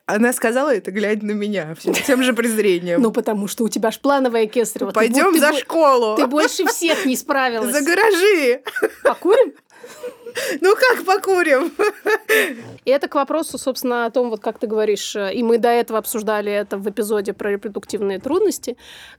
Она 0.07 0.33
сказала 0.33 0.73
это, 0.73 0.91
глядя 0.91 1.25
на 1.25 1.31
меня, 1.31 1.75
тем 2.05 2.21
же 2.21 2.33
презрением. 2.33 3.01
Ну, 3.01 3.11
потому 3.11 3.47
что 3.47 3.63
у 3.63 3.69
тебя 3.69 3.89
ж 3.89 3.99
плановая 3.99 4.45
кесарева. 4.45 4.91
Пойдем 4.91 5.37
за 5.39 5.53
школу. 5.53 6.15
Ты 6.15 6.27
больше 6.27 6.65
всех 6.67 7.05
не 7.05 7.15
справилась. 7.15 7.71
За 7.71 7.81
гаражи. 7.81 8.61
Покурим? 9.03 9.53
Ну 10.61 10.75
как 10.75 11.05
покурим? 11.05 11.71
И 12.85 12.91
это 12.91 13.07
к 13.07 13.15
вопросу, 13.15 13.57
собственно, 13.57 14.05
о 14.05 14.11
том, 14.11 14.29
вот 14.29 14.41
как 14.41 14.59
ты 14.59 14.67
говоришь, 14.67 15.15
э, 15.15 15.33
и 15.33 15.43
мы 15.43 15.57
до 15.57 15.69
этого 15.69 15.99
обсуждали 15.99 16.51
это 16.51 16.77
в 16.77 16.87
эпизоде 16.89 17.33
про 17.33 17.51
репродуктивные 17.51 18.19
трудности, 18.19 18.77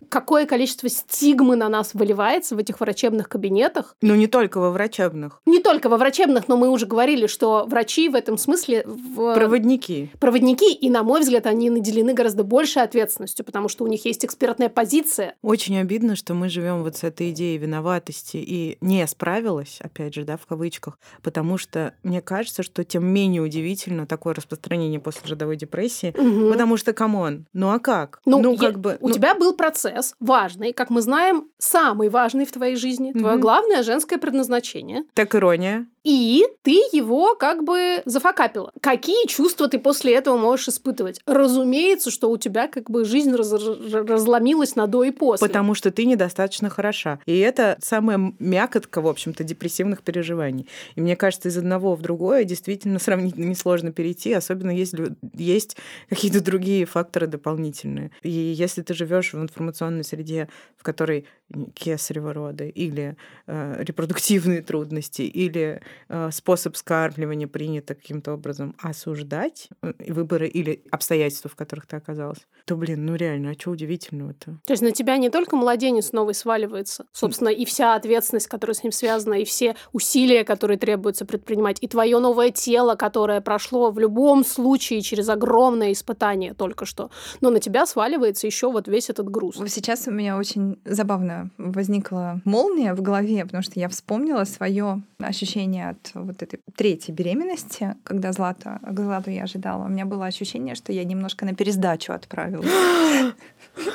какое 0.08 0.46
количество 0.46 0.88
стигмы 0.88 1.56
на 1.56 1.68
нас 1.68 1.94
выливается 1.94 2.54
в 2.54 2.58
этих 2.58 2.80
врачебных 2.80 3.28
кабинетах. 3.28 3.96
Ну 4.02 4.14
не 4.14 4.26
только 4.26 4.58
во 4.58 4.70
врачебных. 4.70 5.40
Не 5.46 5.60
только 5.60 5.88
во 5.88 5.96
врачебных, 5.96 6.48
но 6.48 6.56
мы 6.56 6.68
уже 6.68 6.86
говорили, 6.86 7.26
что 7.26 7.64
врачи 7.66 8.08
в 8.08 8.14
этом 8.14 8.38
смысле 8.38 8.84
в- 8.86 9.34
Проводники. 9.34 10.10
проводники, 10.20 10.72
и, 10.72 10.90
на 10.90 11.02
мой 11.02 11.20
взгляд, 11.20 11.46
они 11.46 11.70
наделены 11.70 12.14
гораздо 12.14 12.44
большей 12.44 12.82
ответственностью, 12.82 13.44
потому 13.44 13.68
что 13.68 13.84
у 13.84 13.86
них 13.88 14.04
есть 14.04 14.24
экспертная 14.24 14.68
позиция. 14.68 15.34
Очень 15.42 15.78
обидно, 15.78 16.16
что 16.16 16.34
мы 16.34 16.48
живем 16.48 16.82
вот 16.82 16.96
с 16.96 17.04
этой 17.04 17.30
идеей 17.30 17.58
виноватости 17.58 18.36
и 18.36 18.78
не 18.80 19.06
справилась, 19.06 19.78
опять 19.82 20.14
же, 20.14 20.24
да, 20.24 20.36
в 20.36 20.46
кавычках, 20.46 20.98
потому 21.22 21.58
что 21.58 21.94
мне 22.02 22.20
кажется, 22.20 22.62
что 22.62 22.84
тем 22.84 23.04
менее 23.06 23.42
удивительно 23.42 24.06
такое 24.06 24.34
распространение 24.34 25.00
послеродовой 25.00 25.56
депрессии, 25.56 26.14
Мгм. 26.16 26.52
потому 26.52 26.76
что, 26.76 26.92
come 26.92 27.23
on, 27.23 27.46
ну 27.52 27.70
а 27.70 27.78
как? 27.78 28.20
Ну, 28.24 28.52
я- 28.52 28.58
как 28.58 28.78
бы... 28.78 28.96
у 29.00 29.08
ну, 29.08 29.14
тебя 29.14 29.34
был 29.34 29.54
процесс 29.54 30.14
важный, 30.20 30.72
как 30.72 30.90
мы 30.90 31.02
знаем, 31.02 31.46
самый 31.58 32.08
важный 32.08 32.44
в 32.46 32.52
твоей 32.52 32.76
жизни, 32.76 33.12
твое 33.12 33.34
Мгм. 33.34 33.40
главное 33.40 33.82
женское 33.82 34.18
предназначение. 34.18 35.04
Так 35.14 35.34
ирония. 35.34 35.86
И 36.04 36.46
ты 36.62 36.70
его 36.92 37.34
как 37.34 37.64
бы 37.64 38.00
зафакапила. 38.04 38.70
Какие 38.80 39.26
чувства 39.26 39.66
ты 39.66 39.80
после 39.80 40.14
этого 40.14 40.36
можешь 40.36 40.68
испытывать? 40.68 41.20
Разумеется, 41.26 42.12
что 42.12 42.30
у 42.30 42.36
тебя 42.38 42.68
как 42.68 42.88
бы 42.90 43.04
жизнь 43.04 43.34
раз- 43.34 43.52
разломилась 43.52 44.76
на 44.76 44.86
до 44.86 45.02
и 45.04 45.10
после. 45.10 45.46
Потому 45.46 45.74
что 45.74 45.90
ты 45.90 46.04
недостаточно 46.06 46.70
хороша. 46.70 47.18
И 47.26 47.36
это 47.38 47.76
самая 47.80 48.32
мякотка, 48.38 49.00
в 49.00 49.08
общем-то, 49.08 49.42
депрессивных 49.42 50.02
переживаний. 50.02 50.68
И 50.96 51.00
мне 51.00 51.14
кажется, 51.14 51.48
из 51.48 51.56
одного 51.56 51.94
в 51.94 52.02
другое 52.02 52.44
действительно 52.44 52.98
сравнительно 52.98 53.44
несложно 53.44 53.92
перейти, 53.92 54.32
особенно 54.32 54.70
если 54.70 55.14
есть 55.34 55.76
какие-то 56.08 56.42
другие 56.42 56.84
факторы 56.86 57.26
дополнительные. 57.26 58.10
И 58.22 58.30
если 58.30 58.82
ты 58.82 58.94
живешь 58.94 59.32
в 59.32 59.40
информационной 59.40 60.04
среде, 60.04 60.48
в 60.76 60.82
которой 60.82 61.26
кесарево 61.74 62.32
роды 62.32 62.68
или 62.68 63.16
э, 63.46 63.76
репродуктивные 63.78 64.62
трудности, 64.62 65.22
или 65.22 65.80
э, 66.08 66.30
способ 66.32 66.76
скармливания 66.76 67.46
принято 67.46 67.94
каким-то 67.94 68.32
образом 68.32 68.74
осуждать 68.80 69.68
э, 69.82 69.92
выборы 70.08 70.48
или 70.48 70.82
обстоятельства, 70.90 71.48
в 71.48 71.54
которых 71.54 71.86
ты 71.86 71.96
оказалась, 71.96 72.46
то, 72.64 72.76
блин, 72.76 73.06
ну 73.06 73.14
реально, 73.14 73.50
а 73.50 73.54
что 73.54 73.70
удивительного-то? 73.70 74.58
То 74.66 74.72
есть 74.72 74.82
на 74.82 74.90
тебя 74.90 75.16
не 75.18 75.30
только 75.30 75.56
младенец 75.56 76.12
новый 76.12 76.34
сваливается, 76.34 77.06
собственно, 77.12 77.48
и 77.48 77.64
вся 77.64 77.94
ответственность, 77.94 78.48
которая 78.48 78.74
с 78.74 78.82
ним 78.82 78.92
связана, 78.92 79.34
и 79.34 79.44
все 79.44 79.76
усилия, 79.92 80.44
которые 80.44 80.75
требуется 80.76 81.24
предпринимать, 81.24 81.78
и 81.80 81.88
твое 81.88 82.18
новое 82.18 82.50
тело, 82.50 82.94
которое 82.94 83.40
прошло 83.40 83.90
в 83.90 83.98
любом 83.98 84.44
случае 84.44 85.00
через 85.02 85.28
огромное 85.28 85.92
испытание 85.92 86.54
только 86.54 86.86
что. 86.86 87.10
Но 87.40 87.50
на 87.50 87.60
тебя 87.60 87.86
сваливается 87.86 88.46
еще 88.46 88.70
вот 88.70 88.88
весь 88.88 89.10
этот 89.10 89.30
груз. 89.30 89.56
Сейчас 89.68 90.06
у 90.06 90.10
меня 90.10 90.36
очень 90.36 90.78
забавно 90.84 91.50
возникла 91.58 92.40
молния 92.44 92.94
в 92.94 93.02
голове, 93.02 93.44
потому 93.44 93.62
что 93.62 93.78
я 93.78 93.88
вспомнила 93.88 94.44
свое 94.44 95.02
ощущение 95.18 95.90
от 95.90 96.10
вот 96.14 96.42
этой 96.42 96.60
третьей 96.76 97.14
беременности, 97.14 97.96
когда 98.04 98.32
Злата, 98.32 98.80
Злату 98.90 99.30
я 99.30 99.44
ожидала. 99.44 99.84
У 99.84 99.88
меня 99.88 100.04
было 100.04 100.26
ощущение, 100.26 100.74
что 100.74 100.92
я 100.92 101.04
немножко 101.04 101.44
на 101.44 101.54
пересдачу 101.54 102.12
отправилась. 102.12 102.70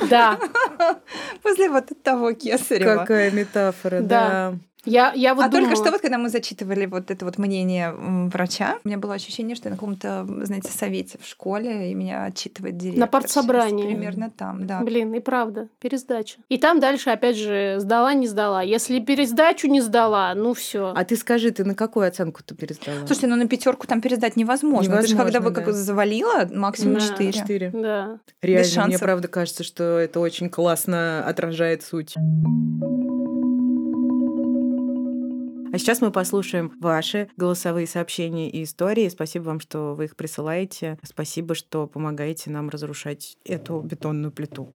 Да, 0.10 0.40
После 1.44 1.70
вот 1.70 1.90
того 2.04 2.34
кесарева. 2.34 3.00
Какая 3.00 3.32
метафора, 3.32 4.02
Да. 4.02 4.54
Да. 4.86 4.92
я, 4.92 5.14
я 5.14 5.36
вот 5.36 5.46
а 5.46 5.50
только 5.50 5.68
думала- 5.70 5.76
что 5.84 5.92
вот, 5.92 6.02
когда 6.02 6.18
мы 6.18 6.30
зачитывали 6.30 6.86
вот 6.86 7.12
это 7.12 7.26
вот 7.26 7.38
мнение 7.38 7.92
врача, 7.94 8.78
у 8.84 8.88
меня 8.88 8.98
было 8.98 9.14
ощущение, 9.14 9.56
что 9.56 9.68
я 9.70 9.72
на 9.72 9.78
каком-то, 9.78 10.26
знаете, 10.44 10.72
совете 10.72 11.18
в 11.22 11.28
школе, 11.28 11.92
и 11.92 11.94
меня 11.94 12.26
отчитывает 12.26 12.78
директор. 12.78 13.08
партсобрании. 13.10 13.84
Сейчас 13.84 13.92
Примерно 13.92 14.32
там, 14.32 14.68
да. 14.68 14.82
Блин, 14.82 15.14
и 15.14 15.20
правда, 15.20 15.68
пересдача. 15.80 16.40
И 16.50 16.58
там 16.58 16.80
дальше, 16.80 17.10
опять 17.10 17.38
же, 17.38 17.76
сдала, 17.80 18.14
не 18.14 18.28
сдала. 18.28 18.62
Если 18.62 19.00
пересдачу 19.00 19.68
не 19.68 19.82
сдала, 19.82 20.34
ну 20.36 20.54
все. 20.54 20.94
А 20.96 21.04
ты 21.06 21.16
скажи, 21.16 21.52
ты 21.52 21.64
на 21.64 21.76
какую 21.76 22.08
оценку 22.08 22.42
ты 22.44 22.56
пересдала? 22.56 22.98
Слушайте, 23.06 23.28
ну 23.28 23.36
на 23.36 23.48
пятерку 23.48 23.88
там 23.88 24.02
пересдать 24.02 24.36
невозможно. 24.36 24.94
Это 24.96 25.08
же 25.08 25.16
когда 25.16 25.40
вы 25.40 25.50
Невозможно, 25.52 25.56
как 25.66 25.66
да. 25.66 25.72
завалила, 25.74 26.50
максимум 26.54 26.96
Да. 26.96 27.02
четыре. 27.02 27.32
Четыре. 27.34 27.72
Да. 27.74 28.20
Реально, 28.42 28.64
без 28.64 28.78
мне 28.88 29.00
правда 29.00 29.28
кажется, 29.28 29.64
что 29.64 30.00
это 30.00 30.20
очень 30.20 30.50
классно 30.50 31.24
отражает 31.26 31.84
суть. 31.84 32.16
А 35.74 35.78
сейчас 35.78 36.02
мы 36.02 36.12
послушаем 36.12 36.74
ваши 36.82 37.30
голосовые 37.38 37.88
сообщения 37.88 38.50
и 38.50 38.64
истории. 38.64 39.08
Спасибо 39.08 39.44
вам, 39.44 39.62
что 39.62 39.96
вы 39.96 40.06
их 40.06 40.18
присылаете. 40.18 41.00
Спасибо, 41.02 41.56
что 41.56 41.88
помогаете 41.88 42.50
нам 42.50 42.68
разрушать 42.68 43.38
эту 43.46 43.80
бетонную 43.80 44.34
плиту. 44.34 44.74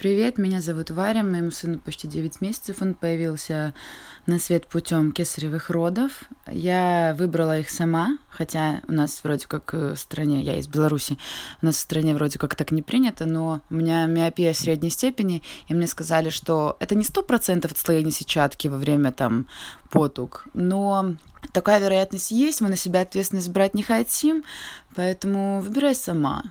Привет, 0.00 0.36
меня 0.36 0.60
зовут 0.60 0.90
Варя, 0.90 1.22
моему 1.22 1.52
сыну 1.52 1.78
почти 1.78 2.08
9 2.08 2.40
месяцев. 2.40 2.82
Он 2.82 2.94
появился 2.94 3.72
на 4.26 4.38
свет 4.38 4.66
путем 4.66 5.12
кесаревых 5.12 5.70
родов. 5.70 6.10
Я 6.46 7.14
выбрала 7.18 7.58
их 7.60 7.70
сама, 7.70 8.18
хотя 8.28 8.82
у 8.88 8.92
нас 8.92 9.20
вроде 9.22 9.46
как 9.46 9.72
э, 9.72 9.94
в 9.94 9.98
стране, 9.98 10.42
я 10.42 10.58
из 10.58 10.66
Беларуси, 10.66 11.18
у 11.62 11.66
нас 11.66 11.76
в 11.76 11.80
стране 11.80 12.14
вроде 12.14 12.38
как 12.38 12.54
так 12.54 12.72
не 12.72 12.82
принято, 12.82 13.24
но 13.26 13.60
у 13.70 13.74
меня 13.74 14.06
миопия 14.06 14.52
средней 14.52 14.90
степени, 14.90 15.42
и 15.68 15.74
мне 15.74 15.86
сказали, 15.86 16.30
что 16.30 16.76
это 16.80 16.94
не 16.94 17.04
сто 17.04 17.22
процентов 17.22 17.72
отслоения 17.72 18.10
сетчатки 18.10 18.68
во 18.68 18.78
время 18.78 19.12
там 19.12 19.46
потуг, 19.90 20.46
но 20.54 21.14
такая 21.52 21.80
вероятность 21.80 22.30
есть, 22.30 22.60
мы 22.60 22.68
на 22.68 22.76
себя 22.76 23.02
ответственность 23.02 23.50
брать 23.50 23.74
не 23.74 23.82
хотим, 23.82 24.44
поэтому 24.94 25.60
выбирай 25.60 25.94
сама. 25.94 26.42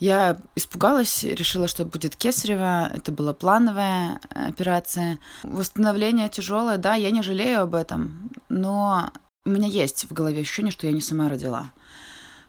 Я 0.00 0.38
испугалась, 0.56 1.24
решила, 1.24 1.68
что 1.68 1.84
будет 1.84 2.16
кесарево. 2.16 2.90
Это 2.92 3.12
была 3.12 3.34
плановая 3.34 4.18
операция. 4.30 5.18
Восстановление 5.42 6.30
тяжелое, 6.30 6.78
да, 6.78 6.94
я 6.94 7.10
не 7.10 7.22
жалею 7.22 7.60
об 7.60 7.74
этом, 7.74 8.30
но 8.48 9.12
у 9.44 9.50
меня 9.50 9.68
есть 9.68 10.06
в 10.08 10.12
голове 10.14 10.40
ощущение, 10.40 10.72
что 10.72 10.86
я 10.86 10.92
не 10.94 11.02
сама 11.02 11.28
родила. 11.28 11.72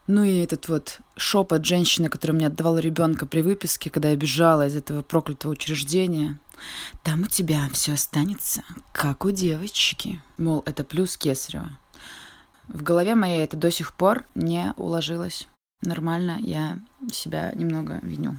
Ну 0.06 0.24
и 0.24 0.38
этот 0.38 0.68
вот 0.68 1.00
шепот 1.16 1.64
женщины, 1.66 2.08
которая 2.08 2.34
мне 2.36 2.46
отдавала 2.46 2.78
ребенка 2.78 3.26
при 3.26 3.42
выписке, 3.42 3.90
когда 3.90 4.08
я 4.08 4.16
бежала 4.16 4.66
из 4.66 4.74
этого 4.74 5.02
проклятого 5.02 5.52
учреждения. 5.52 6.40
Там 7.02 7.22
у 7.22 7.26
тебя 7.26 7.68
все 7.72 7.92
останется, 7.92 8.64
как 8.92 9.26
у 9.26 9.30
девочки. 9.30 10.22
Мол, 10.38 10.62
это 10.64 10.84
плюс 10.84 11.18
кесарева. 11.18 11.78
В 12.68 12.82
голове 12.82 13.14
моей 13.14 13.44
это 13.44 13.58
до 13.58 13.70
сих 13.70 13.92
пор 13.94 14.24
не 14.34 14.72
уложилось 14.76 15.48
нормально, 15.82 16.38
я 16.40 16.78
себя 17.12 17.52
немного 17.54 18.00
виню. 18.02 18.36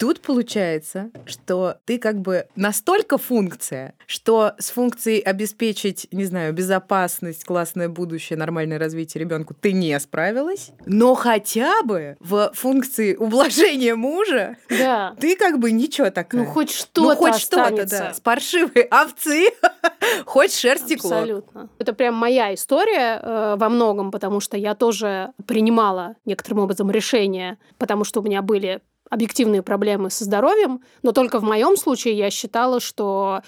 Тут 0.00 0.22
получается, 0.22 1.10
что 1.26 1.76
ты 1.84 1.98
как 1.98 2.22
бы 2.22 2.46
настолько 2.56 3.18
функция, 3.18 3.92
что 4.06 4.54
с 4.58 4.70
функцией 4.70 5.20
обеспечить, 5.20 6.08
не 6.10 6.24
знаю, 6.24 6.54
безопасность, 6.54 7.44
классное 7.44 7.90
будущее, 7.90 8.38
нормальное 8.38 8.78
развитие 8.78 9.20
ребенку 9.20 9.52
ты 9.52 9.74
не 9.74 10.00
справилась, 10.00 10.70
но 10.86 11.14
хотя 11.14 11.82
бы 11.82 12.16
в 12.18 12.50
функции 12.54 13.14
ублажения 13.14 13.94
мужа 13.94 14.56
да. 14.70 15.14
ты 15.20 15.36
как 15.36 15.58
бы 15.58 15.70
ничего 15.70 16.08
такая. 16.08 16.44
Ну 16.44 16.50
хоть 16.50 16.70
что-то 16.70 17.02
Ну 17.02 17.16
хоть 17.16 17.36
что-то, 17.36 17.84
да. 17.84 18.14
С 18.14 18.20
паршивой 18.20 18.84
овцы 18.84 19.50
хоть 20.24 20.52
текло. 20.52 21.10
Абсолютно. 21.10 21.68
Это 21.78 21.92
прям 21.92 22.14
моя 22.14 22.54
история 22.54 23.20
э, 23.22 23.56
во 23.58 23.68
многом, 23.68 24.12
потому 24.12 24.40
что 24.40 24.56
я 24.56 24.74
тоже 24.74 25.32
принимала 25.44 26.16
некоторым 26.24 26.60
образом 26.60 26.90
решения, 26.90 27.58
потому 27.76 28.04
что 28.04 28.20
у 28.20 28.22
меня 28.22 28.40
были 28.40 28.80
объективные 29.10 29.62
проблемы 29.62 30.08
со 30.08 30.24
здоровьем, 30.24 30.80
но 31.02 31.12
только 31.12 31.38
в 31.38 31.42
моем 31.42 31.76
случае 31.76 32.16
я 32.16 32.30
считала, 32.30 32.80
что 32.80 33.42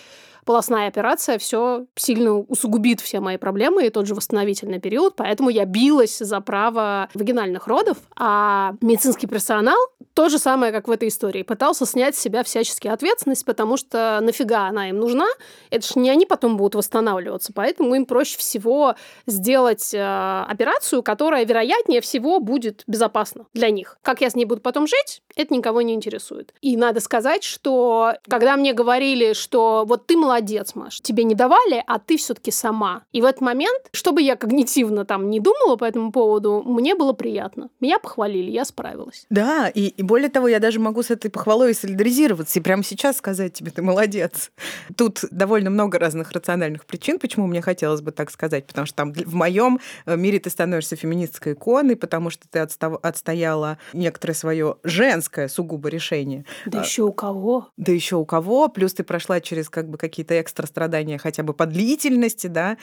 полостная 0.45 0.89
операция 0.89 1.39
все 1.39 1.87
сильно 1.97 2.39
усугубит 2.39 3.01
все 3.01 3.21
мои 3.21 3.37
проблемы 3.37 3.87
и 3.87 3.91
тот 3.91 4.07
же 4.07 4.15
восстановительный 4.15 4.81
период, 4.81 5.17
поэтому 5.17 5.51
я 5.51 5.65
билась 5.65 6.19
за 6.19 6.41
право 6.41 7.09
вагинальных 7.15 7.67
родов, 7.67 7.99
а 8.17 8.75
медицинский 8.81 9.27
персонал 9.27 9.79
то 10.15 10.29
же 10.29 10.39
самое, 10.39 10.73
как 10.73 10.89
в 10.89 10.91
этой 10.91 11.09
истории. 11.09 11.43
Пытался 11.43 11.87
снять 11.87 12.17
с 12.17 12.21
себя 12.21 12.43
всячески 12.45 12.89
ответственность, 12.89 13.45
потому 13.45 13.77
что 13.77 14.19
нафига 14.21 14.67
она 14.67 14.91
им 14.91 14.99
нужна? 14.99 15.27
Это 15.71 15.87
же 15.87 15.99
не 15.99 16.11
они 16.11 16.27
потом 16.27 16.57
будут 16.57 16.75
восстанавливаться. 16.75 17.53
Поэтому 17.55 17.95
им 17.95 18.05
проще 18.05 18.37
всего 18.37 18.95
сделать 19.27 19.95
э, 19.95 20.45
операцию, 20.49 21.03
которая, 21.03 21.45
вероятнее 21.45 22.01
всего, 22.01 22.41
будет 22.41 22.85
безопасна 22.87 23.47
для 23.55 23.71
них. 23.71 23.99
Как 24.03 24.21
я 24.21 24.29
с 24.29 24.35
ней 24.35 24.45
буду 24.45 24.61
потом 24.61 24.87
жить, 24.87 25.23
это 25.35 25.55
никого 25.55 25.83
не 25.83 25.95
интересует. 25.95 26.53
И 26.61 26.77
надо 26.77 27.01
сказать, 27.01 27.43
что 27.43 28.15
когда 28.29 28.57
мне 28.57 28.75
говорили, 28.75 29.33
что 29.33 29.85
вот 29.87 30.07
ты 30.07 30.17
молодец, 30.33 30.75
Маш, 30.75 31.01
тебе 31.03 31.25
не 31.25 31.35
давали, 31.35 31.85
а 31.87 31.99
ты 31.99 32.17
все-таки 32.17 32.51
сама. 32.51 33.03
И 33.13 33.21
в 33.21 33.27
этот 33.27 33.43
момент, 33.43 33.83
чтобы 33.93 34.23
я 34.23 34.35
когнитивно 34.35 35.05
там 35.05 35.29
не 35.29 35.41
думала 35.41 35.77
по 35.77 35.85
этому 35.85 36.11
поводу, 36.11 36.63
мне 36.65 36.95
было 36.95 37.13
приятно. 37.13 37.69
Меня 37.81 37.99
похвалили, 37.99 38.51
я 38.51 38.65
справилась. 38.65 39.27
Да, 39.29 39.69
и, 39.69 39.89
и 39.89 40.03
более 40.03 40.31
того, 40.31 40.49
я 40.49 40.59
даже 40.59 40.81
могу 40.81 41.03
с 41.03 41.11
этой 41.11 41.31
похвалой 41.31 41.75
солидаризироваться 41.75 42.59
и 42.59 42.63
прямо 42.63 42.83
сейчас 42.83 43.19
сказать 43.19 43.53
тебе, 43.53 43.71
ты 43.71 43.83
молодец. 43.83 44.53
Тут 44.97 45.25
довольно 45.31 45.69
много 45.69 45.99
разных 45.99 46.33
рациональных 46.33 46.87
причин, 46.87 47.19
почему 47.19 47.47
мне 47.47 47.61
хотелось 47.61 48.01
бы 48.01 48.11
так 48.11 48.31
сказать, 48.31 48.67
потому 48.67 48.87
что 48.87 48.97
там 48.97 49.13
в 49.13 49.35
моем 49.35 49.81
э, 50.07 50.17
мире 50.17 50.39
ты 50.39 50.49
становишься 50.49 50.97
феминистской 50.97 51.53
иконой, 51.53 51.97
потому 51.97 52.31
что 52.31 52.49
ты 52.49 52.61
отстав... 52.61 52.99
отстояла 53.03 53.77
некоторое 53.93 54.33
свое 54.33 54.77
женское 54.83 55.49
сугубо 55.49 55.91
решение. 55.91 56.47
Да 56.65 56.81
еще 56.81 57.03
у 57.03 57.13
кого? 57.13 57.69
Да 57.77 57.93
еще 57.93 58.17
у 58.17 58.25
кого, 58.25 58.69
плюс 58.69 58.95
ты 58.95 59.05
прошла 59.05 59.43
через 59.43 59.69
как 59.69 59.91
бы 59.91 59.99
какие-то 60.23 60.41
экстра 60.41 60.67
страдания 60.67 61.19
хотя 61.19 61.43
бы 61.43 61.53
по 61.53 61.67
длительности, 61.67 62.47
да, 62.47 62.77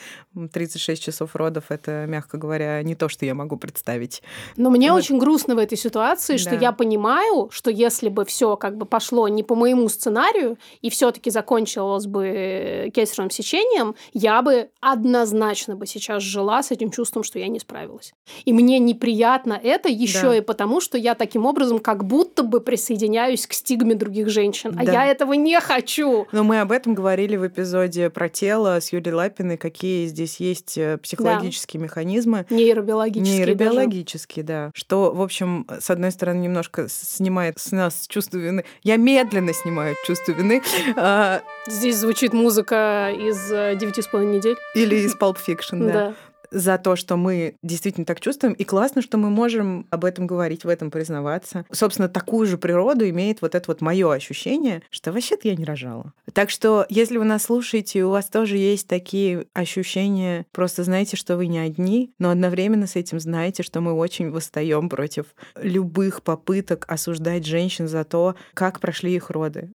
36 0.52 1.02
часов 1.02 1.34
родов, 1.36 1.64
это, 1.70 2.04
мягко 2.06 2.36
говоря, 2.36 2.82
не 2.82 2.94
то, 2.94 3.08
что 3.08 3.24
я 3.24 3.34
могу 3.34 3.56
представить. 3.56 4.22
Но 4.56 4.70
мне 4.70 4.92
вот. 4.92 4.98
очень 4.98 5.18
грустно 5.18 5.54
в 5.54 5.58
этой 5.58 5.78
ситуации, 5.78 6.34
да. 6.34 6.38
что 6.38 6.54
я 6.54 6.72
понимаю, 6.72 7.48
что 7.50 7.70
если 7.70 8.08
бы 8.08 8.24
все 8.24 8.56
как 8.56 8.76
бы 8.76 8.84
пошло 8.84 9.28
не 9.28 9.42
по 9.42 9.54
моему 9.54 9.88
сценарию 9.88 10.58
и 10.82 10.90
все-таки 10.90 11.30
закончилось 11.30 12.06
бы 12.06 12.90
кесаревым 12.94 13.30
сечением, 13.30 13.94
я 14.12 14.42
бы 14.42 14.68
однозначно 14.80 15.76
бы 15.76 15.86
сейчас 15.86 16.22
жила 16.22 16.62
с 16.62 16.70
этим 16.70 16.90
чувством, 16.90 17.22
что 17.22 17.38
я 17.38 17.48
не 17.48 17.58
справилась. 17.58 18.12
И 18.44 18.52
мне 18.52 18.78
неприятно 18.78 19.58
это 19.62 19.88
еще 19.88 20.22
да. 20.22 20.36
и 20.36 20.40
потому, 20.40 20.80
что 20.80 20.98
я 20.98 21.14
таким 21.14 21.46
образом 21.46 21.78
как 21.78 22.04
будто 22.04 22.42
бы 22.42 22.60
присоединяюсь 22.60 23.46
к 23.46 23.52
стигме 23.52 23.94
других 23.94 24.28
женщин, 24.28 24.76
а 24.78 24.84
да. 24.84 24.92
я 24.92 25.06
этого 25.06 25.32
не 25.32 25.58
хочу. 25.60 26.26
Но 26.32 26.44
мы 26.44 26.60
об 26.60 26.72
этом 26.72 26.94
говорили 26.94 27.29
в 27.36 27.46
эпизоде 27.46 28.10
про 28.10 28.28
тело 28.28 28.80
с 28.80 28.92
Юлией 28.92 29.14
Лапиной, 29.14 29.56
какие 29.56 30.06
здесь 30.06 30.40
есть 30.40 30.76
э, 30.78 30.98
психологические 30.98 31.80
да. 31.80 31.84
механизмы. 31.84 32.46
Нейробиологические. 32.50 33.38
Нейробиологические, 33.38 34.44
даже. 34.44 34.68
да. 34.68 34.70
Что, 34.74 35.12
в 35.12 35.22
общем, 35.22 35.66
с 35.80 35.90
одной 35.90 36.10
стороны, 36.10 36.40
немножко 36.40 36.86
снимает 36.88 37.58
с 37.58 37.72
нас 37.72 38.06
чувство 38.08 38.38
вины. 38.38 38.64
Я 38.82 38.96
медленно 38.96 39.52
снимаю 39.52 39.96
чувство 40.06 40.32
вины. 40.32 40.62
А, 40.96 41.42
здесь 41.66 41.96
звучит 41.96 42.32
музыка 42.32 43.12
из 43.14 43.50
э, 43.50 43.76
«Девяти 43.76 44.02
с 44.02 44.06
половиной 44.06 44.36
недель». 44.36 44.56
Или 44.74 44.96
из 44.96 45.16
Pulp 45.16 45.36
Fiction, 45.46 45.92
да. 45.92 46.14
За 46.50 46.78
то, 46.78 46.96
что 46.96 47.16
мы 47.16 47.56
действительно 47.62 48.04
так 48.04 48.20
чувствуем. 48.20 48.54
И 48.54 48.64
классно, 48.64 49.02
что 49.02 49.18
мы 49.18 49.30
можем 49.30 49.86
об 49.90 50.04
этом 50.04 50.26
говорить, 50.26 50.64
в 50.64 50.68
этом 50.68 50.90
признаваться. 50.90 51.64
Собственно, 51.70 52.08
такую 52.08 52.46
же 52.46 52.58
природу 52.58 53.08
имеет 53.08 53.42
вот 53.42 53.54
это 53.54 53.64
вот 53.68 53.80
мое 53.80 54.12
ощущение, 54.12 54.82
что 54.90 55.12
вообще-то 55.12 55.48
я 55.48 55.56
не 55.56 55.64
рожала. 55.64 56.12
Так 56.32 56.50
что, 56.50 56.86
если 56.88 57.18
вы 57.18 57.24
нас 57.24 57.44
слушаете, 57.44 58.04
у 58.04 58.10
вас 58.10 58.26
тоже 58.26 58.56
есть 58.56 58.86
такие 58.86 59.46
ощущения, 59.52 60.46
просто 60.52 60.84
знайте, 60.84 61.16
что 61.16 61.36
вы 61.36 61.46
не 61.46 61.58
одни, 61.58 62.12
но 62.18 62.30
одновременно 62.30 62.86
с 62.86 62.96
этим 62.96 63.20
знаете, 63.20 63.62
что 63.62 63.80
мы 63.80 63.92
очень 63.92 64.30
восстаем 64.30 64.88
против 64.88 65.26
любых 65.56 66.22
попыток 66.22 66.84
осуждать 66.88 67.46
женщин 67.46 67.88
за 67.88 68.04
то, 68.04 68.34
как 68.54 68.80
прошли 68.80 69.14
их 69.14 69.30
роды. 69.30 69.70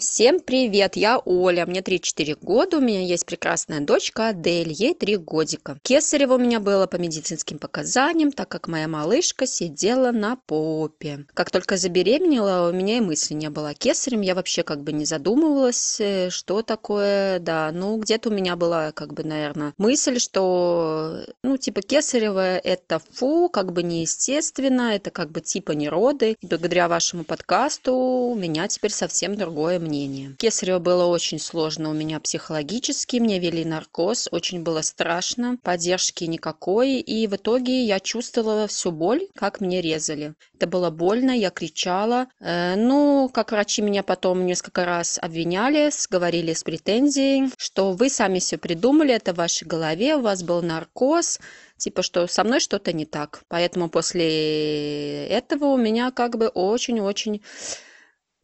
Всем 0.00 0.38
привет, 0.38 0.94
я 0.94 1.18
Оля, 1.18 1.66
мне 1.66 1.82
34 1.82 2.36
года, 2.36 2.76
у 2.76 2.80
меня 2.80 3.00
есть 3.00 3.26
прекрасная 3.26 3.80
дочка 3.80 4.28
Адель, 4.28 4.70
ей 4.70 4.94
3 4.94 5.16
годика. 5.16 5.76
Кесарево 5.82 6.34
у 6.34 6.38
меня 6.38 6.60
было 6.60 6.86
по 6.86 6.94
медицинским 6.94 7.58
показаниям, 7.58 8.30
так 8.30 8.48
как 8.48 8.68
моя 8.68 8.86
малышка 8.86 9.44
сидела 9.44 10.12
на 10.12 10.36
попе. 10.36 11.26
Как 11.34 11.50
только 11.50 11.76
забеременела, 11.76 12.68
у 12.68 12.72
меня 12.72 12.98
и 12.98 13.00
мысли 13.00 13.34
не 13.34 13.50
было 13.50 13.74
кесарем, 13.74 14.20
я 14.20 14.36
вообще 14.36 14.62
как 14.62 14.84
бы 14.84 14.92
не 14.92 15.04
задумывалась, 15.04 15.98
э, 15.98 16.30
что 16.30 16.62
такое, 16.62 17.40
да, 17.40 17.72
ну 17.72 17.98
где-то 17.98 18.28
у 18.28 18.32
меня 18.32 18.54
была 18.54 18.92
как 18.92 19.12
бы, 19.14 19.24
наверное, 19.24 19.74
мысль, 19.78 20.20
что, 20.20 21.24
ну 21.42 21.56
типа 21.56 21.82
кесарево 21.82 22.58
это 22.58 23.00
фу, 23.14 23.48
как 23.48 23.72
бы 23.72 23.82
неестественно, 23.82 24.94
это 24.94 25.10
как 25.10 25.32
бы 25.32 25.40
типа 25.40 25.72
не 25.72 25.88
роды. 25.88 26.36
И 26.40 26.46
благодаря 26.46 26.86
вашему 26.86 27.24
подкасту 27.24 27.92
у 27.96 28.36
меня 28.36 28.68
теперь 28.68 28.92
совсем 28.92 29.34
другое 29.34 29.87
мнение. 29.88 30.36
Кесарево 30.38 30.78
было 30.78 31.06
очень 31.06 31.38
сложно 31.38 31.90
у 31.90 31.92
меня 31.94 32.20
психологически, 32.20 33.16
мне 33.16 33.38
вели 33.38 33.64
наркоз, 33.64 34.28
очень 34.30 34.62
было 34.62 34.82
страшно, 34.82 35.56
поддержки 35.62 36.24
никакой, 36.24 37.00
и 37.00 37.26
в 37.26 37.36
итоге 37.36 37.84
я 37.84 37.98
чувствовала 37.98 38.66
всю 38.66 38.92
боль, 38.92 39.22
как 39.34 39.60
мне 39.60 39.80
резали. 39.80 40.34
Это 40.54 40.66
было 40.66 40.90
больно, 40.90 41.30
я 41.30 41.50
кричала. 41.50 42.26
Э, 42.40 42.74
ну, 42.76 43.30
как 43.32 43.52
врачи 43.52 43.82
меня 43.82 44.02
потом 44.02 44.44
несколько 44.46 44.84
раз 44.84 45.18
обвиняли, 45.20 45.90
говорили 46.10 46.52
с 46.52 46.62
претензией, 46.62 47.50
что 47.56 47.92
вы 47.92 48.10
сами 48.10 48.38
все 48.38 48.58
придумали, 48.58 49.14
это 49.14 49.32
в 49.32 49.36
вашей 49.36 49.66
голове, 49.66 50.16
у 50.16 50.20
вас 50.20 50.42
был 50.42 50.62
наркоз, 50.62 51.40
типа, 51.78 52.02
что 52.02 52.26
со 52.26 52.44
мной 52.44 52.60
что-то 52.60 52.92
не 52.92 53.06
так. 53.06 53.42
Поэтому 53.48 53.88
после 53.88 55.26
этого 55.28 55.66
у 55.66 55.76
меня 55.76 56.10
как 56.10 56.36
бы 56.36 56.48
очень-очень 56.48 57.42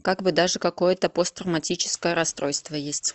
как 0.04 0.20
бы 0.20 0.32
даже 0.32 0.58
какое-то 0.58 1.08
посттравматическое 1.08 2.14
расстройство 2.14 2.74
есть. 2.74 3.14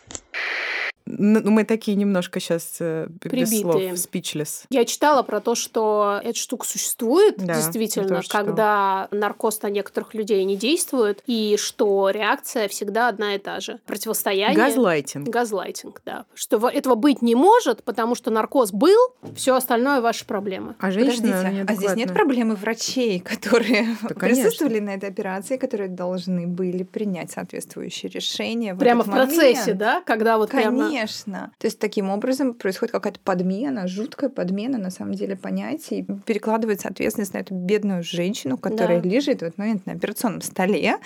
Ну, 1.17 1.41
мы 1.49 1.63
такие 1.63 1.97
немножко 1.97 2.39
сейчас 2.39 2.77
э, 2.79 3.07
без 3.23 3.49
слов, 3.61 3.75
Прибитые. 3.77 3.93
speechless. 3.93 4.65
Я 4.69 4.85
читала 4.85 5.23
про 5.23 5.39
то, 5.41 5.55
что 5.55 6.21
эта 6.23 6.37
штука 6.37 6.67
существует, 6.67 7.37
Да, 7.37 7.55
действительно, 7.55 8.07
тоже 8.07 8.23
читала. 8.23 8.45
когда 8.45 9.07
наркоз 9.11 9.61
на 9.63 9.67
некоторых 9.69 10.13
людей 10.13 10.43
не 10.43 10.55
действует, 10.55 11.23
и 11.25 11.57
что 11.57 12.09
реакция 12.11 12.67
всегда 12.67 13.07
одна 13.07 13.35
и 13.35 13.39
та 13.39 13.59
же. 13.59 13.79
Противостояние. 13.85 14.55
Газлайтинг. 14.57 15.27
Газлайтинг, 15.27 16.01
да. 16.05 16.25
Что 16.35 16.69
этого 16.69 16.95
быть 16.95 17.21
не 17.21 17.33
может, 17.35 17.83
потому 17.83 18.13
что 18.15 18.29
наркоз 18.29 18.71
был, 18.71 18.99
все 19.35 19.55
остальное 19.55 20.01
ваши 20.01 20.25
проблемы. 20.25 20.75
А 20.79 20.91
женщина 20.91 21.65
а 21.67 21.73
здесь 21.73 21.95
нет 21.95 22.13
проблемы 22.13 22.55
врачей, 22.55 23.19
которые 23.19 23.95
Да, 24.03 24.09
конечно. 24.15 24.43
присутствовали 24.43 24.79
на 24.79 24.91
этой 24.91 25.09
операции, 25.09 25.57
которые 25.57 25.89
должны 25.89 26.45
были 26.47 26.83
принять 26.83 27.31
соответствующие 27.31 28.11
решения. 28.11 28.73
в 28.73 28.77
Прямо 28.77 29.03
в 29.03 29.07
этот 29.07 29.13
момент? 29.29 29.33
процессе, 29.35 29.73
да? 29.73 30.01
Когда 30.05 30.37
вот 30.37 30.51
прямо... 30.51 30.89
Конечно. 30.99 31.51
То 31.57 31.67
есть 31.67 31.79
таким 31.79 32.09
образом 32.09 32.53
происходит 32.53 32.91
какая-то 32.91 33.19
подмена, 33.19 33.87
жуткая 33.87 34.29
подмена 34.29 34.77
на 34.77 34.89
самом 34.91 35.13
деле 35.13 35.35
понятий. 35.35 36.05
Перекладывается 36.25 36.87
ответственность 36.89 37.33
на 37.33 37.39
эту 37.39 37.53
бедную 37.53 38.03
женщину, 38.03 38.57
которая 38.57 39.01
Да. 39.01 39.07
лежит 39.09 39.39
в 39.39 39.43
этот 39.43 39.57
момент 39.57 39.85
на 39.85 39.93
операционном 39.93 40.41
столе. 40.41 40.97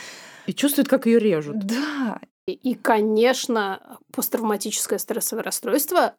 И 0.48 0.54
чувствует, 0.54 0.88
как 0.88 1.06
ее 1.06 1.20
режут. 1.20 1.60
Да, 1.60 2.20
И, 2.46 2.76
конечно, 2.76 3.98
посттравматическое 4.12 5.00
стрессовое 5.00 5.44
расстройство 5.44 6.14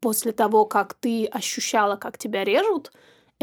после 0.00 0.32
того, 0.32 0.64
как 0.64 0.94
ты 0.94 1.26
ощущала, 1.26 1.94
как 1.96 2.18
тебя 2.18 2.42
режут, 2.42 2.90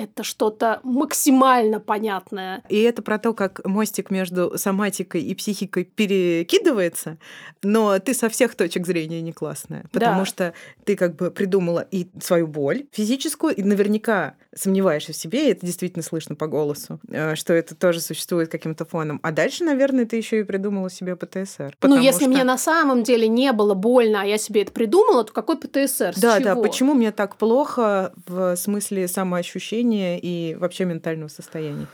это 0.04 0.24
что-то 0.24 0.80
максимально 0.84 1.80
понятное. 1.80 2.64
И 2.70 2.80
это 2.82 3.02
про 3.02 3.20
то, 3.20 3.34
как 3.34 3.66
мостик 3.66 4.10
между 4.12 4.58
соматикой 4.58 5.22
и 5.22 5.36
психикой 5.36 5.84
перекидывается, 5.86 7.18
но 7.64 8.00
ты 8.00 8.14
со 8.14 8.30
всех 8.30 8.56
точек 8.56 8.86
зрения 8.86 9.22
не 9.22 9.34
классная, 9.34 9.86
потому 9.92 10.22
Да. 10.22 10.26
что 10.26 10.54
ты 10.86 10.96
как 10.96 11.16
бы 11.16 11.32
придумала 11.32 11.86
и 11.92 12.08
свою 12.22 12.48
боль 12.48 12.86
физическую, 12.92 13.56
и 13.56 13.64
наверняка 13.64 14.36
сомневаешься 14.56 15.14
в 15.14 15.16
себе, 15.16 15.48
и 15.48 15.52
это 15.52 15.66
действительно 15.66 16.04
слышно 16.04 16.36
по 16.36 16.48
голосу, 16.48 17.00
э, 17.10 17.36
что 17.36 17.54
это 17.54 17.76
тоже 17.76 18.02
существует 18.02 18.50
каким-то 18.50 18.86
фоном. 18.86 19.20
А 19.24 19.32
дальше, 19.32 19.64
наверное, 19.64 20.06
ты 20.06 20.16
еще 20.16 20.40
и 20.40 20.44
придумала 20.44 20.90
себе 20.90 21.16
ПТСР. 21.16 21.76
ну, 21.84 21.98
если 21.98 22.22
что- 22.22 22.30
мне 22.30 22.44
на 22.44 22.58
самом 22.58 23.04
деле 23.04 23.28
не 23.28 23.52
было 23.52 23.74
больно, 23.74 24.22
а 24.22 24.26
я 24.26 24.38
себе 24.38 24.62
это 24.64 24.72
придумала, 24.72 25.24
то 25.24 25.34
какой 25.34 25.58
ПТСР? 25.58 26.14
С 26.16 26.20
Да, 26.22 26.40
да, 26.40 26.54
чего? 26.54 26.62
почему 26.64 26.94
мне 26.94 27.12
так 27.12 27.36
плохо 27.36 28.14
в 28.28 28.56
смысле 28.56 29.08
самоощущения 29.08 29.89
и 29.96 30.56
вообще 30.56 30.86
ментального 30.86 31.30
состояния? 31.30 31.88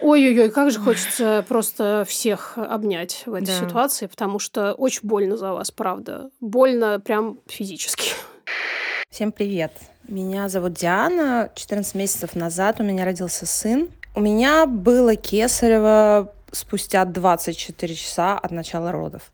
Ой-ой-ой, 0.00 0.50
как 0.50 0.70
же 0.70 0.78
хочется 0.78 1.44
просто 1.48 2.04
всех 2.06 2.58
обнять 2.58 3.22
в 3.24 3.32
этой 3.32 3.46
Да. 3.46 3.60
ситуации, 3.66 4.06
потому 4.06 4.38
что 4.38 4.74
очень 4.74 5.00
больно 5.02 5.36
за 5.38 5.52
вас, 5.52 5.70
правда. 5.70 6.30
Больно 6.40 7.00
прям 7.00 7.38
физически. 7.46 8.10
Всем 9.10 9.32
привет. 9.32 9.72
Меня 10.06 10.48
зовут 10.50 10.74
Диана. 10.74 11.50
14 11.54 11.94
месяцев 11.94 12.34
назад 12.34 12.80
у 12.80 12.82
меня 12.82 13.04
родился 13.06 13.46
сын. 13.46 13.88
У 14.14 14.20
меня 14.20 14.66
было 14.66 15.16
кесарево 15.16 16.32
спустя 16.52 17.04
24 17.04 17.94
часа 17.94 18.38
от 18.38 18.50
начала 18.50 18.92
родов. 18.92 19.32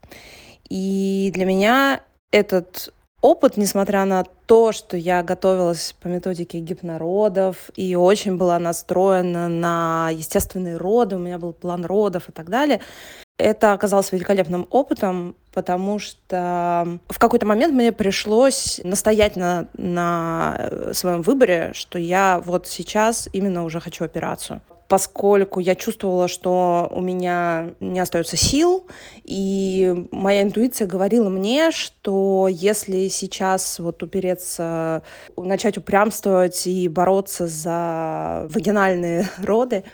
И 0.69 1.31
для 1.35 1.45
меня 1.45 2.03
этот 2.31 2.95
опыт, 3.23 3.57
несмотря 3.57 4.05
на 4.05 4.25
то, 4.25 4.73
что 4.73 4.97
я 4.99 5.23
готовилась 5.23 5.95
по 6.01 6.09
методике 6.09 6.59
гипнородов 6.59 7.71
и 7.75 7.97
очень 7.97 8.37
была 8.37 8.59
настроена 8.59 9.49
на 9.49 10.11
естественные 10.13 10.77
роды, 10.77 11.17
у 11.17 11.21
меня 11.21 11.39
был 11.39 11.55
план 11.55 11.87
родов 11.87 12.29
и 12.29 12.33
так 12.33 12.51
далее, 12.51 12.81
это 13.39 13.73
оказалось 13.73 14.13
великолепным 14.13 14.67
опытом, 14.71 15.37
потому 15.55 15.99
что 15.99 16.99
в 17.09 17.19
какой-то 17.19 17.47
момент 17.47 17.73
мне 17.73 17.93
пришлось 17.93 18.81
настоять 18.85 19.37
на, 19.37 19.69
на 19.75 20.91
своем 20.93 21.23
выборе, 21.23 21.71
что 21.75 21.99
я 21.99 22.43
вот 22.45 22.67
сейчас 22.67 23.29
именно 23.33 23.65
уже 23.65 23.81
хочу 23.81 24.05
операцию. 24.05 24.61
Поскольку 24.93 25.59
я 25.59 25.75
чувствовала, 25.75 26.29
что 26.29 26.87
у 26.91 27.01
меня 27.01 27.71
не 27.81 27.99
остается 27.99 28.37
сил, 28.37 28.87
и 29.25 30.07
моя 30.11 30.43
интуиция 30.43 30.87
говорила 30.87 31.31
мне, 31.31 31.71
что 31.71 32.47
если 32.47 33.09
сейчас 33.09 33.79
вот 33.79 34.03
упереться, 34.03 35.03
начать 35.35 35.79
упрямствовать 35.79 36.67
и 36.67 36.89
бороться 36.89 37.47
за 37.47 38.47
вагинальные 38.51 39.27
роды, 39.43 39.85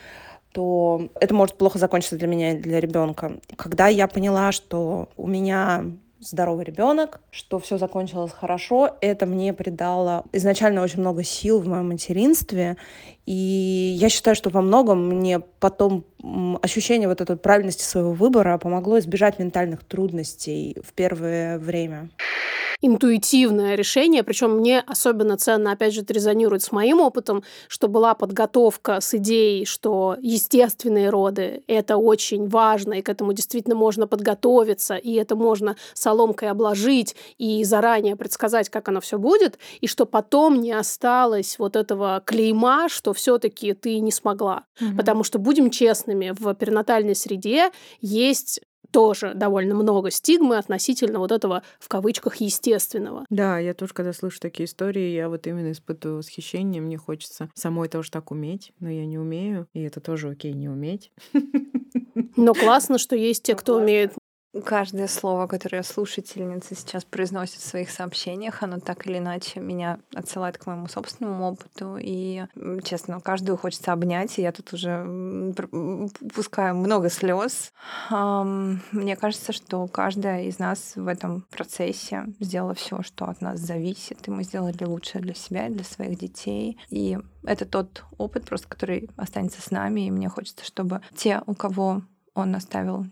то 0.51 1.09
это 1.21 1.33
может 1.33 1.57
плохо 1.57 1.79
закончиться 1.79 2.17
для 2.17 2.27
меня 2.27 2.55
и 2.55 2.59
для 2.59 2.81
ребенка. 2.81 3.39
Когда 3.55 3.87
я 3.87 4.09
поняла, 4.09 4.51
что 4.51 5.11
у 5.17 5.29
меня 5.29 5.85
здоровый 6.21 6.65
ребенок, 6.65 7.21
что 7.31 7.59
все 7.59 7.79
закончилось 7.79 8.33
хорошо, 8.33 8.97
это 9.01 9.27
мне 9.27 9.53
придало 9.53 10.25
изначально 10.33 10.83
очень 10.83 11.01
много 11.01 11.23
сил 11.23 11.61
в 11.61 11.69
моем 11.69 11.89
материнстве. 11.89 12.77
И 13.29 13.95
я 14.01 14.09
считаю, 14.09 14.35
что 14.35 14.49
во 14.49 14.63
многом 14.63 15.07
мне 15.07 15.41
потом 15.61 16.07
ощущение 16.63 17.09
вот 17.09 17.21
этой 17.21 17.37
правильности 17.37 17.83
своего 17.83 18.13
выбора 18.13 18.57
помогло 18.57 18.99
избежать 19.01 19.39
ментальных 19.39 19.85
трудностей 19.85 20.79
в 20.83 20.95
первое 20.95 21.59
время. 21.59 22.09
интуитивное 22.81 23.75
решение, 23.75 24.23
причем 24.23 24.59
мне 24.59 24.81
особенно 24.81 25.37
ценно, 25.37 25.73
опять 25.73 25.95
же, 25.95 26.03
это 26.03 26.13
резонирует 26.13 26.63
с 26.63 26.73
моим 26.73 27.01
опытом, 27.01 27.43
что 27.67 27.89
была 27.89 28.15
подготовка 28.15 29.01
с 29.01 29.15
идеей, 29.15 29.65
что 29.65 30.17
естественные 30.21 31.11
роды— 31.11 31.63
это 31.67 31.97
очень 31.97 32.49
важно, 32.49 32.95
и 32.95 33.03
к 33.03 33.09
этому 33.09 33.33
действительно 33.33 33.75
можно 33.75 34.07
подготовиться, 34.07 34.95
и 34.95 35.15
это 35.15 35.35
можно 35.35 35.77
соломкой 35.95 36.51
обложить 36.51 37.17
и 37.37 37.65
заранее 37.65 38.17
предсказать, 38.17 38.69
как 38.69 38.89
оно 38.89 39.01
все 39.01 39.19
будет, 39.19 39.59
и 39.81 39.87
что 39.87 40.07
потом 40.07 40.61
не 40.61 40.73
осталось 40.73 41.59
вот 41.59 41.75
этого 41.75 42.23
клейма, 42.25 42.89
что 42.89 43.13
все-таки 43.19 43.75
ты 43.75 43.99
не 44.01 44.13
смогла. 44.13 44.65
Потому 44.97 45.25
что, 45.25 45.39
будем 45.39 45.71
честными, 45.71 46.35
в 46.39 46.55
перинатальной 46.55 47.15
среде 47.15 47.71
есть 48.01 48.61
тоже 48.91 49.33
довольно 49.35 49.75
много 49.75 50.11
стигмы 50.11 50.57
относительно 50.57 51.19
вот 51.19 51.31
этого, 51.31 51.63
в 51.79 51.89
кавычках, 51.89 52.37
естественного. 52.37 53.27
Да, 53.29 53.59
я 53.59 53.75
тоже, 53.75 53.93
когда 53.93 54.13
слышу 54.13 54.41
такие 54.41 54.65
истории, 54.65 55.13
я 55.13 55.29
вот 55.29 55.47
именно 55.47 55.73
испытываю 55.73 56.19
восхищение. 56.19 56.81
Мне 56.81 56.97
хочется 56.97 57.51
самой 57.55 57.89
тоже 57.89 58.11
так 58.11 58.31
уметь, 58.31 58.73
но 58.81 58.89
я 58.89 59.05
не 59.05 59.19
умею. 59.19 59.67
И 59.75 59.83
это 59.83 60.01
тоже 60.01 60.31
окей 60.31 60.53
не 60.53 60.69
уметь. 60.69 61.13
Но 62.37 62.55
классно, 62.55 62.99
что 62.99 63.17
есть 63.17 63.43
те, 63.43 63.55
кто 63.55 63.77
умеет. 63.77 64.13
Каждое 64.65 65.09
слово, 65.09 65.47
которое 65.47 65.83
слушательница 65.83 66.75
сейчас 66.75 67.05
произносит 67.05 67.57
в 67.57 67.67
своих 67.67 67.91
сообщениях, 67.91 68.63
оно 68.63 68.81
так 68.81 69.07
или 69.07 69.19
иначе 69.19 69.61
меня 69.61 70.01
отсылает 70.15 70.57
к 70.57 70.67
моему 70.67 70.89
собственному 70.89 71.51
опыту. 71.51 71.99
И, 72.01 72.45
честно, 72.83 73.21
каждую 73.21 73.59
хочется 73.59 73.93
обнять, 73.93 74.39
и 74.39 74.43
я 74.43 74.53
тут 74.53 74.73
уже 74.73 75.53
пускаю 76.35 76.77
много 76.77 77.11
слез. 77.11 77.73
Мне 78.11 79.17
кажется, 79.17 79.53
что 79.53 79.87
каждая 79.87 80.45
из 80.45 80.59
нас 80.59 80.93
в 80.97 81.07
этом 81.07 81.43
процессе 81.51 82.25
сделала 82.41 82.75
все, 82.75 83.03
что 83.03 83.27
от 83.27 83.43
нас 83.43 83.61
зависит, 83.61 84.27
и 84.27 84.31
мы 84.31 84.45
сделали 84.45 84.85
лучшее 84.85 85.21
для 85.21 85.35
себя 85.35 85.67
и 85.67 85.73
для 85.75 85.85
своих 85.85 86.19
детей. 86.19 86.79
И 86.89 87.19
это 87.45 87.67
тот 87.67 88.05
опыт, 88.17 88.47
просто 88.47 88.67
который 88.67 89.11
останется 89.17 89.61
с 89.61 89.71
нами, 89.71 90.07
и 90.07 90.11
мне 90.11 90.29
хочется, 90.31 90.65
чтобы 90.65 91.03
те, 91.15 91.43
у 91.47 91.55
кого 91.55 92.03
он 92.39 92.55
оставил 92.55 93.07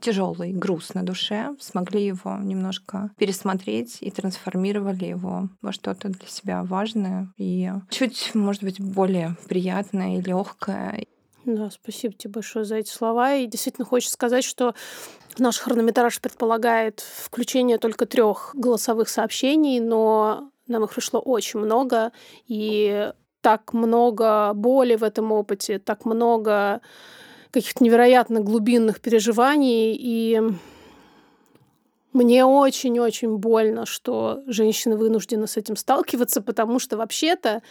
тяжелый 0.00 0.52
груз 0.52 0.94
на 0.94 1.04
душе, 1.04 1.54
смогли 1.60 2.06
его 2.06 2.36
немножко 2.38 3.10
пересмотреть 3.18 3.98
и 4.00 4.10
трансформировали 4.10 5.04
его 5.04 5.48
во 5.60 5.72
что-то 5.72 6.08
для 6.08 6.28
себя 6.28 6.62
важное 6.62 7.28
и 7.36 7.70
чуть, 7.90 8.34
может 8.34 8.62
быть, 8.62 8.80
более 8.80 9.36
приятное 9.48 10.18
и 10.18 10.22
легкое. 10.22 11.06
Да, 11.44 11.70
спасибо 11.70 12.14
тебе 12.14 12.34
большое 12.34 12.64
за 12.64 12.76
эти 12.76 12.90
слова. 12.90 13.34
И 13.34 13.46
действительно 13.46 13.84
хочется 13.84 14.14
сказать, 14.14 14.44
что 14.44 14.74
наш 15.38 15.58
хронометраж 15.58 16.20
предполагает 16.20 17.00
включение 17.00 17.78
только 17.78 18.06
трех 18.06 18.52
голосовых 18.54 19.08
сообщений, 19.08 19.80
но 19.80 20.50
нам 20.66 20.84
их 20.84 20.92
пришло 20.92 21.20
очень 21.20 21.60
много, 21.60 22.12
и 22.46 23.12
так 23.40 23.72
много 23.72 24.52
боли 24.54 24.94
в 24.94 25.02
этом 25.02 25.32
опыте, 25.32 25.78
так 25.78 26.04
много 26.04 26.80
каких-то 27.52 27.84
невероятно 27.84 28.40
глубинных 28.40 29.00
переживаний, 29.00 29.94
и 29.94 30.40
мне 32.12 32.44
очень-очень 32.44 33.36
больно, 33.36 33.86
что 33.86 34.42
женщины 34.46 34.96
вынуждены 34.96 35.46
с 35.46 35.56
этим 35.56 35.76
сталкиваться, 35.76 36.42
потому 36.42 36.78
что 36.78 36.96
вообще-то 36.96 37.62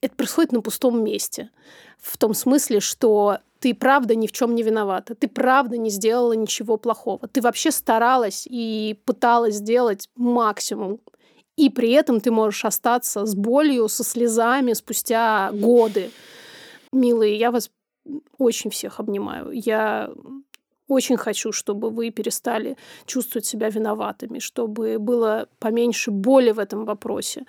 это 0.00 0.16
происходит 0.16 0.52
на 0.52 0.60
пустом 0.60 1.02
месте. 1.04 1.50
В 1.98 2.18
том 2.18 2.34
смысле, 2.34 2.80
что 2.80 3.38
ты 3.60 3.74
правда 3.74 4.14
ни 4.14 4.26
в 4.26 4.32
чем 4.32 4.54
не 4.54 4.62
виновата, 4.62 5.14
ты 5.14 5.28
правда 5.28 5.78
не 5.78 5.88
сделала 5.88 6.34
ничего 6.34 6.76
плохого. 6.76 7.26
Ты 7.28 7.40
вообще 7.40 7.70
старалась 7.70 8.46
и 8.50 9.00
пыталась 9.06 9.56
сделать 9.56 10.10
максимум. 10.16 11.00
И 11.56 11.70
при 11.70 11.92
этом 11.92 12.20
ты 12.20 12.30
можешь 12.30 12.64
остаться 12.64 13.24
с 13.24 13.34
болью, 13.34 13.88
со 13.88 14.04
слезами 14.04 14.72
спустя 14.74 15.50
годы. 15.52 16.10
Милые, 16.92 17.36
я 17.36 17.50
вас 17.50 17.70
очень 18.38 18.70
всех 18.70 19.00
обнимаю. 19.00 19.50
Я 19.52 20.10
Очень 20.86 21.16
хочу, 21.16 21.50
чтобы 21.52 21.88
вы 21.88 22.10
перестали 22.10 22.76
чувствовать 23.06 23.46
себя 23.46 23.70
виноватыми, 23.70 24.38
чтобы 24.38 24.98
было 24.98 25.48
поменьше 25.58 26.10
боли 26.10 26.52
в 26.52 26.58
этом 26.58 26.84
вопросе. 26.84 27.46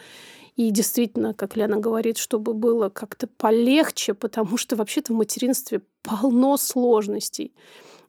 И 0.56 0.72
действительно, 0.72 1.34
как 1.34 1.58
Лена 1.58 1.78
говорит, 1.78 2.18
чтобы 2.18 2.54
было 2.54 2.88
как-то 2.88 3.28
полегче, 3.28 4.14
потому 4.14 4.56
что 4.56 4.78
вообще-то 4.78 5.12
в 5.14 5.18
материнстве 5.18 5.82
полно 6.02 6.56
сложностей. 6.56 7.54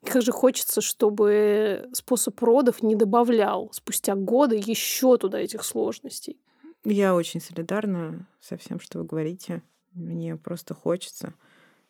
Как 0.04 0.22
же 0.22 0.30
хочется, 0.30 0.80
чтобы 0.80 1.88
способ 1.92 2.40
родов 2.40 2.84
не 2.84 2.94
добавлял 2.94 3.68
спустя 3.72 4.14
годы 4.14 4.62
еще 4.64 5.16
туда 5.16 5.40
этих 5.40 5.64
сложностей. 5.64 6.38
Я 6.84 7.16
очень 7.16 7.40
солидарна 7.40 8.28
со 8.40 8.56
всем, 8.56 8.78
что 8.78 9.00
вы 9.00 9.04
говорите. 9.04 9.62
Мне 9.92 10.36
просто 10.36 10.72
хочется. 10.74 11.34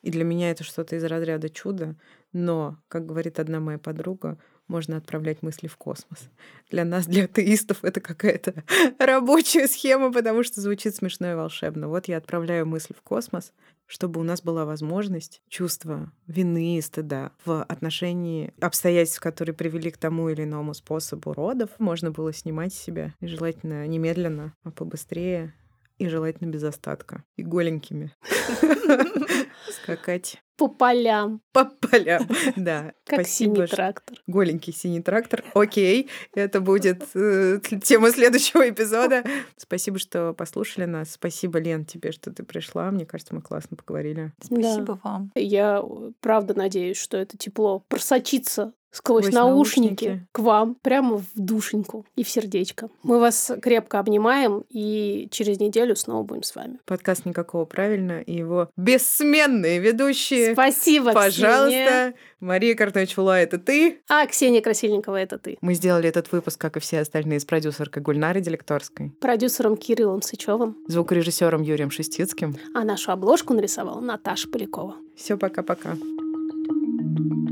И 0.06 0.10
для 0.12 0.22
меня 0.22 0.52
это 0.52 0.62
что-то 0.62 0.94
из 0.94 1.02
разряда 1.02 1.48
чуда. 1.50 1.96
Но, 2.32 2.78
как 2.86 3.06
говорит 3.06 3.40
одна 3.40 3.58
моя 3.58 3.76
подруга, 3.76 4.38
можно 4.68 4.98
отправлять 4.98 5.42
мысли 5.42 5.66
в 5.66 5.76
космос. 5.76 6.30
Для 6.70 6.84
нас, 6.84 7.06
для 7.06 7.24
атеистов, 7.24 7.82
это 7.82 8.00
какая-то 8.00 8.62
рабочая 9.00 9.66
схема, 9.66 10.12
потому 10.12 10.44
что 10.44 10.60
звучит 10.60 10.94
смешно 10.94 11.32
и 11.32 11.34
волшебно. 11.34 11.88
Вот 11.88 12.06
я 12.06 12.18
отправляю 12.18 12.66
мысль 12.66 12.94
в 12.96 13.02
космос, 13.02 13.52
чтобы 13.86 14.20
у 14.20 14.22
нас 14.22 14.42
была 14.42 14.64
возможность 14.64 15.42
чувства 15.48 16.12
вины 16.28 16.78
и 16.78 16.82
стыда 16.82 17.32
в 17.44 17.64
отношении 17.64 18.54
обстоятельств, 18.60 19.18
которые 19.18 19.56
привели 19.56 19.90
к 19.90 19.98
тому 19.98 20.28
или 20.28 20.44
иному 20.44 20.74
способу 20.74 21.32
родов, 21.32 21.70
можно 21.80 22.12
было 22.12 22.32
снимать 22.32 22.72
себя, 22.72 23.12
и 23.18 23.26
желательно 23.26 23.84
немедленно, 23.88 24.54
а 24.62 24.70
побыстрее, 24.70 25.52
и 25.98 26.08
желательно 26.08 26.48
без 26.48 26.62
остатка, 26.64 27.24
и 27.36 27.42
голенькими 27.42 28.14
скакать 29.70 30.40
по 30.56 30.68
полям. 30.68 31.42
По 31.52 31.66
полям, 31.66 32.26
да. 32.56 32.92
Как 33.04 33.20
Спасибо, 33.20 33.56
синий 33.56 33.66
трактор. 33.66 34.18
Голенький 34.26 34.72
синий 34.72 35.02
трактор. 35.02 35.44
Окей, 35.54 36.08
это 36.34 36.60
будет 36.60 37.04
э, 37.14 37.60
тема 37.82 38.10
следующего 38.10 38.68
эпизода. 38.68 39.22
Спасибо, 39.56 39.98
что 39.98 40.32
послушали 40.32 40.86
нас. 40.86 41.12
Спасибо, 41.12 41.58
Лен, 41.58 41.84
тебе, 41.84 42.12
что 42.12 42.32
ты 42.32 42.42
пришла. 42.42 42.90
Мне 42.90 43.04
кажется, 43.04 43.34
мы 43.34 43.42
классно 43.42 43.76
поговорили. 43.76 44.32
Спасибо 44.42 44.94
да. 44.94 45.00
вам. 45.02 45.32
Я 45.34 45.82
правда 46.20 46.54
надеюсь, 46.54 46.96
что 46.96 47.18
это 47.18 47.36
тепло 47.36 47.80
просочится 47.88 48.72
сквозь, 48.96 49.24
сквозь 49.24 49.34
наушники, 49.34 50.04
наушники 50.04 50.26
к 50.32 50.38
вам, 50.38 50.76
прямо 50.82 51.18
в 51.18 51.26
душеньку 51.34 52.06
и 52.16 52.24
в 52.24 52.28
сердечко. 52.28 52.88
Мы 53.02 53.18
вас 53.18 53.52
крепко 53.62 53.98
обнимаем 53.98 54.64
и 54.68 55.28
через 55.30 55.60
неделю 55.60 55.96
снова 55.96 56.22
будем 56.22 56.42
с 56.42 56.54
вами. 56.54 56.78
Подкаст 56.84 57.26
«Никакого 57.26 57.64
правильно» 57.64 58.20
и 58.20 58.34
его 58.34 58.70
бессменные 58.76 59.78
ведущие. 59.78 60.52
Спасибо, 60.52 61.12
Пожалуйста. 61.12 61.68
Ксения. 61.68 62.14
Мария 62.40 62.74
Картович-Фула— 62.74 63.38
это 63.40 63.58
ты. 63.58 64.00
А 64.08 64.26
Ксения 64.26 64.60
Красильникова— 64.60 65.16
это 65.20 65.38
ты. 65.38 65.56
Мы 65.60 65.74
сделали 65.74 66.08
этот 66.08 66.30
выпуск, 66.32 66.60
как 66.60 66.76
и 66.76 66.80
все 66.80 67.00
остальные, 67.00 67.40
с 67.40 67.44
продюсеркой 67.44 68.02
Гульнарой 68.02 68.42
Делекторской. 68.42 69.10
Продюсером 69.20 69.76
Кириллом 69.76 70.22
Сычевым. 70.22 70.76
Звукорежиссером 70.86 71.62
Юрием 71.62 71.90
Шестицким. 71.90 72.56
А 72.74 72.84
нашу 72.84 73.12
обложку 73.12 73.54
нарисовала 73.54 74.00
Наташа 74.00 74.48
Полякова. 74.48 74.96
Все, 75.16 75.38
пока-пока. 75.38 75.94
В 75.94 77.45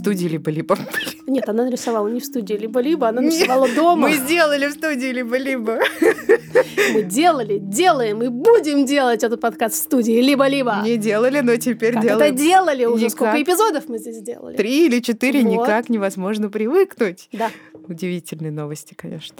студии 0.00 0.26
либо-либо. 0.26 0.76
Нет, 1.26 1.48
она 1.48 1.64
нарисовала 1.64 2.08
не 2.08 2.20
в 2.20 2.24
студии 2.24 2.54
либо-либо, 2.54 3.08
она 3.08 3.20
нарисовала 3.20 3.66
Нет, 3.66 3.76
дома. 3.76 4.08
Мы 4.08 4.16
сделали 4.16 4.66
в 4.66 4.72
студии 4.72 5.12
либо-либо. 5.12 5.78
Мы 6.92 7.02
делали, 7.02 7.58
делаем 7.58 8.22
и 8.22 8.28
будем 8.28 8.84
делать 8.84 9.22
этот 9.22 9.40
подкаст 9.40 9.74
в 9.74 9.78
студии 9.78 10.20
либо-либо. 10.20 10.80
Не 10.84 10.96
делали, 10.96 11.40
но 11.40 11.56
теперь 11.56 11.94
как 11.94 12.02
делаем. 12.02 12.34
это 12.34 12.42
делали 12.42 12.84
уже? 12.84 13.04
Никак. 13.04 13.12
Сколько 13.12 13.42
эпизодов 13.42 13.88
мы 13.88 13.98
здесь 13.98 14.16
сделали? 14.16 14.56
Три 14.56 14.86
или 14.86 15.00
четыре, 15.00 15.42
вот. 15.42 15.52
никак 15.52 15.88
невозможно 15.88 16.50
привыкнуть. 16.50 17.28
Да. 17.32 17.50
Удивительные 17.86 18.50
новости, 18.50 18.94
конечно. 18.94 19.36